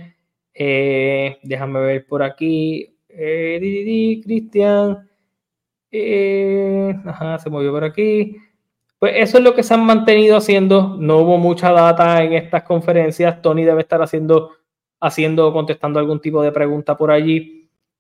[0.55, 2.97] Eh, déjame ver por aquí.
[3.09, 5.09] Eh, Cristian.
[5.91, 8.37] Eh, ajá, se movió por aquí.
[8.99, 10.97] Pues eso es lo que se han mantenido haciendo.
[10.99, 13.41] No hubo mucha data en estas conferencias.
[13.41, 14.51] Tony debe estar haciendo,
[15.01, 17.58] haciendo, contestando algún tipo de pregunta por allí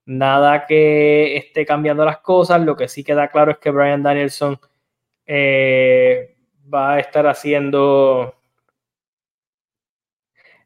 [0.09, 2.63] nada que esté cambiando las cosas.
[2.63, 4.59] Lo que sí queda claro es que Brian Danielson
[5.27, 6.35] eh,
[6.73, 8.35] va a estar haciendo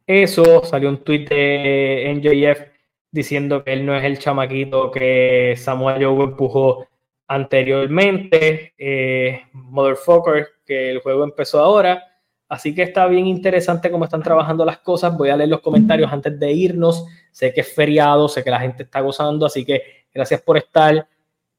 [0.06, 0.64] eso.
[0.64, 2.72] Salió un tweet de NJF
[3.10, 6.86] diciendo que él no es el chamaquito que Samuel Joe empujó
[7.26, 8.74] anteriormente.
[8.78, 12.11] Eh, motherfucker, que el juego empezó ahora.
[12.52, 15.16] Así que está bien interesante cómo están trabajando las cosas.
[15.16, 17.06] Voy a leer los comentarios antes de irnos.
[17.30, 21.08] Sé que es feriado, sé que la gente está gozando, así que gracias por estar.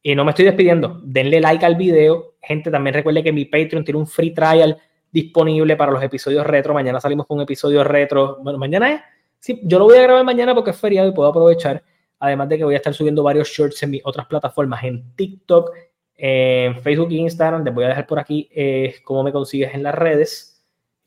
[0.04, 1.02] Y no me estoy despidiendo.
[1.04, 2.36] Denle like al video.
[2.40, 4.78] Gente, también recuerde que mi Patreon tiene un free trial
[5.12, 6.76] disponible para los episodios retro.
[6.76, 8.38] Mañana salimos con un episodio retro.
[8.44, 9.02] Bueno, mañana es.
[9.40, 11.82] Sí, yo lo voy a grabar mañana porque es feriado y puedo aprovechar.
[12.20, 15.72] Además de que voy a estar subiendo varios shorts en mis otras plataformas, en TikTok,
[16.18, 17.64] en Facebook e Instagram.
[17.64, 20.53] Les voy a dejar por aquí eh, cómo me consigues en las redes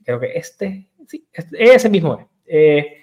[0.07, 2.31] creo que este, sí, este, ese mismo.
[2.47, 2.97] Eh,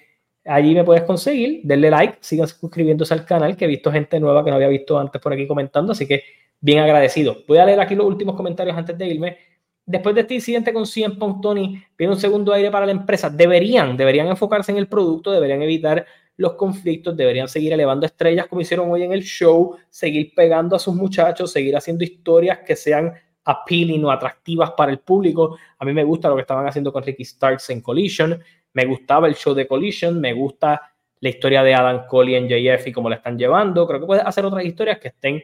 [0.46, 4.42] allí me puedes conseguir, denle like, sigan suscribiéndose al canal, que he visto gente nueva
[4.42, 6.24] que no había visto antes por aquí comentando, así que
[6.60, 7.36] bien agradecido.
[7.46, 9.36] Voy a leer aquí los últimos comentarios antes de irme.
[9.84, 13.28] Después de este incidente con CM Punk, Tony, viene un segundo aire para la empresa.
[13.28, 16.06] Deberían, deberían enfocarse en el producto, deberían evitar
[16.38, 20.78] los conflictos, deberían seguir elevando estrellas como hicieron hoy en el show, seguir pegando a
[20.78, 23.12] sus muchachos, seguir haciendo historias que sean
[23.44, 25.58] appealing o atractivas para el público.
[25.78, 28.42] A mí me gusta lo que estaban haciendo con Ricky Starks en Collision,
[28.74, 32.88] me gustaba el show de Collision, me gusta la historia de Adam Cole y JF
[32.88, 33.86] y cómo la están llevando.
[33.86, 35.42] Creo que puede hacer otras historias que estén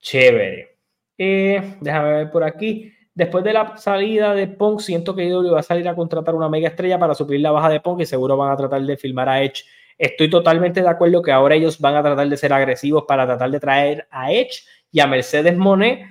[0.00, 0.78] chévere.
[1.16, 2.92] Eh, déjame ver por aquí.
[3.14, 6.48] Después de la salida de Punk, siento que IW va a salir a contratar una
[6.48, 9.28] mega estrella para suplir la baja de Punk y seguro van a tratar de filmar
[9.28, 9.64] a Edge.
[9.98, 13.50] Estoy totalmente de acuerdo que ahora ellos van a tratar de ser agresivos para tratar
[13.50, 16.06] de traer a Edge y a Mercedes Monet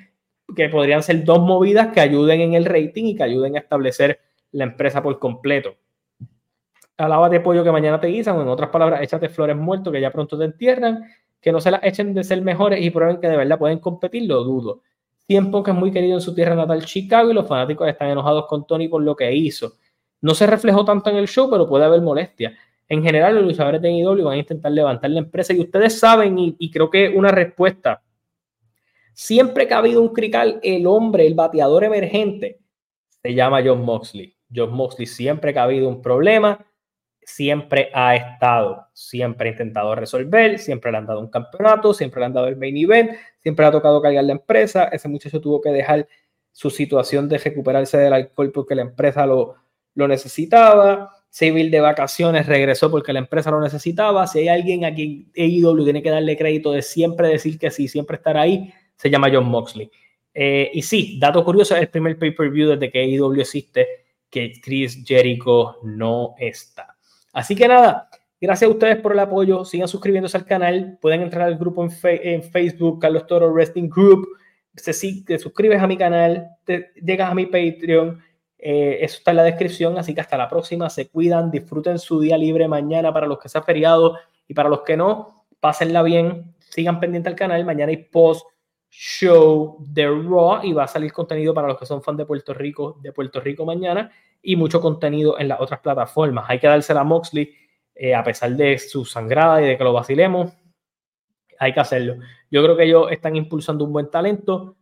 [0.56, 4.20] que podrían ser dos movidas que ayuden en el rating y que ayuden a establecer
[4.52, 5.76] la empresa por completo.
[6.98, 10.02] Alaba de pollo que mañana te guisan, o en otras palabras, échate flores muertos que
[10.02, 11.04] ya pronto te entierran,
[11.40, 14.28] que no se las echen de ser mejores y prueben que de verdad pueden competir,
[14.28, 14.82] lo dudo.
[15.26, 18.46] Tiempo que es muy querido en su tierra natal, Chicago, y los fanáticos están enojados
[18.48, 19.74] con Tony por lo que hizo.
[20.22, 22.56] No se reflejó tanto en el show, pero puede haber molestia.
[22.88, 26.38] En general, los luchadores de AEW van a intentar levantar la empresa y ustedes saben,
[26.38, 28.02] y, creo que una respuesta,
[29.22, 32.60] siempre que ha habido un crical, el hombre, el bateador emergente,
[33.22, 34.36] se llama John Moxley.
[34.54, 36.66] John Moxley siempre que ha habido un problema,
[37.22, 42.26] siempre ha estado, siempre ha intentado resolver, siempre le han dado un campeonato, siempre le
[42.26, 44.86] han dado el main event, siempre ha tocado cargar la empresa.
[44.86, 46.08] Ese muchacho tuvo que dejar
[46.52, 49.54] su situación de recuperarse del alcohol porque la empresa lo,
[49.94, 51.14] lo necesitaba.
[51.30, 54.26] Civil de vacaciones regresó porque la empresa lo necesitaba.
[54.26, 57.88] Si hay alguien a quien AEW tiene que darle crédito de siempre decir que sí,
[57.88, 59.90] siempre estar ahí, se llama John Moxley.
[60.32, 63.88] Eh, y sí, dato curioso, es el primer pay-per-view desde que AEW existe
[64.30, 66.96] que Chris Jericho no está.
[67.34, 68.10] Así que nada,
[68.40, 69.66] gracias a ustedes por el apoyo.
[69.66, 71.00] Sigan suscribiéndose al canal.
[71.02, 74.28] Pueden entrar al grupo en, Facebook, Carlos Toro Wrestling Group.
[74.76, 78.22] Se, te suscribes a mi canal, te, llegas a mi Patreon.
[78.60, 79.98] Eh, eso está en la descripción.
[79.98, 80.92] Así que hasta la próxima.
[80.92, 84.82] Se cuidan, disfruten su día libre mañana para los que sea feriado y para los
[84.82, 86.54] que no, pásenla bien.
[86.60, 87.66] Sigan pendiente al canal.
[87.66, 88.46] Mañana hay post
[88.92, 92.54] show de Raw y va a salir contenido para los que son fans de Puerto
[92.54, 94.12] Rico, de Puerto Rico mañana
[94.42, 96.46] y mucho contenido en las otras plataformas.
[96.50, 97.54] Hay que dársela a Moxley,
[97.96, 100.52] eh, a pesar de su sangrada y de que lo vacilemos,
[101.58, 102.18] hay que hacerlo.
[102.50, 104.76] Yo creo que ellos están impulsando un buen talento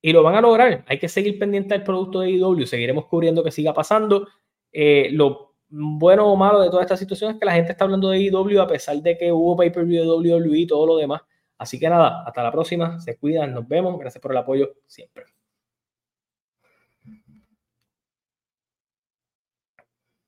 [0.00, 0.84] y lo van a lograr.
[0.86, 4.28] Hay que seguir pendiente del producto de IW, seguiremos cubriendo que siga pasando.
[4.70, 8.10] Eh, lo bueno o malo de toda esta situación es que la gente está hablando
[8.10, 11.22] de IW a pesar de que hubo pay-per-view de WWE y todo lo demás.
[11.58, 15.35] Así que nada, hasta la próxima, se cuidan, nos vemos, gracias por el apoyo siempre.